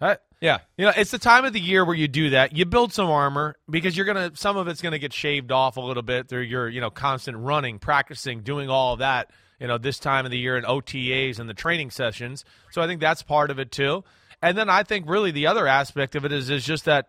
Uh, 0.00 0.16
Yeah. 0.40 0.58
You 0.76 0.86
know, 0.86 0.92
it's 0.96 1.12
the 1.12 1.18
time 1.18 1.44
of 1.44 1.52
the 1.52 1.60
year 1.60 1.84
where 1.84 1.94
you 1.94 2.08
do 2.08 2.30
that. 2.30 2.56
You 2.56 2.64
build 2.64 2.92
some 2.92 3.08
armor 3.08 3.54
because 3.70 3.96
you're 3.96 4.06
gonna 4.06 4.32
some 4.34 4.56
of 4.56 4.66
it's 4.66 4.82
gonna 4.82 4.98
get 4.98 5.12
shaved 5.12 5.52
off 5.52 5.76
a 5.76 5.80
little 5.80 6.02
bit 6.02 6.28
through 6.28 6.40
your 6.42 6.68
you 6.68 6.80
know 6.80 6.90
constant 6.90 7.36
running, 7.38 7.78
practicing, 7.78 8.40
doing 8.40 8.68
all 8.68 8.94
of 8.94 8.98
that. 9.00 9.30
You 9.60 9.68
know, 9.68 9.78
this 9.78 10.00
time 10.00 10.24
of 10.24 10.32
the 10.32 10.38
year 10.38 10.56
in 10.56 10.64
OTAs 10.64 11.38
and 11.38 11.48
the 11.48 11.54
training 11.54 11.90
sessions. 11.92 12.44
So 12.72 12.82
I 12.82 12.88
think 12.88 13.00
that's 13.00 13.22
part 13.22 13.52
of 13.52 13.60
it 13.60 13.70
too. 13.70 14.02
And 14.42 14.58
then 14.58 14.68
I 14.68 14.82
think 14.82 15.08
really 15.08 15.30
the 15.30 15.46
other 15.46 15.66
aspect 15.66 16.16
of 16.16 16.24
it 16.24 16.32
is 16.32 16.50
is 16.50 16.64
just 16.64 16.84
that 16.86 17.08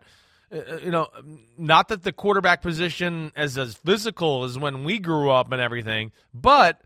uh, 0.52 0.76
you 0.82 0.90
know, 0.90 1.08
not 1.58 1.88
that 1.88 2.02
the 2.02 2.12
quarterback 2.12 2.62
position 2.62 3.32
is 3.36 3.58
as 3.58 3.74
physical 3.74 4.44
as 4.44 4.58
when 4.58 4.84
we 4.84 4.98
grew 4.98 5.30
up 5.30 5.50
and 5.52 5.60
everything, 5.60 6.12
but 6.32 6.80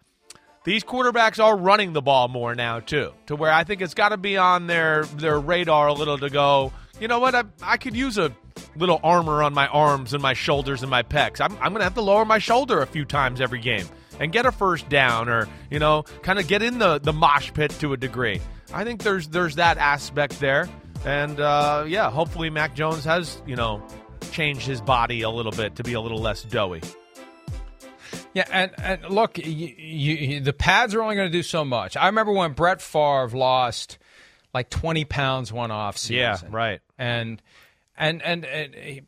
these 0.64 0.84
quarterbacks 0.84 1.42
are 1.42 1.56
running 1.56 1.92
the 1.92 2.02
ball 2.02 2.28
more 2.28 2.54
now 2.54 2.80
too, 2.80 3.12
to 3.26 3.36
where 3.36 3.50
I 3.50 3.64
think 3.64 3.82
it's 3.82 3.94
got 3.94 4.10
to 4.10 4.16
be 4.16 4.36
on 4.36 4.66
their 4.66 5.04
their 5.04 5.38
radar 5.38 5.88
a 5.88 5.92
little 5.92 6.18
to 6.18 6.30
go. 6.30 6.72
You 7.00 7.08
know 7.08 7.18
what? 7.20 7.34
I, 7.34 7.44
I 7.62 7.76
could 7.76 7.94
use 7.94 8.18
a 8.18 8.32
little 8.76 9.00
armor 9.02 9.42
on 9.42 9.54
my 9.54 9.66
arms 9.68 10.14
and 10.14 10.22
my 10.22 10.34
shoulders 10.34 10.82
and 10.82 10.90
my 10.90 11.02
pecs. 11.02 11.40
I'm, 11.40 11.52
I'm 11.54 11.72
going 11.72 11.76
to 11.76 11.84
have 11.84 11.94
to 11.94 12.00
lower 12.00 12.24
my 12.24 12.38
shoulder 12.38 12.80
a 12.80 12.86
few 12.86 13.04
times 13.04 13.40
every 13.40 13.60
game 13.60 13.86
and 14.18 14.32
get 14.32 14.46
a 14.46 14.52
first 14.52 14.88
down, 14.88 15.28
or 15.28 15.48
you 15.70 15.78
know, 15.78 16.04
kind 16.22 16.38
of 16.38 16.48
get 16.48 16.62
in 16.62 16.78
the 16.78 16.98
the 16.98 17.12
mosh 17.12 17.52
pit 17.52 17.70
to 17.80 17.92
a 17.92 17.96
degree. 17.96 18.40
I 18.72 18.84
think 18.84 19.02
there's 19.02 19.28
there's 19.28 19.56
that 19.56 19.78
aspect 19.78 20.40
there, 20.40 20.68
and 21.04 21.40
uh, 21.40 21.84
yeah, 21.86 22.10
hopefully 22.10 22.50
Mac 22.50 22.74
Jones 22.74 23.04
has 23.04 23.40
you 23.46 23.56
know 23.56 23.82
changed 24.30 24.66
his 24.66 24.80
body 24.80 25.22
a 25.22 25.30
little 25.30 25.52
bit 25.52 25.76
to 25.76 25.82
be 25.82 25.94
a 25.94 26.00
little 26.00 26.18
less 26.20 26.42
doughy. 26.42 26.82
Yeah, 28.34 28.44
and, 28.52 28.70
and 28.78 29.04
look, 29.10 29.38
you, 29.38 29.44
you, 29.44 30.40
the 30.40 30.52
pads 30.52 30.94
are 30.94 31.02
only 31.02 31.16
going 31.16 31.28
to 31.28 31.32
do 31.32 31.42
so 31.42 31.64
much. 31.64 31.96
I 31.96 32.06
remember 32.06 32.32
when 32.32 32.52
Brett 32.52 32.80
Favre 32.82 33.28
lost 33.30 33.98
like 34.54 34.70
20 34.70 35.04
pounds 35.06 35.52
one 35.52 35.70
off 35.70 35.96
season. 35.96 36.16
Yeah, 36.18 36.36
right. 36.50 36.80
And 36.98 37.40
and 37.96 38.22
and, 38.22 38.44
and 38.44 38.74
he- 38.74 39.02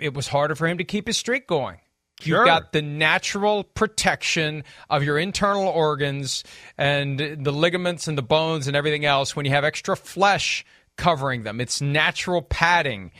it 0.00 0.12
was 0.14 0.26
harder 0.26 0.54
for 0.56 0.66
him 0.66 0.78
to 0.78 0.84
keep 0.84 1.06
his 1.06 1.16
streak 1.16 1.46
going. 1.46 1.78
Sure. 2.20 2.38
You've 2.38 2.46
got 2.46 2.72
the 2.72 2.82
natural 2.82 3.64
protection 3.64 4.64
of 4.88 5.02
your 5.02 5.18
internal 5.18 5.66
organs 5.66 6.44
and 6.78 7.18
the 7.18 7.52
ligaments 7.52 8.08
and 8.08 8.16
the 8.16 8.22
bones 8.22 8.66
and 8.66 8.76
everything 8.76 9.04
else 9.04 9.34
when 9.34 9.44
you 9.46 9.52
have 9.52 9.64
extra 9.64 9.96
flesh 9.96 10.64
covering 10.96 11.42
them. 11.42 11.60
It's 11.60 11.80
natural 11.80 12.40
padding 12.40 13.10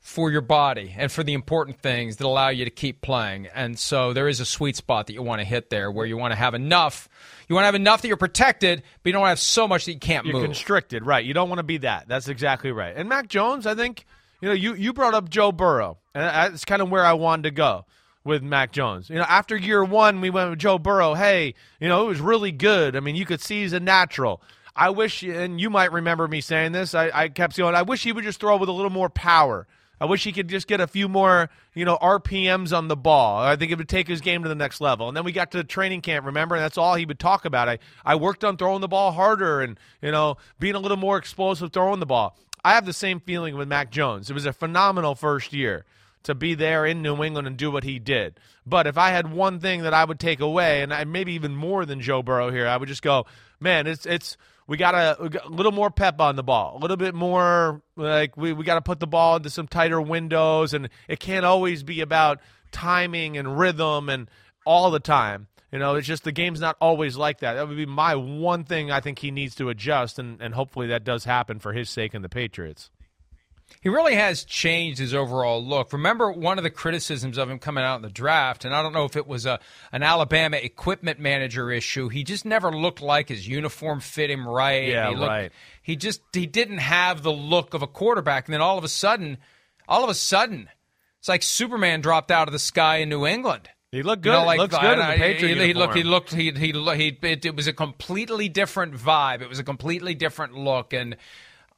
for 0.00 0.30
your 0.30 0.40
body 0.40 0.94
and 0.98 1.10
for 1.10 1.22
the 1.22 1.32
important 1.32 1.80
things 1.80 2.16
that 2.16 2.26
allow 2.26 2.48
you 2.48 2.64
to 2.64 2.70
keep 2.70 3.00
playing. 3.00 3.46
And 3.54 3.78
so 3.78 4.12
there 4.12 4.28
is 4.28 4.40
a 4.40 4.44
sweet 4.44 4.76
spot 4.76 5.06
that 5.06 5.12
you 5.12 5.22
want 5.22 5.40
to 5.40 5.44
hit 5.44 5.70
there 5.70 5.90
where 5.90 6.04
you 6.04 6.16
want 6.16 6.32
to 6.32 6.36
have 6.36 6.54
enough. 6.54 7.08
You 7.48 7.54
want 7.54 7.62
to 7.62 7.66
have 7.66 7.74
enough 7.76 8.02
that 8.02 8.08
you're 8.08 8.16
protected, 8.16 8.82
but 9.02 9.08
you 9.08 9.12
don't 9.12 9.20
want 9.22 9.28
to 9.28 9.32
have 9.32 9.38
so 9.40 9.66
much 9.66 9.84
that 9.86 9.92
you 9.92 10.00
can't 10.00 10.26
You're 10.26 10.34
move. 10.34 10.44
constricted, 10.44 11.06
right? 11.06 11.24
You 11.24 11.34
don't 11.34 11.48
want 11.48 11.60
to 11.60 11.64
be 11.64 11.78
that. 11.78 12.06
That's 12.08 12.28
exactly 12.28 12.72
right. 12.72 12.94
And 12.96 13.08
Mac 13.08 13.28
Jones, 13.28 13.64
I 13.64 13.74
think, 13.76 14.04
you 14.40 14.48
know, 14.48 14.54
you 14.54 14.74
you 14.74 14.92
brought 14.92 15.14
up 15.14 15.30
Joe 15.30 15.52
Burrow, 15.52 15.98
and 16.14 16.24
that's 16.24 16.64
kind 16.64 16.82
of 16.82 16.90
where 16.90 17.04
I 17.04 17.12
wanted 17.12 17.44
to 17.44 17.50
go 17.52 17.86
with 18.24 18.42
Mac 18.42 18.72
Jones. 18.72 19.10
You 19.10 19.16
know, 19.16 19.26
after 19.28 19.56
year 19.56 19.84
one, 19.84 20.20
we 20.20 20.30
went 20.30 20.50
with 20.50 20.58
Joe 20.58 20.78
Burrow. 20.78 21.14
Hey, 21.14 21.54
you 21.80 21.88
know, 21.88 22.04
it 22.04 22.08
was 22.08 22.20
really 22.20 22.52
good. 22.52 22.96
I 22.96 23.00
mean, 23.00 23.16
you 23.16 23.26
could 23.26 23.40
see 23.40 23.62
he's 23.62 23.72
a 23.72 23.80
natural. 23.80 24.42
I 24.74 24.90
wish, 24.90 25.22
and 25.22 25.60
you 25.60 25.68
might 25.68 25.92
remember 25.92 26.26
me 26.26 26.40
saying 26.40 26.72
this. 26.72 26.94
I, 26.94 27.10
I 27.12 27.28
kept 27.28 27.56
going. 27.56 27.74
I 27.74 27.82
wish 27.82 28.04
he 28.04 28.12
would 28.12 28.24
just 28.24 28.40
throw 28.40 28.56
with 28.56 28.68
a 28.68 28.72
little 28.72 28.90
more 28.90 29.10
power. 29.10 29.66
I 30.00 30.06
wish 30.06 30.24
he 30.24 30.32
could 30.32 30.48
just 30.48 30.66
get 30.66 30.80
a 30.80 30.88
few 30.88 31.08
more, 31.08 31.48
you 31.74 31.84
know, 31.84 31.96
RPMs 31.98 32.76
on 32.76 32.88
the 32.88 32.96
ball. 32.96 33.38
I 33.38 33.54
think 33.54 33.70
it 33.70 33.78
would 33.78 33.88
take 33.88 34.08
his 34.08 34.20
game 34.20 34.42
to 34.42 34.48
the 34.48 34.54
next 34.56 34.80
level. 34.80 35.06
And 35.06 35.16
then 35.16 35.22
we 35.22 35.30
got 35.30 35.52
to 35.52 35.58
the 35.58 35.64
training 35.64 36.00
camp, 36.00 36.26
remember, 36.26 36.56
and 36.56 36.64
that's 36.64 36.76
all 36.76 36.96
he 36.96 37.06
would 37.06 37.20
talk 37.20 37.44
about. 37.44 37.68
I, 37.68 37.78
I 38.04 38.16
worked 38.16 38.42
on 38.42 38.56
throwing 38.56 38.80
the 38.80 38.88
ball 38.88 39.12
harder 39.12 39.60
and, 39.60 39.78
you 40.00 40.10
know, 40.10 40.38
being 40.58 40.74
a 40.74 40.80
little 40.80 40.96
more 40.96 41.18
explosive 41.18 41.72
throwing 41.72 42.00
the 42.00 42.06
ball. 42.06 42.36
I 42.64 42.74
have 42.74 42.84
the 42.84 42.92
same 42.92 43.20
feeling 43.20 43.56
with 43.56 43.68
Mac 43.68 43.92
Jones. 43.92 44.28
It 44.28 44.34
was 44.34 44.46
a 44.46 44.52
phenomenal 44.52 45.14
first 45.14 45.52
year 45.52 45.84
to 46.24 46.34
be 46.34 46.54
there 46.54 46.86
in 46.86 47.02
New 47.02 47.22
England 47.22 47.46
and 47.46 47.56
do 47.56 47.70
what 47.70 47.84
he 47.84 47.98
did. 47.98 48.38
But 48.66 48.86
if 48.86 48.96
I 48.96 49.10
had 49.10 49.32
one 49.32 49.60
thing 49.60 49.82
that 49.82 49.94
I 49.94 50.04
would 50.04 50.20
take 50.20 50.40
away, 50.40 50.82
and 50.82 50.92
I, 50.92 51.04
maybe 51.04 51.32
even 51.34 51.54
more 51.54 51.84
than 51.84 52.00
Joe 52.00 52.22
Burrow 52.22 52.50
here, 52.50 52.66
I 52.66 52.76
would 52.76 52.88
just 52.88 53.02
go, 53.02 53.26
man, 53.60 53.86
it's 53.86 54.06
it's 54.06 54.36
we 54.66 54.76
got 54.76 54.94
a, 54.94 55.22
we 55.22 55.28
got 55.28 55.46
a 55.46 55.48
little 55.48 55.72
more 55.72 55.90
pep 55.90 56.20
on 56.20 56.36
the 56.36 56.42
ball, 56.42 56.76
a 56.76 56.80
little 56.80 56.96
bit 56.96 57.14
more 57.14 57.82
like 57.96 58.36
we, 58.36 58.52
we 58.52 58.64
got 58.64 58.76
to 58.76 58.82
put 58.82 59.00
the 59.00 59.06
ball 59.06 59.36
into 59.36 59.50
some 59.50 59.66
tighter 59.66 60.00
windows, 60.00 60.74
and 60.74 60.88
it 61.08 61.20
can't 61.20 61.44
always 61.44 61.82
be 61.82 62.00
about 62.00 62.40
timing 62.70 63.36
and 63.36 63.58
rhythm 63.58 64.08
and 64.08 64.30
all 64.64 64.90
the 64.90 65.00
time. 65.00 65.48
You 65.72 65.78
know, 65.78 65.94
it's 65.94 66.06
just 66.06 66.24
the 66.24 66.32
game's 66.32 66.60
not 66.60 66.76
always 66.80 67.16
like 67.16 67.40
that. 67.40 67.54
That 67.54 67.66
would 67.66 67.76
be 67.76 67.86
my 67.86 68.14
one 68.14 68.64
thing 68.64 68.90
I 68.90 69.00
think 69.00 69.18
he 69.18 69.30
needs 69.30 69.54
to 69.56 69.70
adjust, 69.70 70.18
and, 70.18 70.40
and 70.40 70.54
hopefully 70.54 70.88
that 70.88 71.02
does 71.02 71.24
happen 71.24 71.58
for 71.58 71.72
his 71.72 71.88
sake 71.88 72.12
and 72.14 72.22
the 72.22 72.28
Patriots. 72.28 72.90
He 73.80 73.88
really 73.88 74.14
has 74.14 74.44
changed 74.44 74.98
his 74.98 75.14
overall 75.14 75.64
look. 75.64 75.92
Remember 75.92 76.30
one 76.30 76.58
of 76.58 76.64
the 76.64 76.70
criticisms 76.70 77.38
of 77.38 77.50
him 77.50 77.58
coming 77.58 77.82
out 77.84 77.96
in 77.96 78.02
the 78.02 78.10
draft, 78.10 78.64
and 78.64 78.74
I 78.74 78.82
don't 78.82 78.92
know 78.92 79.04
if 79.04 79.16
it 79.16 79.26
was 79.26 79.46
a 79.46 79.58
an 79.92 80.02
Alabama 80.02 80.56
equipment 80.58 81.18
manager 81.18 81.70
issue. 81.70 82.08
He 82.08 82.24
just 82.24 82.44
never 82.44 82.70
looked 82.70 83.00
like 83.00 83.28
his 83.28 83.46
uniform 83.48 84.00
fit 84.00 84.30
him 84.30 84.46
right. 84.46 84.88
Yeah, 84.88 85.10
he 85.10 85.16
looked, 85.16 85.28
right. 85.28 85.52
He 85.82 85.96
just 85.96 86.20
he 86.32 86.46
didn't 86.46 86.78
have 86.78 87.22
the 87.22 87.32
look 87.32 87.74
of 87.74 87.82
a 87.82 87.86
quarterback. 87.86 88.46
And 88.46 88.54
then 88.54 88.60
all 88.60 88.78
of 88.78 88.84
a 88.84 88.88
sudden, 88.88 89.38
all 89.88 90.04
of 90.04 90.10
a 90.10 90.14
sudden, 90.14 90.68
it's 91.18 91.28
like 91.28 91.42
Superman 91.42 92.00
dropped 92.00 92.30
out 92.30 92.48
of 92.48 92.52
the 92.52 92.58
sky 92.58 92.96
in 92.98 93.08
New 93.08 93.26
England. 93.26 93.68
He 93.90 94.02
looked 94.02 94.24
You 94.24 94.32
good. 94.32 94.38
know, 94.38 94.46
like 94.46 94.58
Looks 94.58 94.78
good 94.78 94.92
in 94.92 94.98
the 95.00 95.04
Patriot 95.16 95.58
he, 95.58 95.66
he 95.66 95.74
looked. 95.74 95.94
He 95.94 96.02
looked. 96.02 96.32
He 96.32 96.50
he 96.50 96.72
he. 96.72 97.18
It, 97.22 97.44
it 97.44 97.54
was 97.54 97.66
a 97.66 97.74
completely 97.74 98.48
different 98.48 98.94
vibe. 98.94 99.42
It 99.42 99.48
was 99.50 99.58
a 99.58 99.64
completely 99.64 100.14
different 100.14 100.54
look, 100.54 100.94
and 100.94 101.16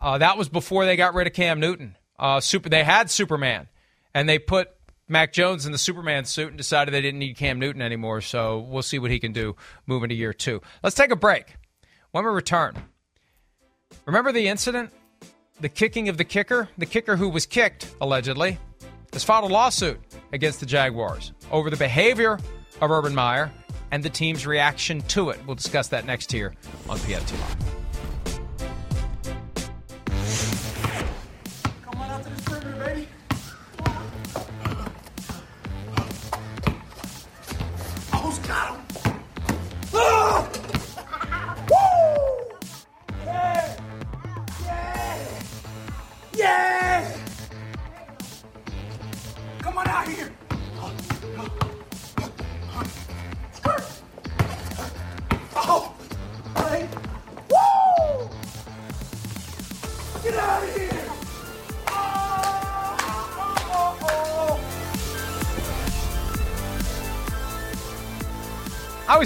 Uh, 0.04 0.18
that 0.18 0.36
was 0.36 0.50
before 0.50 0.84
they 0.84 0.96
got 0.96 1.14
rid 1.14 1.26
of 1.26 1.32
Cam 1.32 1.58
Newton. 1.58 1.96
Uh, 2.18 2.38
super, 2.38 2.68
they 2.68 2.84
had 2.84 3.10
Superman, 3.10 3.68
and 4.12 4.28
they 4.28 4.38
put 4.38 4.68
Mac 5.08 5.32
Jones 5.32 5.64
in 5.64 5.72
the 5.72 5.78
Superman 5.78 6.26
suit 6.26 6.48
and 6.48 6.58
decided 6.58 6.92
they 6.92 7.00
didn't 7.00 7.20
need 7.20 7.38
Cam 7.38 7.58
Newton 7.58 7.80
anymore. 7.80 8.20
So 8.20 8.58
we'll 8.58 8.82
see 8.82 8.98
what 8.98 9.10
he 9.10 9.18
can 9.18 9.32
do 9.32 9.56
moving 9.86 10.10
to 10.10 10.14
year 10.14 10.34
two. 10.34 10.60
Let's 10.82 10.94
take 10.94 11.10
a 11.10 11.16
break. 11.16 11.56
When 12.10 12.22
we 12.22 12.30
return, 12.30 12.74
remember 14.04 14.30
the 14.30 14.46
incident, 14.46 14.92
the 15.58 15.70
kicking 15.70 16.10
of 16.10 16.18
the 16.18 16.24
kicker, 16.24 16.68
the 16.76 16.86
kicker 16.86 17.16
who 17.16 17.30
was 17.30 17.46
kicked 17.46 17.90
allegedly 18.02 18.58
has 19.14 19.24
filed 19.24 19.50
a 19.50 19.52
lawsuit 19.54 19.98
against 20.34 20.60
the 20.60 20.66
Jaguars 20.66 21.32
over 21.50 21.70
the 21.70 21.78
behavior 21.78 22.38
of 22.82 22.90
Urban 22.90 23.14
Meyer 23.14 23.50
and 23.90 24.02
the 24.02 24.10
team's 24.10 24.46
reaction 24.46 25.00
to 25.02 25.30
it. 25.30 25.40
We'll 25.46 25.56
discuss 25.56 25.88
that 25.88 26.04
next 26.04 26.30
here 26.30 26.54
on 26.90 26.98
PFT 26.98 27.40
Live. 27.40 27.83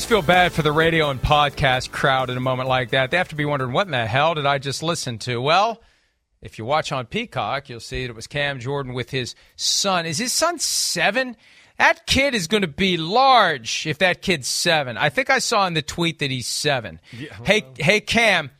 Feel 0.08 0.22
bad 0.22 0.52
for 0.52 0.62
the 0.62 0.72
radio 0.72 1.10
and 1.10 1.20
podcast 1.20 1.90
crowd 1.90 2.30
in 2.30 2.38
a 2.38 2.40
moment 2.40 2.66
like 2.66 2.92
that. 2.92 3.10
They 3.10 3.18
have 3.18 3.28
to 3.28 3.34
be 3.34 3.44
wondering, 3.44 3.72
what 3.72 3.86
in 3.86 3.90
the 3.90 4.06
hell 4.06 4.34
did 4.34 4.46
I 4.46 4.56
just 4.56 4.82
listen 4.82 5.18
to? 5.18 5.38
Well, 5.38 5.82
if 6.40 6.58
you 6.58 6.64
watch 6.64 6.92
on 6.92 7.04
Peacock, 7.04 7.68
you'll 7.68 7.78
see 7.78 8.04
that 8.04 8.12
it 8.12 8.16
was 8.16 8.26
Cam 8.26 8.58
Jordan 8.58 8.94
with 8.94 9.10
his 9.10 9.34
son. 9.56 10.06
Is 10.06 10.16
his 10.16 10.32
son 10.32 10.58
seven? 10.60 11.36
That 11.76 12.06
kid 12.06 12.34
is 12.34 12.46
going 12.46 12.62
to 12.62 12.68
be 12.68 12.96
large 12.96 13.86
if 13.86 13.98
that 13.98 14.22
kid's 14.22 14.48
seven. 14.48 14.96
I 14.96 15.10
think 15.10 15.28
I 15.28 15.40
saw 15.40 15.66
in 15.66 15.74
the 15.74 15.82
tweet 15.82 16.20
that 16.20 16.30
he's 16.30 16.46
seven. 16.46 17.00
Yeah, 17.12 17.28
well, 17.32 17.44
hey, 17.44 17.64
hey, 17.76 18.00
Cam, 18.00 18.50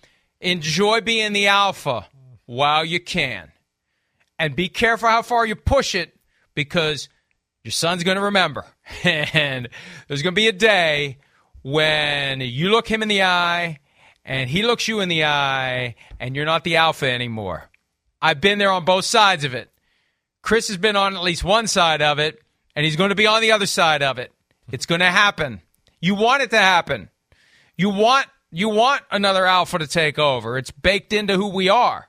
enjoy 0.43 1.01
being 1.01 1.33
the 1.33 1.47
alpha 1.47 2.09
while 2.45 2.85
you 2.85 3.01
can, 3.01 3.51
and 4.39 4.55
be 4.55 4.69
careful 4.69 5.09
how 5.09 5.23
far 5.23 5.47
you 5.47 5.57
push 5.57 5.95
it 5.95 6.15
because 6.55 7.09
your 7.65 7.73
son's 7.73 8.05
going 8.05 8.19
to 8.19 8.25
remember. 8.25 8.67
And 9.05 9.71
there's 10.09 10.21
going 10.21 10.35
to 10.35 10.39
be 10.39 10.49
a 10.49 10.53
day 10.53 11.17
when 11.71 12.41
you 12.41 12.71
look 12.71 12.89
him 12.89 13.03
in 13.03 13.09
the 13.09 13.23
eye 13.23 13.79
and 14.25 14.49
he 14.49 14.63
looks 14.63 14.89
you 14.89 15.01
in 15.01 15.09
the 15.09 15.25
eye 15.25 15.95
and 16.19 16.35
you're 16.35 16.47
not 16.47 16.65
the 16.65 16.77
alpha 16.77 17.11
anymore. 17.11 17.71
I've 18.23 18.41
been 18.41 18.59
there 18.59 18.71
on 18.71 18.87
both 18.87 19.05
sides 19.05 19.45
of 19.45 19.55
it. 19.55 19.71
Chris 20.43 20.69
has 20.69 20.79
been 20.79 20.97
on 20.97 21.15
at 21.15 21.23
least 21.23 21.45
one 21.45 21.67
side 21.67 22.01
of 22.01 22.19
it, 22.19 22.41
and 22.75 22.87
he's 22.87 22.97
going 22.97 23.11
to 23.11 23.15
be 23.15 23.27
on 23.27 23.43
the 23.43 23.53
other 23.53 23.67
side 23.67 24.03
of 24.03 24.19
it. 24.19 24.33
It's 24.73 24.87
going 24.87 25.01
to 25.01 25.11
happen. 25.11 25.61
You 26.01 26.15
want 26.15 26.43
it 26.43 26.51
to 26.51 26.59
happen. 26.59 27.11
You 27.77 27.91
want 27.91 28.27
you 28.51 28.71
want 28.71 29.03
another 29.11 29.45
alpha 29.45 29.79
to 29.79 29.87
take 29.87 30.19
over. 30.19 30.57
It's 30.57 30.71
baked 30.71 31.13
into 31.13 31.37
who 31.37 31.49
we 31.49 31.69
are. 31.69 32.09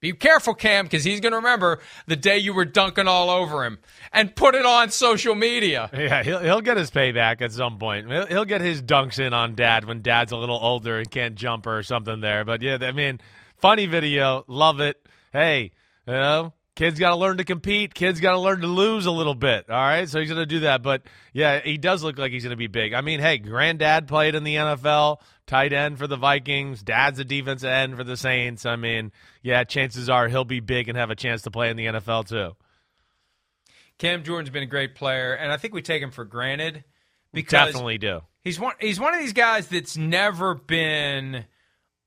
Be 0.00 0.12
careful, 0.12 0.54
Cam, 0.54 0.84
because 0.84 1.04
he's 1.04 1.20
going 1.20 1.32
to 1.32 1.38
remember 1.38 1.80
the 2.06 2.16
day 2.16 2.36
you 2.38 2.52
were 2.52 2.66
dunking 2.66 3.08
all 3.08 3.30
over 3.30 3.64
him 3.64 3.78
and 4.12 4.36
put 4.36 4.54
it 4.54 4.66
on 4.66 4.90
social 4.90 5.34
media. 5.34 5.88
Yeah, 5.92 6.22
he'll, 6.22 6.40
he'll 6.40 6.60
get 6.60 6.76
his 6.76 6.90
payback 6.90 7.40
at 7.40 7.52
some 7.52 7.78
point. 7.78 8.10
He'll, 8.10 8.26
he'll 8.26 8.44
get 8.44 8.60
his 8.60 8.82
dunks 8.82 9.18
in 9.18 9.32
on 9.32 9.54
dad 9.54 9.86
when 9.86 10.02
dad's 10.02 10.32
a 10.32 10.36
little 10.36 10.58
older 10.60 10.98
and 10.98 11.10
can't 11.10 11.34
jump 11.34 11.66
or 11.66 11.82
something 11.82 12.20
there. 12.20 12.44
But 12.44 12.60
yeah, 12.60 12.76
I 12.82 12.92
mean, 12.92 13.20
funny 13.56 13.86
video. 13.86 14.44
Love 14.48 14.80
it. 14.80 15.00
Hey, 15.32 15.72
you 16.06 16.12
know, 16.12 16.52
kids 16.76 17.00
got 17.00 17.10
to 17.10 17.16
learn 17.16 17.38
to 17.38 17.44
compete. 17.44 17.94
Kids 17.94 18.20
got 18.20 18.32
to 18.32 18.38
learn 18.38 18.60
to 18.60 18.68
lose 18.68 19.06
a 19.06 19.10
little 19.10 19.34
bit. 19.34 19.68
All 19.68 19.76
right. 19.76 20.08
So 20.08 20.20
he's 20.20 20.28
going 20.28 20.40
to 20.40 20.46
do 20.46 20.60
that. 20.60 20.82
But 20.82 21.02
yeah, 21.32 21.60
he 21.60 21.78
does 21.78 22.04
look 22.04 22.18
like 22.18 22.30
he's 22.30 22.44
going 22.44 22.50
to 22.50 22.56
be 22.56 22.68
big. 22.68 22.94
I 22.94 23.00
mean, 23.00 23.18
hey, 23.18 23.38
granddad 23.38 24.06
played 24.06 24.36
in 24.36 24.44
the 24.44 24.54
NFL 24.54 25.18
tight 25.46 25.72
end 25.72 25.98
for 25.98 26.06
the 26.06 26.16
Vikings. 26.16 26.82
Dad's 26.82 27.18
a 27.18 27.24
defensive 27.24 27.68
end 27.68 27.96
for 27.96 28.04
the 28.04 28.16
Saints. 28.16 28.64
I 28.64 28.76
mean, 28.76 29.10
yeah, 29.42 29.64
chances 29.64 30.08
are 30.08 30.28
he'll 30.28 30.44
be 30.44 30.60
big 30.60 30.88
and 30.88 30.96
have 30.96 31.10
a 31.10 31.16
chance 31.16 31.42
to 31.42 31.50
play 31.50 31.70
in 31.70 31.76
the 31.76 31.86
NFL 31.86 32.28
too. 32.28 32.56
Cam 33.98 34.22
Jordan's 34.22 34.50
been 34.50 34.62
a 34.62 34.66
great 34.66 34.94
player, 34.94 35.32
and 35.32 35.50
I 35.50 35.56
think 35.56 35.72
we 35.72 35.80
take 35.80 36.02
him 36.02 36.10
for 36.10 36.26
granted 36.26 36.84
because 37.32 37.72
definitely 37.72 37.96
do. 37.96 38.20
He's 38.44 38.60
one. 38.60 38.74
He's 38.78 39.00
one 39.00 39.14
of 39.14 39.20
these 39.20 39.32
guys 39.32 39.68
that's 39.68 39.96
never 39.96 40.54
been 40.54 41.46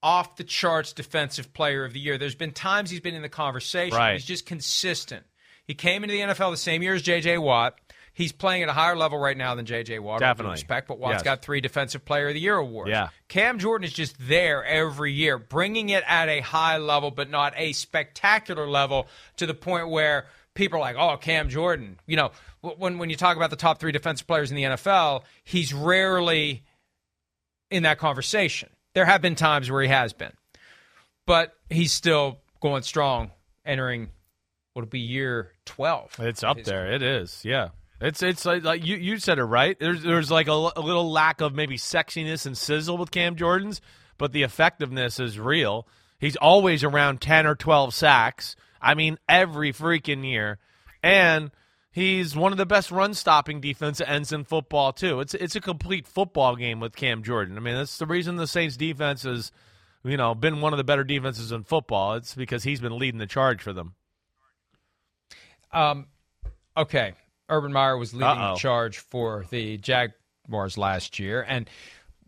off 0.02 0.36
the 0.38 0.43
charts 0.43 0.93
defensive 0.93 1.54
player 1.54 1.84
of 1.84 1.93
the 1.93 2.00
year. 2.00 2.18
There's 2.18 2.36
been 2.36 2.52
times 2.52 2.89
he's 2.89 3.02
been 3.02 3.16
in 3.16 3.22
the 3.22 3.30
conversation. 3.30 3.97
Right. 3.97 4.14
He's 4.14 4.26
just 4.26 4.45
consistent. 4.45 5.26
He 5.66 5.74
came 5.76 6.04
into 6.04 6.14
the 6.14 6.22
NFL 6.22 6.52
the 6.52 6.58
same 6.58 6.82
year 6.82 6.93
as 6.93 7.02
J.J. 7.02 7.38
Watt. 7.38 7.80
He's 8.14 8.32
playing 8.32 8.64
at 8.64 8.70
a 8.70 8.74
higher 8.74 8.95
level 8.95 9.18
right 9.18 9.38
now 9.38 9.56
than 9.56 9.66
J.J. 9.66 10.00
Watt. 10.00 10.20
Definitely. 10.20 10.54
Respect, 10.54 10.88
but 10.88 11.00
Watt's 11.00 11.18
yes. 11.18 11.24
got 11.24 11.41
three 11.41 11.62
Defensive 11.62 12.04
Player 12.04 12.30
of 12.30 12.34
the 12.34 12.39
Year 12.39 12.58
awards. 12.58 12.89
Yeah. 12.89 13.10
Cam 13.28 13.60
Jordan 13.60 13.86
is 13.86 13.93
just 13.93 14.16
there 14.20 14.66
every 14.66 15.14
year, 15.14 15.38
bringing 15.38 15.89
it 15.89 16.04
at 16.08 16.28
a 16.28 16.41
high 16.41 16.78
level, 16.78 17.12
but 17.12 17.30
not 17.30 17.54
a 17.56 17.72
spectacular 17.74 18.68
level 18.68 19.08
to 19.38 19.45
the 19.45 19.54
point 19.54 19.89
where 19.89 20.26
people 20.54 20.80
are 20.80 20.82
like, 20.82 20.95
"Oh, 20.97 21.18
Cam 21.18 21.50
Jordan." 21.50 22.00
You 22.08 22.18
know, 22.18 22.32
when 22.62 22.97
when 22.97 23.10
you 23.10 23.16
talk 23.16 23.38
about 23.38 23.52
the 23.52 23.56
top 23.56 23.80
three 23.80 23.91
defensive 23.91 24.28
players 24.28 24.50
in 24.50 24.58
the 24.58 24.64
NFL, 24.64 25.24
he's 25.43 25.74
rarely 25.74 26.64
in 27.72 27.84
that 27.84 28.00
conversation. 28.00 28.70
There 29.00 29.06
have 29.06 29.22
been 29.22 29.36
times 29.36 29.72
where 29.72 29.82
he 29.82 29.88
has 29.88 30.12
been, 30.12 30.34
but 31.26 31.54
he's 31.70 31.93
still 31.93 32.39
going 32.60 32.84
strong, 32.84 33.32
entering 33.66 34.10
what'll 34.74 34.89
be 34.89 35.00
year 35.00 35.54
twelve. 35.64 36.14
It's 36.20 36.43
up 36.43 36.62
there. 36.64 36.84
Career. 36.84 36.91
It 36.95 37.02
is. 37.02 37.45
Yeah. 37.45 37.70
It's 38.02 38.22
it's 38.22 38.45
like, 38.45 38.66
like 38.66 38.86
you 38.86 38.97
you 38.97 39.18
said 39.20 39.39
it 39.39 39.45
right. 39.45 39.80
There's 39.80 40.04
there's 40.04 40.30
like 40.30 40.50
a, 40.50 40.52
a, 40.52 40.82
little 40.82 41.10
lack 41.10 41.39
of 41.39 41.56
maybe 41.56 41.78
sexiness 41.78 42.45
and 42.45 42.58
sizzle 42.58 42.97
with 42.97 43.10
Cam 43.10 43.38
Jordan's, 43.38 43.80
but 44.18 44.34
the 44.34 44.43
effectiveness 44.43 45.18
is 45.18 45.39
real. 45.39 45.88
He's 46.20 46.36
always 46.36 46.84
around 46.84 47.22
ten 47.22 47.47
or 47.47 47.56
twelve 47.56 47.93
sacks. 47.93 48.58
I 48.82 48.95
mean, 48.95 49.18
every 49.30 49.72
freaking 49.72 50.30
year, 50.30 50.60
and 51.02 51.52
he's 52.00 52.36
one 52.36 52.52
of 52.52 52.58
the 52.58 52.66
best 52.66 52.91
run 52.91 53.14
stopping 53.14 53.60
defensive 53.60 54.08
ends 54.08 54.32
in 54.32 54.45
football 54.45 54.93
too. 54.93 55.20
It's 55.20 55.34
it's 55.34 55.56
a 55.56 55.62
complete 55.62 56.08
football 56.08 56.56
game 56.56 56.80
with 56.80 56.95
Cam 56.95 57.24
Jordan. 57.24 57.58
I 57.58 57.60
mean, 57.60 57.76
that's 57.76 57.97
the 57.97 58.06
reason 58.06 58.38
the 58.38 58.47
Saints 58.47 58.78
defense 58.78 59.24
has, 59.24 59.52
you 60.04 60.18
know, 60.18 60.34
been 60.34 60.62
one 60.62 60.74
of 60.74 60.78
the 60.78 60.84
better 60.84 61.04
defenses 61.04 61.52
in 61.52 61.64
football. 61.64 62.14
It's 62.16 62.36
because 62.36 62.64
he's 62.64 62.80
been 62.80 62.97
leading 62.97 63.20
the 63.20 63.28
charge 63.28 63.62
for 63.62 63.74
them. 63.74 63.95
Um, 65.72 66.08
okay. 66.78 67.14
Urban 67.50 67.74
Meyer 67.74 67.97
was 67.97 68.14
leading 68.14 68.28
Uh-oh. 68.28 68.54
the 68.54 68.60
charge 68.60 69.00
for 69.00 69.45
the 69.50 69.78
Jaguars 69.78 70.78
last 70.78 71.20
year. 71.20 71.43
And 71.47 71.70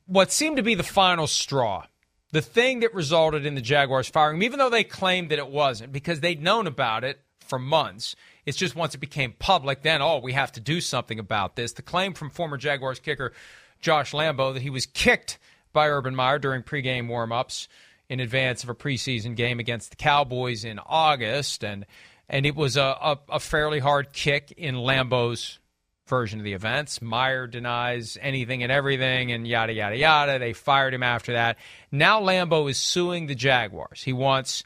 what 0.06 0.32
seemed 0.32 0.58
to 0.58 0.64
be 0.64 0.76
the 0.76 0.84
final 0.84 1.28
straw, 1.28 1.86
the 2.32 2.42
thing 2.42 2.82
that 2.82 2.94
resulted 2.94 3.46
in 3.46 3.56
the 3.56 3.62
Jaguars 3.62 4.10
firing 4.10 4.38
him, 4.38 4.44
even 4.44 4.60
though 4.60 4.70
they 4.70 4.84
claimed 4.84 5.30
that 5.30 5.40
it 5.40 5.48
wasn't, 5.48 5.92
because 5.92 6.20
they'd 6.20 6.42
known 6.42 6.68
about 6.68 7.04
it 7.04 7.20
for 7.52 7.60
months. 7.60 8.16
It's 8.46 8.58
just 8.58 8.78
once 8.78 8.96
it 8.96 9.00
became 9.00 9.34
public, 9.38 9.82
then, 9.82 10.02
oh, 10.02 10.20
we 10.20 10.32
have 10.32 10.54
to 10.54 10.62
do 10.62 10.80
something 10.80 11.20
about 11.20 11.58
this. 11.58 11.74
The 11.74 11.82
claim 11.82 12.14
from 12.14 12.30
former 12.30 12.56
Jaguars 12.56 13.02
kicker 13.02 13.34
Josh 13.82 14.14
Lambo 14.14 14.54
that 14.54 14.62
he 14.62 14.70
was 14.70 14.86
kicked 14.86 15.38
by 15.74 15.90
Urban 15.90 16.16
Meyer 16.16 16.40
during 16.40 16.64
pregame 16.64 17.10
warmups 17.10 17.68
in 18.08 18.22
advance 18.22 18.64
of 18.64 18.70
a 18.70 18.74
preseason 18.74 19.36
game 19.36 19.60
against 19.60 19.90
the 19.90 19.98
Cowboys 19.98 20.64
in 20.64 20.80
August. 20.80 21.66
And 21.66 21.86
and 22.30 22.46
it 22.46 22.56
was 22.56 22.78
a, 22.78 22.84
a, 22.84 23.20
a 23.28 23.40
fairly 23.42 23.80
hard 23.80 24.14
kick 24.14 24.54
in 24.56 24.76
Lambo's 24.76 25.60
version 26.08 26.40
of 26.40 26.46
the 26.46 26.54
events. 26.54 27.02
Meyer 27.02 27.48
denies 27.48 28.18
anything 28.22 28.64
and 28.64 28.72
everything, 28.72 29.34
and 29.34 29.46
yada 29.46 29.74
yada 29.74 29.98
yada. 29.98 30.40
They 30.40 30.54
fired 30.54 30.94
him 30.94 31.04
after 31.04 31.34
that. 31.34 31.58
Now 31.92 32.22
Lambo 32.22 32.70
is 32.70 32.78
suing 32.78 33.28
the 33.28 33.36
Jaguars. 33.36 34.02
He 34.04 34.14
wants 34.14 34.64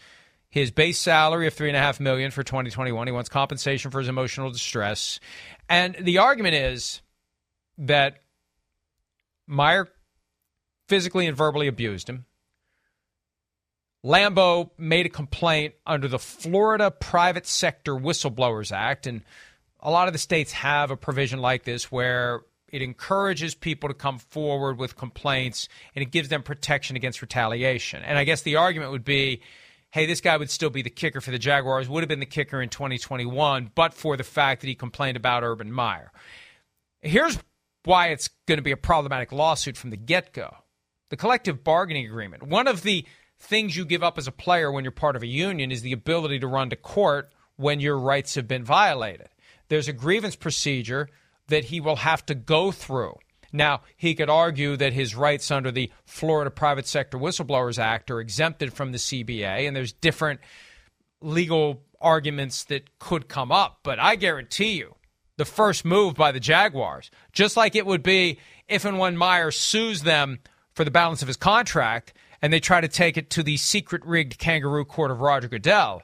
his 0.50 0.72
base 0.72 1.00
salary 1.00 1.48
of 1.48 1.54
three 1.54 1.70
and 1.70 1.78
a 1.78 1.80
half 1.80 2.00
million 2.00 2.32
for 2.32 2.44
2021. 2.44 3.08
He 3.08 3.12
wants 3.12 3.30
compensation 3.30 3.92
for 3.92 4.00
his 4.00 4.08
emotional 4.08 4.52
distress, 4.52 5.20
and 5.70 5.96
the 6.00 6.20
argument 6.20 6.56
is 6.56 7.02
that 7.78 8.22
Meyer 9.48 9.88
physically 10.88 11.28
and 11.28 11.36
verbally 11.36 11.68
abused 11.68 12.10
him. 12.10 12.26
Lambo 14.04 14.70
made 14.78 15.08
a 15.08 15.10
complaint 15.10 15.74
under 15.86 16.08
the 16.08 16.20
Florida 16.20 16.92
Private 16.92 17.48
Sector 17.48 17.96
Whistleblowers 17.96 18.72
Act, 18.72 19.08
and 19.08 19.24
a 19.80 19.90
lot 19.90 20.08
of 20.08 20.14
the 20.14 20.20
states 20.20 20.52
have 20.52 20.92
a 20.92 20.98
provision 20.98 21.40
like 21.40 21.64
this 21.64 21.92
where 21.92 22.42
it 22.68 22.82
encourages 22.82 23.56
people 23.56 23.90
to 23.90 23.96
come 23.96 24.20
forward 24.20 24.78
with 24.78 24.96
complaints 24.96 25.70
and 25.96 26.04
it 26.04 26.12
gives 26.12 26.30
them 26.30 26.44
protection 26.44 26.96
against 26.96 27.22
retaliation. 27.22 28.02
And 28.04 28.18
I 28.18 28.24
guess 28.24 28.42
the 28.42 28.58
argument 28.58 28.92
would 28.92 29.06
be 29.06 29.42
hey, 29.96 30.06
this 30.06 30.20
guy 30.20 30.36
would 30.36 30.50
still 30.50 30.70
be 30.70 30.82
the 30.82 30.90
kicker 30.90 31.22
for 31.22 31.32
the 31.32 31.40
Jaguars, 31.40 31.88
would 31.88 32.04
have 32.04 32.10
been 32.10 32.20
the 32.20 32.26
kicker 32.26 32.62
in 32.62 32.68
2021, 32.68 33.72
but 33.76 33.94
for 33.94 34.18
the 34.18 34.26
fact 34.26 34.60
that 34.60 34.68
he 34.68 34.76
complained 34.76 35.16
about 35.16 35.42
Urban 35.42 35.72
Meyer. 35.72 36.12
Here's 37.00 37.40
why 37.86 38.08
it's 38.08 38.28
going 38.46 38.58
to 38.58 38.62
be 38.62 38.74
a 38.74 38.78
problematic 38.78 39.32
lawsuit 39.32 39.78
from 39.78 39.92
the 39.92 39.98
get 39.98 40.34
go 40.34 40.54
the 41.12 41.16
collective 41.16 41.64
bargaining 41.64 42.06
agreement. 42.06 42.44
One 42.44 42.68
of 42.68 42.82
the 42.82 43.06
things 43.40 43.78
you 43.78 43.86
give 43.86 44.04
up 44.04 44.18
as 44.18 44.28
a 44.28 44.34
player 44.34 44.70
when 44.70 44.84
you're 44.84 44.92
part 44.92 45.16
of 45.16 45.24
a 45.24 45.28
union 45.28 45.72
is 45.72 45.82
the 45.82 45.94
ability 45.94 46.40
to 46.40 46.48
run 46.48 46.72
to 46.72 46.76
court 46.76 47.32
when 47.56 47.80
your 47.80 47.98
rights 47.98 48.36
have 48.36 48.50
been 48.50 48.66
violated. 48.66 49.30
There's 49.70 49.88
a 49.88 49.94
grievance 49.94 50.36
procedure 50.36 51.08
that 51.48 51.66
he 51.66 51.80
will 51.80 51.98
have 51.98 52.26
to 52.26 52.36
go 52.36 52.72
through. 52.72 53.16
Now, 53.56 53.82
he 53.96 54.16
could 54.16 54.30
argue 54.30 54.76
that 54.78 54.94
his 54.94 55.16
rights 55.16 55.50
under 55.50 55.72
the 55.72 55.92
Florida 56.06 56.52
Private 56.52 56.88
Sector 56.88 57.18
Whistleblowers 57.18 57.80
Act 57.80 58.12
are 58.12 58.20
exempted 58.20 58.74
from 58.74 58.92
the 58.92 58.98
CBA, 58.98 59.68
and 59.68 59.76
there's 59.76 59.94
different 59.94 60.42
legal 61.22 61.82
arguments 62.02 62.66
that 62.66 63.00
could 63.00 63.28
come 63.28 63.52
up. 63.52 63.80
But 63.84 64.00
I 64.00 64.16
guarantee 64.16 64.74
you, 64.74 64.96
the 65.38 65.46
first 65.46 65.86
move 65.86 66.16
by 66.16 66.32
the 66.32 66.40
Jaguars, 66.40 67.10
just 67.32 67.58
like 67.58 67.76
it 67.76 67.86
would 67.86 68.04
be 68.04 68.40
if 68.68 68.86
and 68.86 69.00
when 69.00 69.18
Meyer 69.18 69.52
sues 69.52 70.04
them 70.04 70.40
for 70.74 70.84
the 70.84 70.92
balance 70.92 71.22
of 71.22 71.28
his 71.28 71.38
contract 71.38 72.14
and 72.42 72.52
they 72.52 72.60
try 72.60 72.82
to 72.82 72.88
take 72.88 73.18
it 73.18 73.30
to 73.32 73.44
the 73.44 73.58
secret 73.58 74.06
rigged 74.06 74.38
kangaroo 74.38 74.86
court 74.86 75.12
of 75.12 75.22
Roger 75.22 75.48
Goodell. 75.48 76.04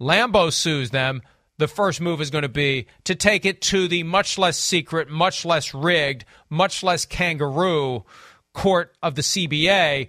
Lambo 0.00 0.52
sues 0.52 0.90
them 0.90 1.22
the 1.58 1.68
first 1.68 2.00
move 2.00 2.20
is 2.20 2.30
going 2.30 2.42
to 2.42 2.48
be 2.48 2.86
to 3.04 3.14
take 3.14 3.44
it 3.44 3.60
to 3.62 3.86
the 3.88 4.02
much 4.02 4.38
less 4.38 4.58
secret, 4.58 5.08
much 5.08 5.44
less 5.44 5.72
rigged, 5.72 6.24
much 6.50 6.82
less 6.82 7.04
kangaroo 7.06 8.04
court 8.52 8.96
of 9.02 9.14
the 9.14 9.22
CBA. 9.22 10.08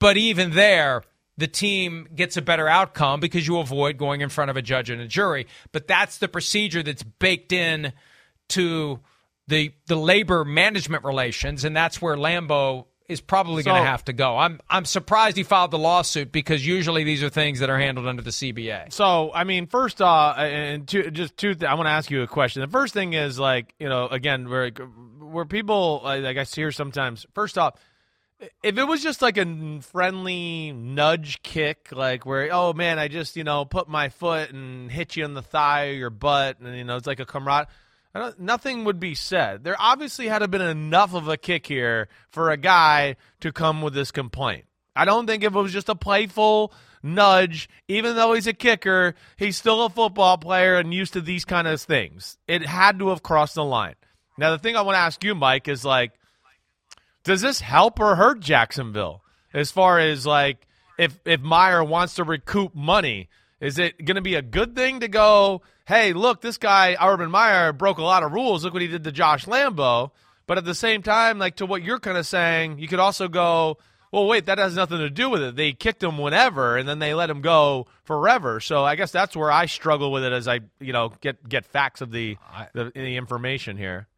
But 0.00 0.16
even 0.16 0.52
there, 0.52 1.02
the 1.36 1.46
team 1.46 2.08
gets 2.14 2.36
a 2.36 2.42
better 2.42 2.68
outcome 2.68 3.20
because 3.20 3.46
you 3.46 3.58
avoid 3.58 3.98
going 3.98 4.20
in 4.20 4.28
front 4.28 4.50
of 4.50 4.56
a 4.56 4.62
judge 4.62 4.90
and 4.90 5.00
a 5.00 5.06
jury. 5.06 5.46
But 5.72 5.86
that's 5.86 6.18
the 6.18 6.28
procedure 6.28 6.82
that's 6.82 7.02
baked 7.02 7.52
in 7.52 7.92
to 8.50 9.00
the 9.48 9.72
the 9.86 9.96
labor 9.96 10.44
management 10.44 11.04
relations, 11.04 11.64
and 11.64 11.76
that's 11.76 12.00
where 12.00 12.16
Lambo 12.16 12.86
is 13.08 13.20
probably 13.20 13.62
so, 13.62 13.70
going 13.70 13.82
to 13.82 13.88
have 13.88 14.04
to 14.06 14.12
go. 14.12 14.36
I'm 14.38 14.60
I'm 14.68 14.84
surprised 14.84 15.36
he 15.36 15.42
filed 15.42 15.70
the 15.70 15.78
lawsuit 15.78 16.32
because 16.32 16.66
usually 16.66 17.04
these 17.04 17.22
are 17.22 17.28
things 17.28 17.60
that 17.60 17.70
are 17.70 17.78
handled 17.78 18.06
under 18.06 18.22
the 18.22 18.30
CBA. 18.30 18.92
So 18.92 19.30
I 19.34 19.44
mean, 19.44 19.66
first, 19.66 20.00
uh, 20.00 20.34
and 20.36 20.86
two, 20.86 21.10
just 21.10 21.36
two. 21.36 21.54
Th- 21.54 21.70
I 21.70 21.74
want 21.74 21.86
to 21.86 21.90
ask 21.90 22.10
you 22.10 22.22
a 22.22 22.26
question. 22.26 22.62
The 22.62 22.68
first 22.68 22.94
thing 22.94 23.12
is 23.12 23.38
like 23.38 23.74
you 23.78 23.88
know, 23.88 24.06
again, 24.08 24.48
where 24.48 24.70
where 24.70 25.44
people 25.44 26.00
like 26.04 26.36
I 26.36 26.44
hear 26.44 26.72
sometimes. 26.72 27.26
First 27.34 27.58
off. 27.58 27.78
If 28.64 28.76
it 28.76 28.82
was 28.82 29.04
just 29.04 29.22
like 29.22 29.36
a 29.36 29.80
friendly 29.82 30.72
nudge 30.72 31.44
kick, 31.44 31.90
like 31.92 32.26
where, 32.26 32.48
oh 32.52 32.72
man, 32.72 32.98
I 32.98 33.06
just, 33.06 33.36
you 33.36 33.44
know, 33.44 33.64
put 33.64 33.88
my 33.88 34.08
foot 34.08 34.50
and 34.50 34.90
hit 34.90 35.14
you 35.14 35.24
in 35.24 35.34
the 35.34 35.42
thigh 35.42 35.90
or 35.90 35.92
your 35.92 36.10
butt, 36.10 36.58
and, 36.58 36.76
you 36.76 36.82
know, 36.82 36.96
it's 36.96 37.06
like 37.06 37.20
a 37.20 37.24
camaraderie 37.24 37.68
nothing 38.38 38.84
would 38.84 39.00
be 39.00 39.14
said. 39.14 39.64
There 39.64 39.76
obviously 39.78 40.28
had 40.28 40.40
to 40.40 40.48
been 40.48 40.60
enough 40.60 41.14
of 41.14 41.28
a 41.28 41.36
kick 41.36 41.66
here 41.66 42.08
for 42.30 42.50
a 42.50 42.56
guy 42.56 43.16
to 43.40 43.52
come 43.52 43.82
with 43.82 43.94
this 43.94 44.10
complaint. 44.10 44.64
I 44.94 45.04
don't 45.04 45.26
think 45.26 45.42
if 45.42 45.54
it 45.54 45.58
was 45.58 45.72
just 45.72 45.88
a 45.88 45.94
playful 45.94 46.72
nudge, 47.02 47.68
even 47.88 48.14
though 48.14 48.34
he's 48.34 48.46
a 48.46 48.52
kicker, 48.52 49.14
he's 49.36 49.56
still 49.56 49.84
a 49.84 49.90
football 49.90 50.38
player 50.38 50.76
and 50.76 50.92
used 50.92 51.14
to 51.14 51.20
these 51.20 51.44
kind 51.44 51.66
of 51.66 51.80
things. 51.80 52.36
It 52.46 52.64
had 52.64 52.98
to 52.98 53.08
have 53.08 53.22
crossed 53.22 53.54
the 53.54 53.64
line. 53.64 53.94
Now, 54.38 54.50
the 54.50 54.58
thing 54.58 54.76
I 54.76 54.82
want 54.82 54.96
to 54.96 55.00
ask 55.00 55.22
you, 55.24 55.34
Mike, 55.34 55.68
is 55.68 55.84
like, 55.84 56.12
does 57.24 57.40
this 57.40 57.60
help 57.60 58.00
or 58.00 58.16
hurt 58.16 58.40
Jacksonville 58.40 59.22
as 59.54 59.70
far 59.70 59.98
as 59.98 60.26
like 60.26 60.66
if 60.98 61.18
if 61.24 61.40
Meyer 61.40 61.84
wants 61.84 62.14
to 62.14 62.24
recoup 62.24 62.74
money? 62.74 63.28
Is 63.60 63.78
it 63.78 64.04
going 64.04 64.16
to 64.16 64.22
be 64.22 64.34
a 64.34 64.42
good 64.42 64.74
thing 64.74 65.00
to 65.00 65.08
go, 65.08 65.62
hey, 65.92 66.14
look, 66.14 66.40
this 66.40 66.56
guy, 66.56 66.96
Urban 67.00 67.30
Meyer, 67.30 67.72
broke 67.72 67.98
a 67.98 68.02
lot 68.02 68.22
of 68.22 68.32
rules. 68.32 68.64
Look 68.64 68.72
what 68.72 68.82
he 68.82 68.88
did 68.88 69.04
to 69.04 69.12
Josh 69.12 69.44
Lambo. 69.44 70.10
But 70.46 70.56
at 70.58 70.64
the 70.64 70.74
same 70.74 71.02
time, 71.02 71.38
like 71.38 71.56
to 71.56 71.66
what 71.66 71.82
you're 71.82 72.00
kind 72.00 72.16
of 72.16 72.26
saying, 72.26 72.78
you 72.78 72.88
could 72.88 72.98
also 72.98 73.28
go, 73.28 73.76
well, 74.10 74.26
wait, 74.26 74.46
that 74.46 74.58
has 74.58 74.74
nothing 74.74 74.98
to 74.98 75.10
do 75.10 75.28
with 75.28 75.42
it. 75.42 75.56
They 75.56 75.72
kicked 75.72 76.02
him 76.02 76.18
whenever, 76.18 76.76
and 76.76 76.88
then 76.88 76.98
they 76.98 77.14
let 77.14 77.30
him 77.30 77.42
go 77.42 77.86
forever. 78.04 78.58
So 78.60 78.84
I 78.84 78.96
guess 78.96 79.12
that's 79.12 79.36
where 79.36 79.52
I 79.52 79.66
struggle 79.66 80.10
with 80.10 80.24
it 80.24 80.32
as 80.32 80.48
I, 80.48 80.60
you 80.80 80.92
know, 80.92 81.12
get 81.20 81.46
get 81.48 81.64
facts 81.66 82.00
of 82.00 82.10
the 82.10 82.36
the, 82.72 82.90
the 82.94 83.16
information 83.16 83.76
here. 83.76 84.08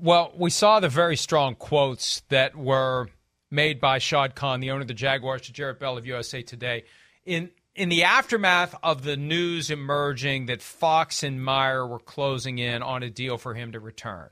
Well, 0.00 0.32
we 0.36 0.50
saw 0.50 0.80
the 0.80 0.88
very 0.88 1.16
strong 1.16 1.54
quotes 1.54 2.22
that 2.28 2.56
were 2.56 3.08
made 3.50 3.80
by 3.80 3.98
Shad 3.98 4.34
Khan, 4.34 4.60
the 4.60 4.70
owner 4.70 4.82
of 4.82 4.88
the 4.88 4.94
Jaguars, 4.94 5.42
to 5.42 5.52
Jarrett 5.52 5.78
Bell 5.78 5.96
of 5.96 6.06
USA 6.06 6.42
Today. 6.42 6.84
In 7.24 7.50
in 7.74 7.88
the 7.88 8.04
aftermath 8.04 8.74
of 8.82 9.02
the 9.02 9.16
news 9.16 9.70
emerging 9.70 10.46
that 10.46 10.62
Fox 10.62 11.22
and 11.22 11.42
Meyer 11.44 11.86
were 11.86 11.98
closing 11.98 12.58
in 12.58 12.82
on 12.82 13.02
a 13.02 13.10
deal 13.10 13.36
for 13.38 13.54
him 13.54 13.72
to 13.72 13.80
return, 13.80 14.28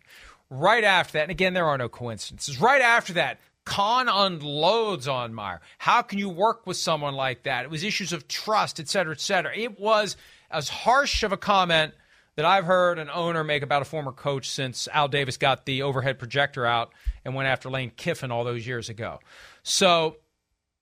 right 0.48 0.84
after 0.84 1.14
that, 1.14 1.22
and 1.22 1.30
again, 1.30 1.54
there 1.54 1.66
are 1.66 1.78
no 1.78 1.88
coincidences, 1.88 2.60
right 2.60 2.82
after 2.82 3.14
that, 3.14 3.40
Khan 3.64 4.08
unloads 4.08 5.06
on 5.06 5.34
Meyer. 5.34 5.60
How 5.78 6.02
can 6.02 6.18
you 6.18 6.28
work 6.28 6.66
with 6.66 6.76
someone 6.76 7.14
like 7.14 7.44
that? 7.44 7.64
It 7.64 7.70
was 7.70 7.84
issues 7.84 8.12
of 8.12 8.26
trust, 8.26 8.80
et 8.80 8.88
cetera, 8.88 9.12
et 9.12 9.20
cetera. 9.20 9.56
It 9.56 9.78
was 9.78 10.16
as 10.50 10.68
harsh 10.68 11.22
of 11.22 11.32
a 11.32 11.36
comment 11.36 11.94
that 12.34 12.44
I've 12.44 12.64
heard 12.64 12.98
an 12.98 13.08
owner 13.08 13.44
make 13.44 13.62
about 13.62 13.82
a 13.82 13.84
former 13.84 14.10
coach 14.10 14.50
since 14.50 14.88
Al 14.92 15.06
Davis 15.06 15.36
got 15.36 15.64
the 15.64 15.82
overhead 15.82 16.18
projector 16.18 16.66
out 16.66 16.92
and 17.24 17.34
went 17.34 17.48
after 17.48 17.70
Lane 17.70 17.92
Kiffin 17.94 18.30
all 18.30 18.42
those 18.42 18.66
years 18.66 18.88
ago. 18.88 19.20
So, 19.62 20.16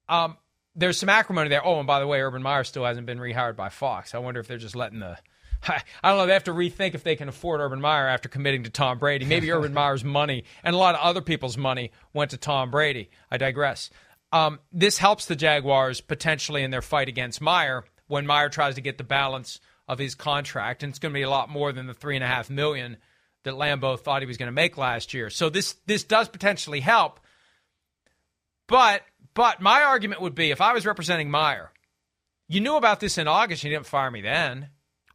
um, 0.09 0.37
there's 0.75 0.99
some 0.99 1.09
acrimony 1.09 1.49
there. 1.49 1.65
Oh, 1.65 1.79
and 1.79 1.87
by 1.87 2.01
the 2.01 2.07
way, 2.07 2.21
Urban 2.21 2.43
Meyer 2.43 2.65
still 2.65 2.85
hasn't 2.85 3.07
been 3.07 3.19
rehired 3.19 3.57
by 3.57 3.69
Fox. 3.69 4.15
I 4.15 4.19
wonder 4.19 4.41
if 4.41 4.47
they're 4.47 4.59
just 4.59 4.77
letting 4.77 5.01
the. 5.01 5.19
I 5.69 5.83
don't 6.03 6.19
know. 6.19 6.27
They 6.27 6.33
have 6.33 6.45
to 6.45 6.53
rethink 6.53 6.95
if 6.95 7.05
they 7.05 7.17
can 7.17 7.29
afford 7.29 7.61
Urban 7.61 7.81
Meyer 7.81 8.09
after 8.09 8.29
committing 8.29 8.63
to 8.65 8.71
Tom 8.71 8.99
Brady. 8.99 9.27
Maybe 9.27 9.51
Urban 9.53 9.75
Meyer's 9.75 10.05
money 10.05 10.45
and 10.65 10.75
a 10.75 10.79
lot 10.79 10.95
of 10.95 11.01
other 11.03 11.21
people's 11.21 11.57
money 11.57 11.91
went 12.15 12.31
to 12.31 12.37
Tom 12.37 12.71
Brady. 12.71 13.11
I 13.31 13.37
digress. 13.37 13.91
Um, 14.33 14.61
this 14.73 14.99
helps 14.99 15.27
the 15.27 15.37
Jaguars 15.37 16.01
potentially 16.01 16.63
in 16.63 16.71
their 16.71 16.83
fight 16.83 17.09
against 17.09 17.41
Meyer 17.41 17.85
when 18.07 18.27
Meyer 18.27 18.49
tries 18.49 18.77
to 18.77 18.81
get 18.81 18.97
the 18.97 19.05
balance 19.05 19.61
of 19.89 19.99
his 19.99 20.15
contract, 20.15 20.83
and 20.83 20.91
it's 20.91 21.01
going 21.01 21.13
to 21.13 21.19
be 21.19 21.23
a 21.23 21.31
lot 21.31 21.49
more 21.49 21.73
than 21.73 21.87
the 21.87 21.95
three 21.95 22.15
and 22.15 22.25
a 22.25 22.29
half 22.29 22.49
million 22.49 22.97
that 23.43 23.55
Lambo 23.55 23.99
thought 23.99 24.23
he 24.23 24.27
was 24.27 24.37
going 24.37 24.47
to 24.47 24.53
make 24.53 24.79
last 24.79 25.15
year. 25.15 25.31
So 25.31 25.51
this 25.51 25.75
this 25.87 26.05
does 26.05 26.29
potentially 26.29 26.81
help, 26.81 27.19
but 28.69 29.03
but 29.41 29.59
my 29.59 29.85
argument 29.85 30.21
would 30.21 30.35
be 30.35 30.51
if 30.51 30.61
I 30.61 30.75
was 30.75 30.85
representing 30.85 31.31
Meyer, 31.31 31.73
you 32.47 32.61
knew 32.61 32.77
about 32.77 33.01
this 33.01 33.17
in 33.17 33.27
August, 33.27 33.65
you 33.65 33.71
didn't 33.71 33.87
fire 33.87 34.11
me 34.11 34.21
then. 34.21 34.69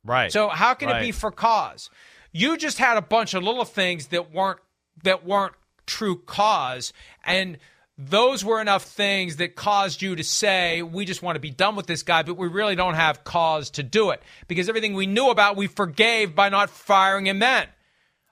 Right. 0.03 0.32
So 0.32 0.49
how 0.49 0.73
can 0.73 0.89
right. 0.89 1.03
it 1.03 1.05
be 1.05 1.11
for 1.11 1.30
cause? 1.30 1.91
You 2.32 2.57
just 2.57 2.80
had 2.80 2.97
a 2.97 3.03
bunch 3.03 3.36
of 3.36 3.43
little 3.43 3.65
things 3.65 4.07
that 4.07 4.34
weren't 4.34 4.57
that 5.03 5.28
weren't 5.28 5.53
true 5.86 6.17
cause 6.17 6.91
and 7.23 7.59
those 7.99 8.43
were 8.43 8.59
enough 8.59 8.82
things 8.82 9.36
that 9.36 9.55
caused 9.55 10.01
you 10.01 10.15
to 10.15 10.23
say 10.23 10.82
we 10.82 11.05
just 11.05 11.21
want 11.21 11.36
to 11.36 11.39
be 11.39 11.51
done 11.51 11.76
with 11.76 11.86
this 11.86 12.01
guy 12.01 12.23
but 12.23 12.36
we 12.36 12.47
really 12.47 12.76
don't 12.76 12.95
have 12.95 13.23
cause 13.23 13.69
to 13.69 13.84
do 13.84 14.09
it 14.09 14.23
because 14.47 14.67
everything 14.67 14.95
we 14.95 15.05
knew 15.05 15.30
about 15.30 15.55
we 15.55 15.67
forgave 15.67 16.34
by 16.34 16.49
not 16.49 16.71
firing 16.71 17.28
him 17.28 17.38
then 17.38 17.67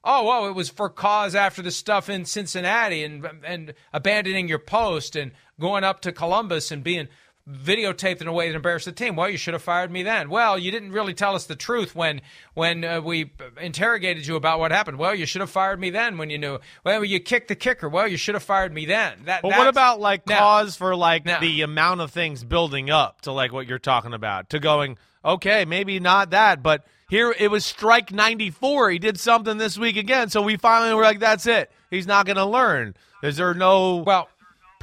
oh 0.03 0.25
well 0.25 0.47
it 0.47 0.55
was 0.55 0.69
for 0.69 0.89
cause 0.89 1.35
after 1.35 1.61
the 1.61 1.69
stuff 1.69 2.09
in 2.09 2.25
Cincinnati 2.25 3.03
and 3.03 3.27
and 3.45 3.73
abandoning 3.91 4.47
your 4.47 4.57
post 4.57 5.15
and 5.15 5.33
going 5.59 5.83
up 5.83 6.01
to 6.01 6.11
Columbus 6.11 6.71
and 6.71 6.83
being 6.83 7.07
videotaped 7.49 8.21
in 8.21 8.27
a 8.27 8.33
way 8.33 8.49
that 8.49 8.55
embarrassed 8.55 8.85
the 8.85 8.91
team. 8.91 9.15
Well, 9.15 9.29
you 9.29 9.37
should 9.37 9.53
have 9.53 9.63
fired 9.63 9.91
me 9.91 10.03
then. 10.03 10.29
Well, 10.29 10.57
you 10.57 10.71
didn't 10.71 10.91
really 10.91 11.13
tell 11.13 11.35
us 11.35 11.45
the 11.45 11.55
truth 11.55 11.93
when 11.93 12.21
when 12.53 12.85
uh, 12.85 13.01
we 13.01 13.33
interrogated 13.59 14.25
you 14.25 14.35
about 14.35 14.59
what 14.59 14.71
happened. 14.71 14.97
Well, 14.97 15.13
you 15.13 15.25
should 15.25 15.41
have 15.41 15.49
fired 15.49 15.79
me 15.79 15.89
then 15.89 16.17
when 16.17 16.29
you 16.29 16.37
knew. 16.37 16.59
Well, 16.85 17.03
you 17.03 17.19
kicked 17.19 17.49
the 17.49 17.55
kicker. 17.55 17.89
Well, 17.89 18.07
you 18.07 18.17
should 18.17 18.35
have 18.35 18.43
fired 18.43 18.73
me 18.73 18.85
then. 18.85 19.25
That. 19.25 19.41
But 19.41 19.51
what 19.51 19.67
about 19.67 19.99
like 19.99 20.27
now, 20.27 20.39
cause 20.39 20.75
for 20.77 20.95
like 20.95 21.25
now, 21.25 21.39
the 21.39 21.61
amount 21.61 22.01
of 22.01 22.11
things 22.11 22.43
building 22.43 22.89
up 22.89 23.21
to 23.21 23.31
like 23.31 23.51
what 23.51 23.67
you're 23.67 23.79
talking 23.79 24.13
about 24.13 24.49
to 24.51 24.59
going? 24.59 24.97
Okay, 25.25 25.63
maybe 25.65 25.99
not 25.99 26.31
that, 26.31 26.61
but 26.61 26.85
here 27.09 27.33
it 27.37 27.49
was 27.49 27.65
strike 27.65 28.11
94. 28.11 28.91
He 28.91 28.99
did 28.99 29.19
something 29.19 29.57
this 29.57 29.77
week 29.77 29.95
again, 29.97 30.29
so 30.29 30.41
we 30.41 30.57
finally 30.57 30.93
were 30.93 31.03
like, 31.03 31.19
that's 31.19 31.47
it. 31.47 31.71
He's 31.89 32.07
not 32.07 32.25
going 32.25 32.37
to 32.37 32.45
learn. 32.45 32.95
Is 33.21 33.37
there 33.37 33.53
no 33.53 33.97
well 33.97 34.27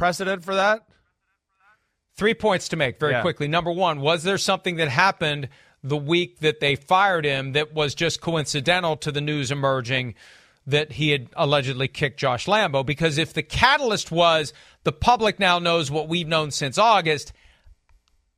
precedent 0.00 0.42
for 0.42 0.54
that? 0.54 0.86
Three 2.16 2.32
points 2.32 2.70
to 2.70 2.76
make 2.76 2.98
very 2.98 3.12
yeah. 3.12 3.20
quickly. 3.20 3.48
Number 3.48 3.70
one, 3.70 4.00
was 4.00 4.22
there 4.22 4.38
something 4.38 4.76
that 4.76 4.88
happened 4.88 5.50
the 5.82 5.96
week 5.96 6.40
that 6.40 6.58
they 6.58 6.74
fired 6.74 7.26
him 7.26 7.52
that 7.52 7.74
was 7.74 7.94
just 7.94 8.22
coincidental 8.22 8.96
to 8.96 9.12
the 9.12 9.20
news 9.20 9.50
emerging 9.50 10.14
that 10.66 10.92
he 10.92 11.10
had 11.10 11.28
allegedly 11.36 11.86
kicked 11.86 12.18
Josh 12.18 12.46
Lambo? 12.46 12.84
Because 12.84 13.18
if 13.18 13.34
the 13.34 13.42
catalyst 13.42 14.10
was 14.10 14.54
the 14.84 14.92
public 14.92 15.38
now 15.38 15.58
knows 15.58 15.90
what 15.90 16.08
we've 16.08 16.26
known 16.26 16.50
since 16.50 16.78
August, 16.78 17.34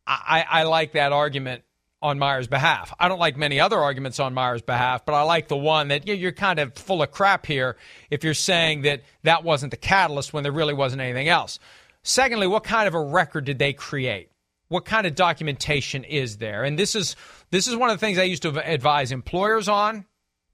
I, 0.04 0.44
I 0.48 0.62
like 0.64 0.92
that 0.92 1.12
argument 1.12 1.62
on 2.03 2.18
Meyer's 2.18 2.48
behalf. 2.48 2.92
I 2.98 3.09
don't 3.09 3.18
like 3.18 3.36
many 3.36 3.61
other 3.61 3.78
arguments 3.78 4.20
on 4.20 4.34
Meyer's 4.34 4.62
behalf, 4.62 5.07
but 5.07 5.14
I 5.14 5.22
like 5.22 5.48
the 5.48 5.57
one 5.57 5.88
that 5.88 6.07
you're 6.07 6.32
kind 6.32 6.59
of 6.59 6.74
full 6.74 7.03
of 7.03 7.11
crap 7.11 7.46
here 7.46 7.76
if 8.11 8.24
you're 8.24 8.34
saying 8.34 8.82
that 8.82 9.03
that 9.22 9.44
wasn't 9.44 9.70
the 9.70 9.76
catalyst 9.76 10.32
when 10.32 10.42
there 10.42 10.53
really 10.53 10.74
wasn't 10.74 11.00
anything 11.00 11.28
else. 11.28 11.59
Secondly, 12.03 12.46
what 12.46 12.64
kind 12.64 12.88
of 12.88 12.94
a 12.94 13.00
record 13.00 13.44
did 13.44 13.59
they 13.59 13.72
create? 13.72 14.32
what 14.72 14.86
kind 14.86 15.07
of 15.07 15.14
documentation 15.14 16.03
is 16.03 16.38
there? 16.38 16.64
And 16.64 16.78
this 16.78 16.94
is 16.94 17.14
this 17.50 17.68
is 17.68 17.76
one 17.76 17.90
of 17.90 18.00
the 18.00 18.05
things 18.05 18.18
I 18.18 18.22
used 18.22 18.42
to 18.42 18.72
advise 18.72 19.12
employers 19.12 19.68
on 19.68 20.07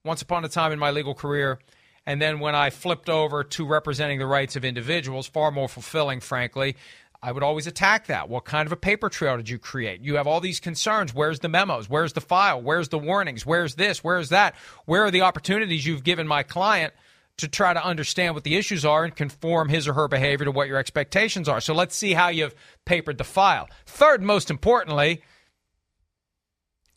once 0.05 0.23
upon 0.23 0.45
a 0.45 0.49
time 0.49 0.73
in 0.73 0.79
my 0.79 0.91
legal 0.91 1.15
career. 1.15 1.61
And 2.05 2.21
then 2.21 2.41
when 2.41 2.55
I 2.55 2.71
flipped 2.71 3.09
over 3.09 3.45
to 3.45 3.67
representing 3.67 4.19
the 4.19 4.27
rights 4.27 4.57
of 4.57 4.65
individuals, 4.65 5.29
far 5.29 5.51
more 5.51 5.69
fulfilling, 5.69 6.21
frankly, 6.21 6.77
I 7.21 7.33
would 7.33 7.43
always 7.43 7.67
attack 7.67 8.07
that. 8.07 8.29
What 8.29 8.45
kind 8.45 8.67
of 8.67 8.73
a 8.73 8.77
paper 8.77 9.09
trail 9.09 9.37
did 9.37 9.49
you 9.49 9.59
create? 9.59 10.01
You 10.03 10.17
have 10.17 10.29
all 10.29 10.41
these 10.41 10.61
concerns. 10.61 11.13
Where's 11.13 11.41
the 11.41 11.49
memos? 11.49 11.89
Where's 11.89 12.13
the 12.13 12.21
file? 12.21 12.63
Where's 12.63 12.91
the 12.91 12.99
warnings? 12.99 13.45
Where's 13.45 13.75
this? 13.75 14.05
Where's 14.05 14.29
that? 14.29 14.55
Where 14.85 15.03
are 15.05 15.11
the 15.11 15.23
opportunities 15.23 15.85
you've 15.85 16.05
given 16.05 16.29
my 16.29 16.45
client 16.45 16.95
to 17.39 17.49
try 17.49 17.75
to 17.75 17.85
understand 17.85 18.35
what 18.35 18.45
the 18.45 18.57
issues 18.57 18.85
are 18.85 19.05
and 19.05 19.15
conform 19.15 19.69
his 19.69 19.89
or 19.89 19.95
her 19.95 20.07
behavior 20.07 20.45
to 20.45 20.53
what 20.53 20.69
your 20.69 20.79
expectations 20.79 21.49
are? 21.49 21.61
So 21.61 21.75
let's 21.75 21.97
see 21.97 22.13
how 22.13 22.29
you've 22.29 22.55
papered 22.85 23.19
the 23.19 23.25
file. 23.25 23.69
Third, 23.85 24.23
most 24.23 24.49
importantly, 24.49 25.23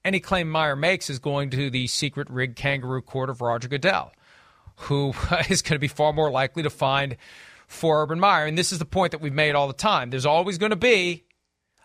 any 0.05 0.19
claim 0.19 0.49
Meyer 0.49 0.76
makes 0.76 1.09
is 1.09 1.17
going 1.17 1.49
to 1.51 1.72
the 1.72 1.88
secret 1.88 2.30
rigged 2.30 2.55
kangaroo 2.55 3.01
court 3.01 3.32
of 3.32 3.41
Roger 3.41 3.67
Goodell, 3.67 4.11
who 4.82 5.13
is 5.49 5.63
going 5.63 5.76
to 5.76 5.80
be 5.80 5.88
far 5.88 6.13
more 6.13 6.30
likely 6.30 6.61
to 6.61 6.69
find 6.69 7.17
for 7.72 8.01
Urban 8.01 8.19
Meyer. 8.19 8.45
And 8.45 8.57
this 8.57 8.72
is 8.72 8.80
the 8.80 8.86
point 8.86 9.11
that 9.11 9.22
we've 9.22 9.34
made 9.34 9.55
all 9.55 9.67
the 9.67 9.74
time. 9.74 10.09
There's 10.09 10.26
always 10.26 10.57
going 10.57 10.72
to 10.72 10.76
be 10.76 11.26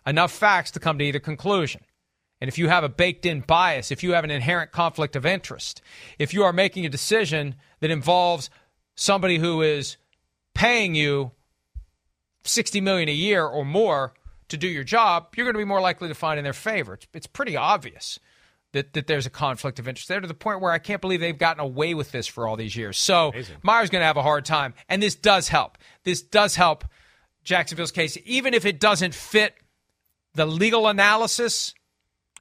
enough 0.07 0.33
facts 0.33 0.71
to 0.73 0.81
come 0.81 0.99
to 0.99 1.05
either 1.05 1.21
conclusion. 1.21 1.83
And 2.41 2.49
if 2.49 2.59
you 2.59 2.69
have 2.69 2.85
a 2.85 2.89
baked 2.89 3.25
in 3.25 3.41
bias, 3.41 3.91
if 3.91 4.03
you 4.03 4.13
have 4.13 4.25
an 4.25 4.31
inherent 4.31 4.73
conflict 4.73 5.17
of 5.17 5.25
interest, 5.25 5.81
if 6.19 6.35
you 6.35 6.45
are 6.45 6.53
making 6.53 6.85
a 6.85 6.91
decision 6.91 7.55
that 7.81 7.91
involves 7.91 8.51
somebody 8.95 9.39
who 9.39 9.63
is 9.63 9.97
paying 10.55 10.95
you 10.95 11.31
60 12.45 12.81
million 12.81 13.09
a 13.09 13.13
year 13.13 13.45
or 13.47 13.65
more 13.65 14.13
to 14.49 14.57
do 14.57 14.69
your 14.69 14.85
job, 14.85 15.35
you're 15.37 15.47
going 15.47 15.55
to 15.55 15.59
be 15.59 15.65
more 15.65 15.81
likely 15.81 16.09
to 16.09 16.15
find 16.15 16.39
in 16.39 16.45
their 16.45 16.53
favor. 16.53 16.95
It's, 16.95 17.07
it's 17.15 17.27
pretty 17.27 17.57
obvious 17.57 18.19
that, 18.73 18.93
that 18.93 19.07
there's 19.07 19.27
a 19.27 19.31
conflict 19.31 19.79
of 19.79 19.89
interest 19.89 20.09
there 20.09 20.21
to 20.21 20.27
the 20.27 20.35
point 20.35 20.61
where 20.61 20.73
I 20.73 20.79
can't 20.79 21.01
believe 21.01 21.21
they've 21.21 21.37
gotten 21.37 21.61
away 21.61 21.95
with 21.95 22.13
this 22.13 22.27
for 22.27 22.47
all 22.47 22.57
these 22.57 22.77
years. 22.77 22.99
So 22.99 23.31
Amazing. 23.31 23.57
Meyer's 23.63 23.91
going 23.91 24.03
to 24.03 24.07
have 24.07 24.17
a 24.17 24.23
hard 24.23 24.45
time. 24.45 24.75
And 24.89 25.03
this 25.03 25.15
does 25.15 25.49
help. 25.49 25.79
This 26.05 26.23
does 26.23 26.55
help 26.57 26.85
Jacksonville's 27.43 27.93
case, 27.93 28.19
even 28.25 28.55
if 28.55 28.67
it 28.67 28.81
doesn't 28.81 29.15
fit 29.15 29.55
the 30.35 30.47
legal 30.47 30.89
analysis. 30.89 31.75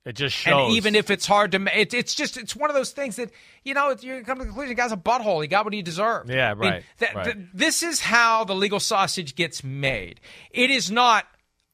It 0.03 0.13
just 0.15 0.35
shows. 0.35 0.67
And 0.67 0.77
even 0.77 0.93
if 0.95 1.09
it's 1.09 1.25
hard 1.25 1.51
to, 1.53 1.79
it, 1.79 1.93
it's 1.93 2.13
just 2.13 2.37
it's 2.37 2.55
one 2.55 2.69
of 2.69 2.75
those 2.75 2.91
things 2.91 3.15
that 3.15 3.31
you 3.63 3.73
know 3.73 3.95
you 3.99 4.21
come 4.23 4.37
to 4.37 4.43
the 4.43 4.49
conclusion. 4.49 4.69
The 4.69 4.75
guy's 4.75 4.91
a 4.91 4.97
butthole. 4.97 5.41
He 5.41 5.47
got 5.47 5.65
what 5.65 5.73
he 5.73 5.81
deserved. 5.81 6.29
Yeah, 6.29 6.53
right. 6.55 6.61
I 6.61 6.71
mean, 6.71 6.83
th- 6.99 7.13
right. 7.15 7.23
Th- 7.25 7.37
this 7.53 7.81
is 7.81 8.01
how 8.01 8.43
the 8.43 8.53
legal 8.53 8.79
sausage 8.79 9.35
gets 9.35 9.63
made. 9.63 10.19
It 10.51 10.69
is 10.69 10.91
not 10.91 11.25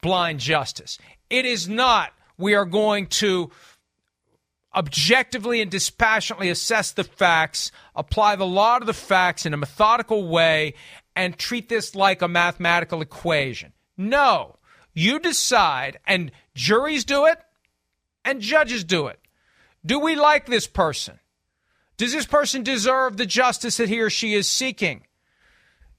blind 0.01 0.39
justice. 0.39 0.97
It 1.29 1.45
is 1.45 1.67
not, 1.67 2.13
we 2.37 2.55
are 2.55 2.65
going 2.65 3.07
to 3.07 3.51
objectively 4.75 5.61
and 5.61 5.69
dispassionately 5.69 6.49
assess 6.49 6.91
the 6.91 7.03
facts, 7.03 7.71
apply 7.95 8.35
the 8.35 8.45
law 8.45 8.79
to 8.79 8.85
the 8.85 8.93
facts 8.93 9.45
in 9.45 9.53
a 9.53 9.57
methodical 9.57 10.27
way, 10.27 10.73
and 11.15 11.37
treat 11.37 11.69
this 11.69 11.95
like 11.95 12.21
a 12.21 12.27
mathematical 12.27 13.01
equation. 13.01 13.73
No. 13.97 14.57
You 14.93 15.19
decide, 15.19 15.99
and 16.05 16.31
juries 16.53 17.05
do 17.05 17.25
it, 17.25 17.39
and 18.25 18.41
judges 18.41 18.83
do 18.83 19.07
it. 19.07 19.19
Do 19.85 19.99
we 19.99 20.15
like 20.15 20.45
this 20.45 20.67
person? 20.67 21.19
Does 21.97 22.13
this 22.13 22.25
person 22.25 22.63
deserve 22.63 23.17
the 23.17 23.25
justice 23.25 23.77
that 23.77 23.89
he 23.89 24.01
or 24.01 24.09
she 24.09 24.33
is 24.33 24.47
seeking? 24.47 25.05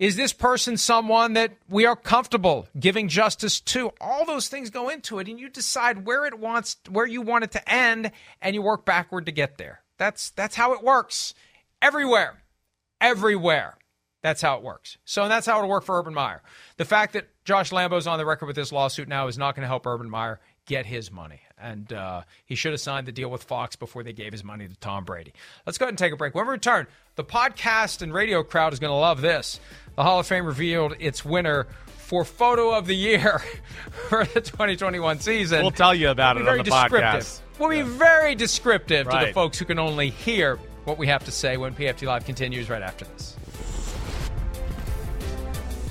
Is 0.02 0.16
this 0.16 0.32
person 0.32 0.76
someone 0.78 1.34
that 1.34 1.52
we 1.68 1.86
are 1.86 1.94
comfortable 1.94 2.66
giving 2.76 3.06
justice 3.06 3.60
to? 3.60 3.92
All 4.00 4.26
those 4.26 4.48
things 4.48 4.68
go 4.68 4.88
into 4.88 5.20
it, 5.20 5.28
and 5.28 5.38
you 5.38 5.48
decide 5.48 6.04
where 6.04 6.26
it 6.26 6.40
wants, 6.40 6.76
where 6.90 7.06
you 7.06 7.22
want 7.22 7.44
it 7.44 7.52
to 7.52 7.72
end, 7.72 8.10
and 8.40 8.52
you 8.56 8.62
work 8.62 8.84
backward 8.84 9.26
to 9.26 9.32
get 9.32 9.58
there. 9.58 9.82
That's 9.98 10.30
that's 10.30 10.56
how 10.56 10.72
it 10.72 10.82
works 10.82 11.34
everywhere, 11.80 12.42
everywhere. 13.00 13.78
That's 14.22 14.42
how 14.42 14.56
it 14.56 14.64
works. 14.64 14.98
So, 15.04 15.22
and 15.22 15.30
that's 15.30 15.46
how 15.46 15.58
it'll 15.58 15.70
work 15.70 15.84
for 15.84 15.96
Urban 15.96 16.14
Meyer. 16.14 16.42
The 16.78 16.84
fact 16.84 17.12
that 17.12 17.28
Josh 17.44 17.70
Lambo's 17.70 18.08
on 18.08 18.18
the 18.18 18.26
record 18.26 18.46
with 18.46 18.56
this 18.56 18.72
lawsuit 18.72 19.06
now 19.06 19.28
is 19.28 19.38
not 19.38 19.54
going 19.54 19.62
to 19.62 19.68
help 19.68 19.86
Urban 19.86 20.10
Meyer 20.10 20.40
get 20.66 20.84
his 20.84 21.12
money. 21.12 21.42
And 21.62 21.92
uh, 21.92 22.22
he 22.44 22.56
should 22.56 22.72
have 22.72 22.80
signed 22.80 23.06
the 23.06 23.12
deal 23.12 23.30
with 23.30 23.44
Fox 23.44 23.76
before 23.76 24.02
they 24.02 24.12
gave 24.12 24.32
his 24.32 24.42
money 24.42 24.66
to 24.66 24.74
Tom 24.76 25.04
Brady. 25.04 25.32
Let's 25.64 25.78
go 25.78 25.84
ahead 25.84 25.92
and 25.92 25.98
take 25.98 26.12
a 26.12 26.16
break. 26.16 26.34
When 26.34 26.46
we 26.46 26.52
return, 26.52 26.88
the 27.14 27.24
podcast 27.24 28.02
and 28.02 28.12
radio 28.12 28.42
crowd 28.42 28.72
is 28.72 28.80
going 28.80 28.90
to 28.90 28.96
love 28.96 29.20
this. 29.20 29.60
The 29.94 30.02
Hall 30.02 30.18
of 30.18 30.26
Fame 30.26 30.44
revealed 30.44 30.94
its 30.98 31.24
winner 31.24 31.68
for 31.86 32.24
photo 32.24 32.74
of 32.74 32.86
the 32.86 32.96
year 32.96 33.42
for 34.08 34.24
the 34.24 34.40
2021 34.40 35.20
season. 35.20 35.62
We'll 35.62 35.70
tell 35.70 35.94
you 35.94 36.10
about 36.10 36.36
we'll 36.36 36.46
it 36.46 36.58
on 36.58 36.64
the 36.64 36.70
podcast. 36.70 37.40
We'll 37.58 37.70
be 37.70 37.82
very 37.82 38.34
descriptive 38.34 39.06
right. 39.06 39.20
to 39.20 39.26
the 39.26 39.32
folks 39.32 39.58
who 39.58 39.64
can 39.64 39.78
only 39.78 40.10
hear 40.10 40.58
what 40.84 40.98
we 40.98 41.06
have 41.06 41.24
to 41.24 41.30
say 41.30 41.56
when 41.56 41.74
PFT 41.74 42.06
Live 42.06 42.24
continues 42.24 42.68
right 42.68 42.82
after 42.82 43.04
this. 43.04 43.36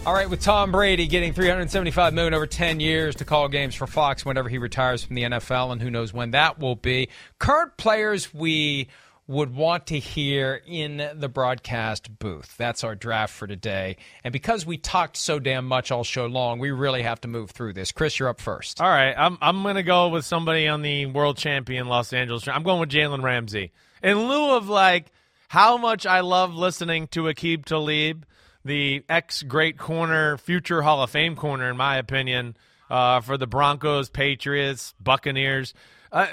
All 0.03 0.13
right, 0.15 0.27
with 0.27 0.41
Tom 0.41 0.71
Brady 0.71 1.05
getting 1.05 1.31
375 1.31 2.15
million 2.15 2.33
over 2.33 2.47
10 2.47 2.79
years 2.79 3.17
to 3.17 3.25
call 3.25 3.47
games 3.47 3.75
for 3.75 3.85
Fox 3.85 4.25
whenever 4.25 4.49
he 4.49 4.57
retires 4.57 5.03
from 5.03 5.15
the 5.15 5.21
NFL, 5.21 5.71
and 5.71 5.79
who 5.79 5.91
knows 5.91 6.11
when 6.11 6.31
that 6.31 6.57
will 6.57 6.75
be. 6.75 7.09
Current 7.37 7.77
players 7.77 8.33
we 8.33 8.87
would 9.27 9.53
want 9.53 9.85
to 9.87 9.99
hear 9.99 10.59
in 10.65 11.07
the 11.13 11.29
broadcast 11.29 12.17
booth. 12.17 12.55
That's 12.57 12.83
our 12.83 12.95
draft 12.95 13.31
for 13.31 13.45
today. 13.45 13.97
And 14.23 14.33
because 14.33 14.65
we 14.65 14.79
talked 14.79 15.17
so 15.17 15.37
damn 15.37 15.67
much 15.67 15.91
all 15.91 16.03
show 16.03 16.25
long, 16.25 16.57
we 16.57 16.71
really 16.71 17.03
have 17.03 17.21
to 17.21 17.27
move 17.27 17.51
through 17.51 17.73
this. 17.73 17.91
Chris, 17.91 18.17
you're 18.17 18.27
up 18.27 18.41
first. 18.41 18.81
All 18.81 18.89
right, 18.89 19.13
I'm 19.15 19.37
I'm 19.39 19.61
going 19.61 19.75
to 19.75 19.83
go 19.83 20.09
with 20.09 20.25
somebody 20.25 20.67
on 20.67 20.81
the 20.81 21.05
world 21.05 21.37
champion 21.37 21.87
Los 21.87 22.11
Angeles. 22.11 22.47
I'm 22.47 22.63
going 22.63 22.79
with 22.79 22.89
Jalen 22.89 23.21
Ramsey. 23.21 23.71
In 24.01 24.27
lieu 24.27 24.55
of 24.55 24.67
like 24.67 25.11
how 25.49 25.77
much 25.77 26.07
I 26.07 26.21
love 26.21 26.55
listening 26.55 27.05
to 27.09 27.25
Aqib 27.25 27.65
Talib 27.65 28.25
the 28.63 29.03
ex 29.09 29.43
great 29.43 29.77
corner, 29.77 30.37
future 30.37 30.81
Hall 30.81 31.01
of 31.03 31.09
Fame 31.09 31.35
corner, 31.35 31.69
in 31.69 31.77
my 31.77 31.97
opinion, 31.97 32.55
uh, 32.89 33.21
for 33.21 33.37
the 33.37 33.47
Broncos, 33.47 34.09
Patriots, 34.09 34.93
Buccaneers. 34.99 35.73
Uh, 36.11 36.27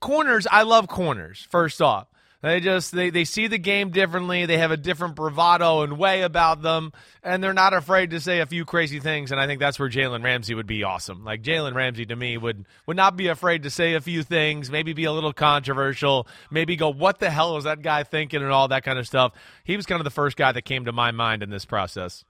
corners, 0.00 0.46
I 0.50 0.62
love 0.62 0.88
corners, 0.88 1.46
first 1.50 1.80
off. 1.80 2.08
They 2.42 2.60
just 2.60 2.92
they, 2.92 3.10
they 3.10 3.24
see 3.24 3.46
the 3.46 3.58
game 3.58 3.90
differently. 3.90 4.44
They 4.44 4.58
have 4.58 4.70
a 4.70 4.76
different 4.76 5.16
bravado 5.16 5.82
and 5.82 5.98
way 5.98 6.22
about 6.22 6.60
them, 6.60 6.92
and 7.22 7.42
they're 7.42 7.54
not 7.54 7.72
afraid 7.72 8.10
to 8.10 8.20
say 8.20 8.40
a 8.40 8.46
few 8.46 8.64
crazy 8.64 9.00
things. 9.00 9.32
And 9.32 9.40
I 9.40 9.46
think 9.46 9.58
that's 9.58 9.78
where 9.78 9.88
Jalen 9.88 10.22
Ramsey 10.22 10.54
would 10.54 10.66
be 10.66 10.84
awesome. 10.84 11.24
Like 11.24 11.42
Jalen 11.42 11.74
Ramsey 11.74 12.04
to 12.06 12.16
me 12.16 12.36
would 12.36 12.66
would 12.86 12.96
not 12.96 13.16
be 13.16 13.28
afraid 13.28 13.62
to 13.62 13.70
say 13.70 13.94
a 13.94 14.00
few 14.00 14.22
things, 14.22 14.70
maybe 14.70 14.92
be 14.92 15.04
a 15.04 15.12
little 15.12 15.32
controversial, 15.32 16.28
maybe 16.50 16.76
go, 16.76 16.90
"What 16.90 17.20
the 17.20 17.30
hell 17.30 17.56
is 17.56 17.64
that 17.64 17.82
guy 17.82 18.02
thinking?" 18.02 18.42
and 18.42 18.52
all 18.52 18.68
that 18.68 18.84
kind 18.84 18.98
of 18.98 19.06
stuff. 19.06 19.32
He 19.64 19.76
was 19.76 19.86
kind 19.86 20.00
of 20.00 20.04
the 20.04 20.10
first 20.10 20.36
guy 20.36 20.52
that 20.52 20.62
came 20.62 20.84
to 20.84 20.92
my 20.92 21.12
mind 21.12 21.42
in 21.42 21.50
this 21.50 21.64
process. 21.64 22.24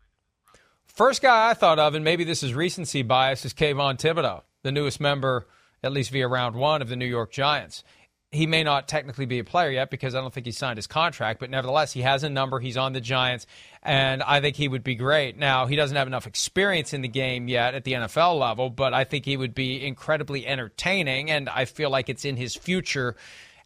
First 0.87 1.21
guy 1.21 1.51
I 1.51 1.55
thought 1.55 1.79
of, 1.79 1.95
and 1.95 2.05
maybe 2.05 2.25
this 2.25 2.43
is 2.43 2.55
recency 2.55 3.03
bias, 3.03 3.45
is 3.45 3.53
Kayvon 3.53 3.99
Thibodeaux, 3.99 4.43
the 4.63 4.73
newest 4.73 4.99
member, 4.99 5.47
at 5.83 5.93
least 5.93 6.11
via 6.11 6.27
round 6.27 6.55
one, 6.57 6.81
of 6.81 6.89
the 6.89 6.97
New 6.97 7.07
York 7.07 7.33
Giants 7.33 7.85
he 8.33 8.47
may 8.47 8.65
not 8.65 8.89
technically 8.89 9.27
be 9.27 9.39
a 9.39 9.45
player 9.45 9.71
yet 9.71 9.91
because 9.91 10.15
I 10.15 10.21
don't 10.21 10.35
think 10.35 10.47
he 10.47 10.53
signed 10.53 10.79
his 10.79 10.87
contract, 10.87 11.41
but 11.41 11.49
nevertheless, 11.49 11.93
he 11.93 12.03
has 12.03 12.23
a 12.25 12.29
number. 12.29 12.59
He's 12.59 12.77
on 12.77 12.93
the 12.93 13.01
Giants, 13.01 13.47
and 13.83 14.23
I 14.23 14.41
think 14.41 14.57
he 14.57 14.69
would 14.69 14.83
be 14.83 14.95
great. 14.95 15.39
Now, 15.39 15.67
he 15.67 15.77
doesn't 15.77 15.97
have 15.97 16.07
enough 16.07 16.27
experience 16.27 16.93
in 16.93 17.03
the 17.03 17.09
game 17.09 17.49
yet 17.49 17.75
at 17.75 17.85
the 17.85 17.93
NFL 17.93 18.39
level, 18.39 18.69
but 18.69 18.93
I 18.93 19.05
think 19.05 19.25
he 19.25 19.37
would 19.37 19.55
be 19.55 19.85
incredibly 19.85 20.47
entertaining, 20.47 21.31
and 21.31 21.49
I 21.49 21.65
feel 21.65 21.89
like 21.89 22.09
it's 22.09 22.25
in 22.25 22.37
his 22.37 22.57
future 22.57 23.17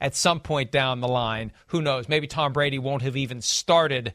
at 0.01 0.15
some 0.15 0.41
point 0.41 0.71
down 0.71 1.01
the 1.01 1.09
line. 1.09 1.53
Who 1.69 1.83
knows? 1.83 2.09
Maybe 2.09 2.27
Tom 2.27 2.53
Brady 2.53 2.79
won't 2.79 3.03
have 3.03 3.17
even 3.17 3.41
started 3.43 4.15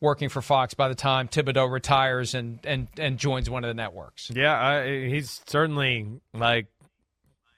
working 0.00 0.28
for 0.28 0.42
Fox 0.42 0.74
by 0.74 0.88
the 0.88 0.94
time 0.94 1.28
Thibodeaux 1.28 1.70
retires 1.70 2.34
and, 2.34 2.58
and, 2.64 2.88
and 2.98 3.18
joins 3.18 3.48
one 3.48 3.64
of 3.64 3.68
the 3.68 3.74
networks. 3.74 4.30
Yeah, 4.34 4.86
he's 4.86 5.42
certainly 5.46 6.20
like 6.34 6.66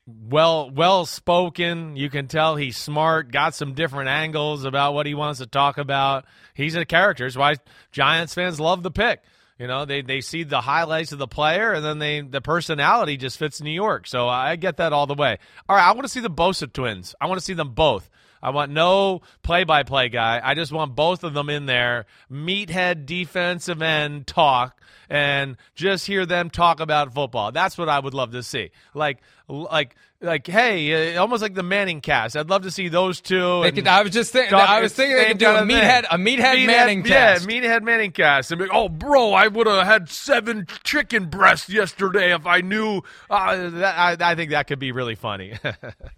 well 0.09 0.71
well 0.71 1.05
spoken. 1.05 1.97
You 1.97 2.09
can 2.11 2.29
tell 2.29 2.57
he's 2.57 2.77
smart, 2.77 3.31
got 3.31 3.55
some 3.55 3.75
different 3.75 4.09
angles 4.09 4.65
about 4.65 4.95
what 4.95 5.07
he 5.07 5.15
wants 5.15 5.41
to 5.41 5.47
talk 5.47 5.79
about. 5.79 6.25
He's 6.55 6.75
a 6.75 6.85
character. 6.85 7.25
That's 7.25 7.37
why 7.37 7.57
Giants 7.93 8.35
fans 8.35 8.59
love 8.59 8.83
the 8.83 8.91
pick. 8.91 9.23
You 9.59 9.67
know, 9.67 9.85
they, 9.85 10.03
they 10.03 10.21
see 10.21 10.45
the 10.45 10.61
highlights 10.61 11.11
of 11.11 11.19
the 11.19 11.27
player 11.27 11.73
and 11.73 11.85
then 11.85 11.99
they 11.99 12.21
the 12.21 12.41
personality 12.41 13.17
just 13.17 13.39
fits 13.39 13.61
New 13.61 13.73
York. 13.73 14.07
So 14.07 14.29
I 14.29 14.57
get 14.57 14.77
that 14.77 14.93
all 14.93 15.07
the 15.07 15.15
way. 15.15 15.39
All 15.69 15.77
right, 15.77 15.87
I 15.87 15.93
want 15.93 16.05
to 16.05 16.09
see 16.09 16.21
the 16.21 16.31
Bosa 16.31 16.73
twins. 16.73 17.15
I 17.21 17.27
want 17.27 17.41
to 17.41 17.45
see 17.45 17.55
them 17.55 17.73
both. 17.73 18.09
I 18.43 18.51
want 18.51 18.73
no 18.73 19.23
play-by-play 19.43 20.11
guy. 20.11 20.41
I 20.43 20.55
just 20.55 20.73
want 20.73 20.95
both 20.95 21.25
of 21.25 21.35
them 21.35 21.51
in 21.51 21.67
there. 21.67 22.07
Meathead 22.31 23.07
defensive 23.07 23.83
end 23.83 24.27
talk 24.27 24.81
and 25.11 25.57
just 25.75 26.07
hear 26.07 26.27
them 26.27 26.51
talk 26.51 26.81
about 26.81 27.15
football. 27.15 27.53
That's 27.53 27.79
what 27.79 27.89
I 27.89 27.99
would 27.99 28.15
love 28.15 28.33
to 28.33 28.43
see. 28.43 28.71
Like 28.95 29.19
like 29.49 29.97
like 30.21 30.47
hey, 30.47 31.15
uh, 31.15 31.21
almost 31.21 31.43
like 31.43 31.55
the 31.55 31.63
Manning 31.63 32.01
cast. 32.01 32.37
I'd 32.37 32.51
love 32.51 32.63
to 32.63 32.71
see 32.71 32.89
those 32.89 33.21
two. 33.21 33.63
And 33.63 33.75
could, 33.75 33.87
I 33.87 34.03
was 34.03 34.13
just 34.13 34.33
thinking. 34.33 34.55
I 34.55 34.81
was 34.81 34.93
thinking 34.93 35.17
they 35.17 35.27
could 35.27 35.39
do 35.39 35.49
a 35.49 35.63
meathead, 35.63 36.05
a 36.11 36.19
meathead, 36.19 36.67
Manning 36.67 37.05
yeah, 37.05 37.35
cast. 37.35 37.49
meathead 37.49 37.83
Manning 37.83 38.13
cast. 38.13 38.51
And 38.51 38.61
be, 38.61 38.69
oh, 38.73 38.89
bro, 38.89 39.33
I 39.33 39.49
would 39.49 39.67
have 39.67 39.87
had 39.87 40.09
seven 40.09 40.67
chicken 40.83 41.27
breasts 41.27 41.69
yesterday 41.69 42.35
if 42.35 42.47
I 42.47 42.61
knew. 42.61 43.03
Uh, 43.31 43.71
that, 43.71 43.99
I, 43.99 44.33
I 44.33 44.35
think 44.35 44.51
that 44.51 44.67
could 44.67 44.79
be 44.79 44.93
really 44.93 45.15
funny. 45.15 45.55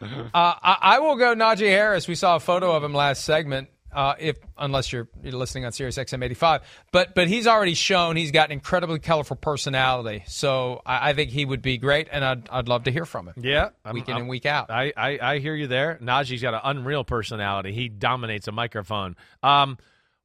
Uh, 0.32 0.54
I, 0.62 0.76
I 0.80 0.98
will 1.00 1.16
go 1.16 1.34
Najee 1.34 1.68
Harris. 1.68 2.08
We 2.08 2.14
saw 2.14 2.36
a 2.36 2.40
photo 2.40 2.72
of 2.72 2.82
him 2.82 2.94
last 2.94 3.24
segment. 3.24 3.68
Uh, 3.92 4.14
if 4.20 4.36
unless 4.56 4.92
you're, 4.92 5.08
you're 5.22 5.32
listening 5.32 5.64
on 5.64 5.72
Sirius 5.72 5.98
XM 5.98 6.24
85, 6.24 6.62
but 6.92 7.12
but 7.16 7.26
he's 7.26 7.48
already 7.48 7.74
shown 7.74 8.14
he's 8.14 8.30
got 8.30 8.46
an 8.48 8.52
incredibly 8.52 9.00
colorful 9.00 9.34
personality. 9.36 10.22
So 10.28 10.80
I, 10.86 11.10
I 11.10 11.12
think 11.12 11.30
he 11.30 11.44
would 11.44 11.60
be 11.60 11.76
great, 11.76 12.06
and 12.12 12.24
I'd 12.24 12.48
I'd 12.50 12.68
love 12.68 12.84
to 12.84 12.92
hear 12.92 13.04
from 13.04 13.26
him. 13.28 13.34
yeah, 13.38 13.70
week 13.92 14.08
in 14.08 14.16
and 14.16 14.28
week 14.28 14.46
out. 14.46 14.70
I, 14.70 14.92
I, 14.96 15.18
I 15.20 15.38
hear 15.40 15.56
you 15.56 15.66
there. 15.66 15.98
Najee's 16.00 16.40
got 16.40 16.54
an 16.54 16.60
unreal 16.62 17.02
personality. 17.02 17.72
He 17.72 17.88
dominates 17.88 18.46
a 18.46 18.52
microphone. 18.52 19.16
Um, 19.42 19.76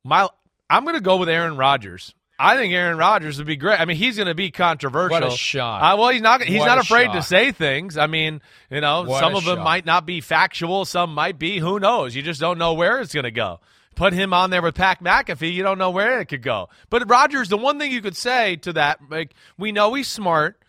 my 0.03 0.29
I'm 0.69 0.83
going 0.83 0.95
to 0.95 1.01
go 1.01 1.17
with 1.17 1.29
Aaron 1.29 1.57
Rodgers. 1.57 2.13
I 2.37 2.57
think 2.57 2.73
Aaron 2.73 2.97
Rodgers 2.97 3.37
would 3.37 3.47
be 3.47 3.55
great. 3.55 3.79
I 3.79 3.85
mean, 3.85 3.97
he's 3.97 4.17
going 4.17 4.27
to 4.27 4.35
be 4.35 4.51
controversial. 4.51 5.11
What 5.21 5.23
a 5.25 5.31
shot. 5.31 5.81
Uh, 5.81 5.97
well, 5.97 6.09
he's 6.09 6.21
not. 6.21 6.41
He's 6.43 6.59
What 6.59 6.65
not 6.65 6.77
afraid 6.79 7.11
to 7.13 7.21
say 7.21 7.51
things. 7.51 7.97
I 7.97 8.07
mean, 8.07 8.41
you 8.69 8.81
know, 8.81 9.03
What 9.03 9.19
some 9.21 9.35
of 9.35 9.45
them 9.45 9.57
shot. 9.57 9.63
might 9.63 9.85
not 9.85 10.05
be 10.05 10.19
factual. 10.21 10.83
Some 10.85 11.13
might 11.13 11.39
be. 11.39 11.59
Who 11.59 11.79
knows? 11.79 12.13
You 12.15 12.21
just 12.21 12.41
don't 12.41 12.57
know 12.57 12.73
where 12.73 12.99
it's 12.99 13.13
going 13.13 13.23
to 13.23 13.31
go. 13.31 13.61
Put 13.95 14.11
him 14.11 14.33
on 14.33 14.49
there 14.49 14.61
with 14.61 14.75
Pat 14.75 15.01
McAfee. 15.01 15.53
You 15.53 15.63
don't 15.63 15.77
know 15.77 15.91
where 15.91 16.19
it 16.19 16.25
could 16.25 16.41
go. 16.41 16.67
But 16.89 17.09
Rodgers, 17.09 17.47
the 17.47 17.57
one 17.57 17.79
thing 17.79 17.93
you 17.93 18.01
could 18.01 18.17
say 18.17 18.57
to 18.57 18.73
that, 18.73 18.99
like 19.09 19.33
we 19.57 19.71
know 19.71 19.93
he's 19.93 20.09
smart. 20.09 20.61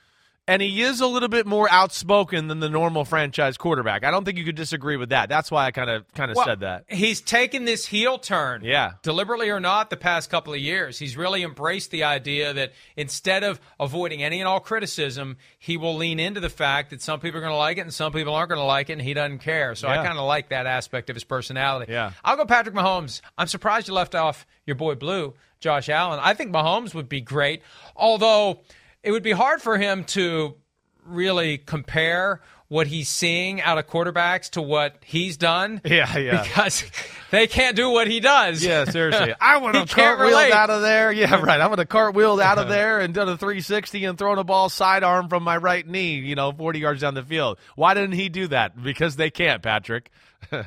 And 0.48 0.62
he 0.62 0.80
is 0.82 1.00
a 1.00 1.08
little 1.08 1.28
bit 1.28 1.44
more 1.44 1.68
outspoken 1.68 2.46
than 2.46 2.60
the 2.60 2.68
normal 2.68 3.04
franchise 3.04 3.56
quarterback. 3.56 4.04
I 4.04 4.12
don't 4.12 4.24
think 4.24 4.38
you 4.38 4.44
could 4.44 4.54
disagree 4.54 4.96
with 4.96 5.08
that. 5.08 5.28
That's 5.28 5.50
why 5.50 5.66
I 5.66 5.72
kind 5.72 5.90
of 5.90 6.12
kind 6.14 6.30
of 6.30 6.36
Well, 6.36 6.46
said 6.46 6.60
that. 6.60 6.84
He's 6.88 7.20
taken 7.20 7.64
this 7.64 7.86
heel 7.86 8.18
turn. 8.18 8.62
Yeah. 8.62 8.92
Deliberately 9.02 9.50
or 9.50 9.58
not, 9.58 9.90
the 9.90 9.96
past 9.96 10.30
couple 10.30 10.52
of 10.52 10.60
years. 10.60 11.00
He's 11.00 11.16
really 11.16 11.42
embraced 11.42 11.90
the 11.90 12.04
idea 12.04 12.52
that 12.52 12.72
instead 12.96 13.42
of 13.42 13.60
avoiding 13.80 14.22
any 14.22 14.38
and 14.38 14.46
all 14.46 14.60
criticism, 14.60 15.36
he 15.58 15.76
will 15.76 15.96
lean 15.96 16.20
into 16.20 16.38
the 16.38 16.48
fact 16.48 16.90
that 16.90 17.02
some 17.02 17.18
people 17.18 17.38
are 17.38 17.42
going 17.42 17.52
to 17.52 17.56
like 17.56 17.78
it 17.78 17.80
and 17.80 17.92
some 17.92 18.12
people 18.12 18.32
aren't 18.32 18.50
going 18.50 18.60
to 18.60 18.64
like 18.64 18.88
it, 18.88 18.94
and 18.94 19.02
he 19.02 19.14
doesn't 19.14 19.38
care. 19.40 19.74
So 19.74 19.88
I 19.88 19.96
kind 19.96 20.16
of 20.16 20.24
like 20.26 20.50
that 20.50 20.66
aspect 20.66 21.10
of 21.10 21.16
his 21.16 21.24
personality. 21.24 21.92
Yeah. 21.92 22.12
I'll 22.24 22.36
go 22.36 22.44
Patrick 22.44 22.74
Mahomes. 22.74 23.20
I'm 23.36 23.48
surprised 23.48 23.88
you 23.88 23.94
left 23.94 24.14
off 24.14 24.46
your 24.64 24.76
boy 24.76 24.94
Blue, 24.94 25.34
Josh 25.58 25.88
Allen. 25.88 26.20
I 26.22 26.34
think 26.34 26.52
Mahomes 26.52 26.94
would 26.94 27.08
be 27.08 27.20
great, 27.20 27.62
although 27.96 28.60
it 29.06 29.12
would 29.12 29.22
be 29.22 29.30
hard 29.30 29.62
for 29.62 29.78
him 29.78 30.02
to 30.04 30.56
really 31.04 31.58
compare 31.58 32.40
what 32.66 32.88
he's 32.88 33.08
seeing 33.08 33.62
out 33.62 33.78
of 33.78 33.86
quarterbacks 33.86 34.50
to 34.50 34.60
what 34.60 34.96
he's 35.04 35.36
done. 35.36 35.80
Yeah, 35.86 36.18
yeah. 36.18 36.42
Because 36.42 36.84
they 37.30 37.46
can't 37.46 37.76
do 37.76 37.88
what 37.88 38.08
he 38.08 38.18
does. 38.18 38.64
Yeah, 38.64 38.84
seriously. 38.84 39.32
I 39.40 39.58
would 39.58 39.76
have 39.76 39.88
cartwheeled 39.88 40.50
out 40.50 40.70
of 40.70 40.82
there. 40.82 41.12
Yeah, 41.12 41.40
right. 41.40 41.60
I 41.60 41.68
would 41.68 41.78
have 41.78 41.88
cartwheeled 41.88 42.42
out 42.42 42.58
of 42.58 42.68
there 42.68 42.98
and 42.98 43.14
done 43.14 43.28
a 43.28 43.36
360 43.38 44.04
and 44.04 44.18
thrown 44.18 44.38
a 44.38 44.44
ball 44.44 44.68
sidearm 44.68 45.28
from 45.28 45.44
my 45.44 45.56
right 45.56 45.86
knee, 45.86 46.16
you 46.16 46.34
know, 46.34 46.50
40 46.50 46.80
yards 46.80 47.02
down 47.02 47.14
the 47.14 47.22
field. 47.22 47.58
Why 47.76 47.94
didn't 47.94 48.12
he 48.16 48.28
do 48.28 48.48
that? 48.48 48.82
Because 48.82 49.14
they 49.14 49.30
can't, 49.30 49.62
Patrick. 49.62 50.10
All 50.52 50.64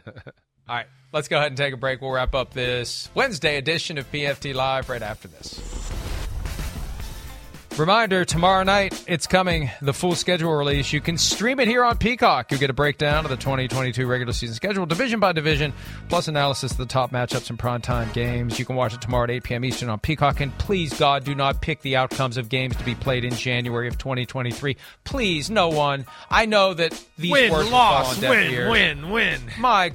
right, 0.69 0.87
let's 1.11 1.27
go 1.27 1.37
ahead 1.37 1.51
and 1.51 1.57
take 1.57 1.73
a 1.73 1.77
break. 1.77 1.99
We'll 1.99 2.11
wrap 2.11 2.33
up 2.33 2.53
this 2.53 3.09
Wednesday 3.13 3.57
edition 3.57 3.97
of 3.97 4.09
PFT 4.09 4.53
Live 4.53 4.87
right 4.87 5.01
after 5.01 5.27
this. 5.27 5.78
Reminder 7.79 8.25
tomorrow 8.25 8.63
night, 8.63 9.05
it's 9.07 9.25
coming, 9.25 9.71
the 9.81 9.93
full 9.93 10.13
schedule 10.13 10.53
release. 10.53 10.91
You 10.91 10.99
can 10.99 11.17
stream 11.17 11.61
it 11.61 11.67
here 11.69 11.81
on 11.85 11.97
Peacock. 11.97 12.51
You'll 12.51 12.59
get 12.59 12.69
a 12.69 12.73
breakdown 12.73 13.23
of 13.23 13.31
the 13.31 13.37
2022 13.37 14.05
regular 14.05 14.33
season 14.33 14.53
schedule, 14.53 14.85
division 14.85 15.21
by 15.21 15.31
division, 15.31 15.71
plus 16.09 16.27
analysis 16.27 16.73
of 16.73 16.77
the 16.77 16.85
top 16.85 17.11
matchups 17.11 17.49
and 17.49 17.57
primetime 17.57 18.11
games. 18.11 18.59
You 18.59 18.65
can 18.65 18.75
watch 18.75 18.93
it 18.93 19.01
tomorrow 19.01 19.23
at 19.23 19.29
8 19.29 19.43
p.m. 19.43 19.63
Eastern 19.63 19.89
on 19.89 19.97
Peacock. 19.97 20.41
And 20.41 20.55
please, 20.57 20.93
God, 20.99 21.23
do 21.23 21.33
not 21.33 21.61
pick 21.61 21.81
the 21.81 21.95
outcomes 21.95 22.35
of 22.35 22.49
games 22.49 22.75
to 22.75 22.83
be 22.83 22.95
played 22.95 23.23
in 23.23 23.33
January 23.33 23.87
of 23.87 23.97
2023. 23.97 24.75
Please, 25.05 25.49
no 25.49 25.69
one. 25.69 26.05
I 26.29 26.47
know 26.47 26.73
that 26.73 27.01
these 27.17 27.31
win, 27.31 27.49
words 27.49 27.71
loss, 27.71 28.21
win, 28.21 28.51
ears. 28.51 28.71
win, 28.71 29.09
win. 29.09 29.39
My 29.57 29.93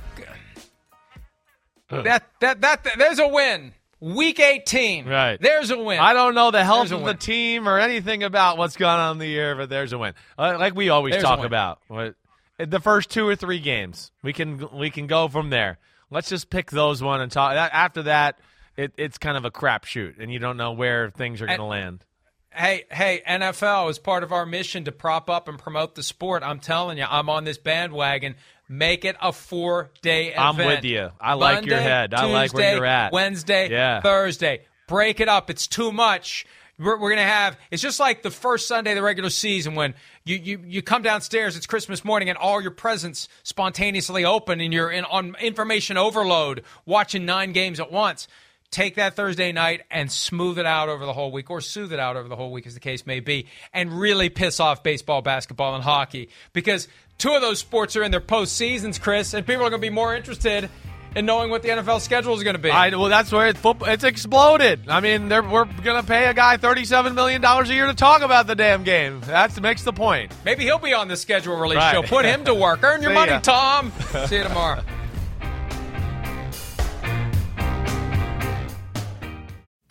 that, 1.90 2.24
that 2.40 2.60
that 2.62 2.62
that 2.62 2.94
there's 2.96 3.18
a 3.18 3.28
win. 3.28 3.74
Week 4.04 4.38
18. 4.38 5.06
Right. 5.06 5.40
There's 5.40 5.70
a 5.70 5.78
win. 5.78 5.98
I 5.98 6.12
don't 6.12 6.34
know 6.34 6.50
the 6.50 6.62
health 6.62 6.92
of 6.92 7.04
the 7.04 7.14
team 7.14 7.66
or 7.66 7.78
anything 7.78 8.22
about 8.22 8.58
what's 8.58 8.76
going 8.76 9.00
on 9.00 9.12
in 9.12 9.18
the 9.18 9.26
year, 9.26 9.56
but 9.56 9.70
there's 9.70 9.94
a 9.94 9.98
win. 9.98 10.12
Uh, 10.38 10.56
like 10.58 10.74
we 10.74 10.90
always 10.90 11.12
There's 11.12 11.24
talk 11.24 11.42
about. 11.42 11.80
What- 11.88 12.14
The 12.58 12.80
first 12.80 13.08
two 13.08 13.26
or 13.26 13.34
three 13.34 13.60
games, 13.60 14.12
we 14.22 14.34
can 14.34 14.68
we 14.76 14.90
can 14.90 15.06
go 15.06 15.28
from 15.28 15.48
there. 15.48 15.78
Let's 16.10 16.28
just 16.28 16.50
pick 16.50 16.70
those 16.70 17.02
one 17.02 17.22
and 17.22 17.32
talk. 17.32 17.54
that- 17.54 17.72
After 17.72 18.02
that, 18.02 18.38
it, 18.76 18.92
it's 18.98 19.16
kind 19.16 19.38
of 19.38 19.46
a 19.46 19.50
crapshoot, 19.50 20.18
and 20.20 20.30
you 20.30 20.38
don't 20.38 20.58
know 20.58 20.72
where 20.72 21.10
things 21.10 21.40
are 21.40 21.46
going 21.46 21.58
to 21.58 21.64
land. 21.64 22.04
Hey, 22.50 22.84
hey, 22.90 23.20
NFL 23.26 23.90
is 23.90 23.98
part 23.98 24.22
of 24.22 24.30
our 24.32 24.46
mission 24.46 24.84
to 24.84 24.92
prop 24.92 25.28
up 25.28 25.48
and 25.48 25.58
promote 25.58 25.94
the 25.96 26.04
sport. 26.04 26.42
I'm 26.44 26.60
telling 26.60 26.98
you, 26.98 27.04
I'm 27.08 27.28
on 27.28 27.42
this 27.44 27.58
bandwagon. 27.58 28.36
Make 28.68 29.04
it 29.04 29.16
a 29.20 29.32
four 29.32 29.90
day 30.02 30.28
event. 30.28 30.40
I'm 30.40 30.56
with 30.56 30.84
you. 30.84 31.10
I 31.20 31.34
like 31.34 31.66
your 31.66 31.78
head. 31.78 32.14
I 32.14 32.24
like 32.26 32.54
where 32.54 32.62
Tuesday, 32.64 32.76
you're 32.76 32.86
at. 32.86 33.12
Wednesday, 33.12 33.70
Yeah. 33.70 34.00
Thursday. 34.00 34.62
Break 34.86 35.20
it 35.20 35.28
up. 35.28 35.50
It's 35.50 35.66
too 35.66 35.92
much. 35.92 36.46
We're, 36.78 36.98
we're 36.98 37.10
going 37.10 37.18
to 37.18 37.22
have, 37.32 37.56
it's 37.70 37.82
just 37.82 38.00
like 38.00 38.22
the 38.22 38.32
first 38.32 38.66
Sunday 38.66 38.90
of 38.92 38.96
the 38.96 39.02
regular 39.02 39.30
season 39.30 39.74
when 39.76 39.94
you, 40.24 40.36
you, 40.36 40.60
you 40.66 40.82
come 40.82 41.02
downstairs, 41.02 41.56
it's 41.56 41.66
Christmas 41.66 42.04
morning, 42.04 42.28
and 42.28 42.36
all 42.36 42.60
your 42.60 42.72
presents 42.72 43.28
spontaneously 43.44 44.24
open, 44.24 44.60
and 44.60 44.72
you're 44.72 44.90
in, 44.90 45.04
on 45.04 45.36
information 45.40 45.96
overload 45.96 46.64
watching 46.84 47.24
nine 47.24 47.52
games 47.52 47.78
at 47.78 47.92
once. 47.92 48.26
Take 48.72 48.96
that 48.96 49.14
Thursday 49.14 49.52
night 49.52 49.82
and 49.88 50.10
smooth 50.10 50.58
it 50.58 50.66
out 50.66 50.88
over 50.88 51.06
the 51.06 51.12
whole 51.12 51.30
week, 51.30 51.48
or 51.48 51.60
soothe 51.60 51.92
it 51.92 52.00
out 52.00 52.16
over 52.16 52.26
the 52.28 52.34
whole 52.34 52.50
week, 52.50 52.66
as 52.66 52.74
the 52.74 52.80
case 52.80 53.06
may 53.06 53.20
be, 53.20 53.46
and 53.72 53.92
really 53.92 54.28
piss 54.28 54.58
off 54.58 54.82
baseball, 54.82 55.22
basketball, 55.22 55.76
and 55.76 55.84
hockey. 55.84 56.28
Because 56.52 56.88
two 57.18 57.32
of 57.32 57.40
those 57.42 57.58
sports 57.58 57.96
are 57.96 58.02
in 58.02 58.10
their 58.10 58.20
postseasons, 58.20 59.00
Chris, 59.00 59.34
and 59.34 59.46
people 59.46 59.62
are 59.64 59.70
going 59.70 59.80
to 59.82 59.86
be 59.86 59.90
more 59.90 60.14
interested 60.14 60.68
in 61.16 61.26
knowing 61.26 61.48
what 61.48 61.62
the 61.62 61.68
NFL 61.68 62.00
schedule 62.00 62.34
is 62.34 62.42
going 62.42 62.56
to 62.56 62.60
be. 62.62 62.70
I, 62.70 62.90
well, 62.90 63.04
that's 63.08 63.30
where 63.30 63.46
it's, 63.46 63.58
football, 63.60 63.88
it's 63.88 64.02
exploded. 64.02 64.88
I 64.88 64.98
mean, 65.00 65.28
we're 65.28 65.64
going 65.64 66.00
to 66.00 66.02
pay 66.02 66.26
a 66.26 66.34
guy 66.34 66.56
$37 66.56 67.14
million 67.14 67.44
a 67.44 67.64
year 67.66 67.86
to 67.86 67.94
talk 67.94 68.22
about 68.22 68.48
the 68.48 68.56
damn 68.56 68.82
game. 68.82 69.20
That 69.20 69.60
makes 69.60 69.84
the 69.84 69.92
point. 69.92 70.32
Maybe 70.44 70.64
he'll 70.64 70.78
be 70.80 70.92
on 70.92 71.06
the 71.06 71.16
schedule 71.16 71.56
release 71.56 71.76
Right. 71.76 71.92
show. 71.94 72.02
Put 72.02 72.24
him 72.24 72.44
to 72.46 72.54
work. 72.54 72.82
Earn 72.82 73.00
your 73.00 73.12
money. 73.14 73.38
Tom. 73.42 73.92
See 74.26 74.36
you 74.38 74.42
tomorrow. 74.42 74.82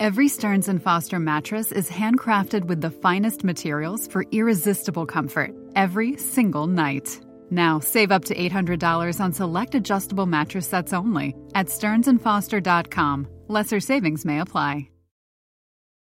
Every 0.00 0.26
Stearns 0.26 0.68
and 0.68 0.82
Foster 0.82 1.20
mattress 1.20 1.70
is 1.70 1.88
handcrafted 1.88 2.64
with 2.64 2.80
the 2.80 2.90
finest 2.90 3.44
materials 3.44 4.08
for 4.08 4.24
irresistible 4.32 5.06
comfort 5.06 5.52
every 5.76 6.16
single 6.16 6.66
night. 6.66 7.20
Now, 7.50 7.78
save 7.78 8.10
up 8.10 8.24
to 8.24 8.34
$800 8.34 9.20
on 9.20 9.32
select 9.32 9.74
adjustable 9.76 10.26
mattress 10.26 10.68
sets 10.68 10.92
only 10.92 11.36
at 11.54 11.66
stearnsandfoster.com. 11.66 13.28
Lesser 13.48 13.80
savings 13.80 14.24
may 14.24 14.40
apply. 14.40 14.88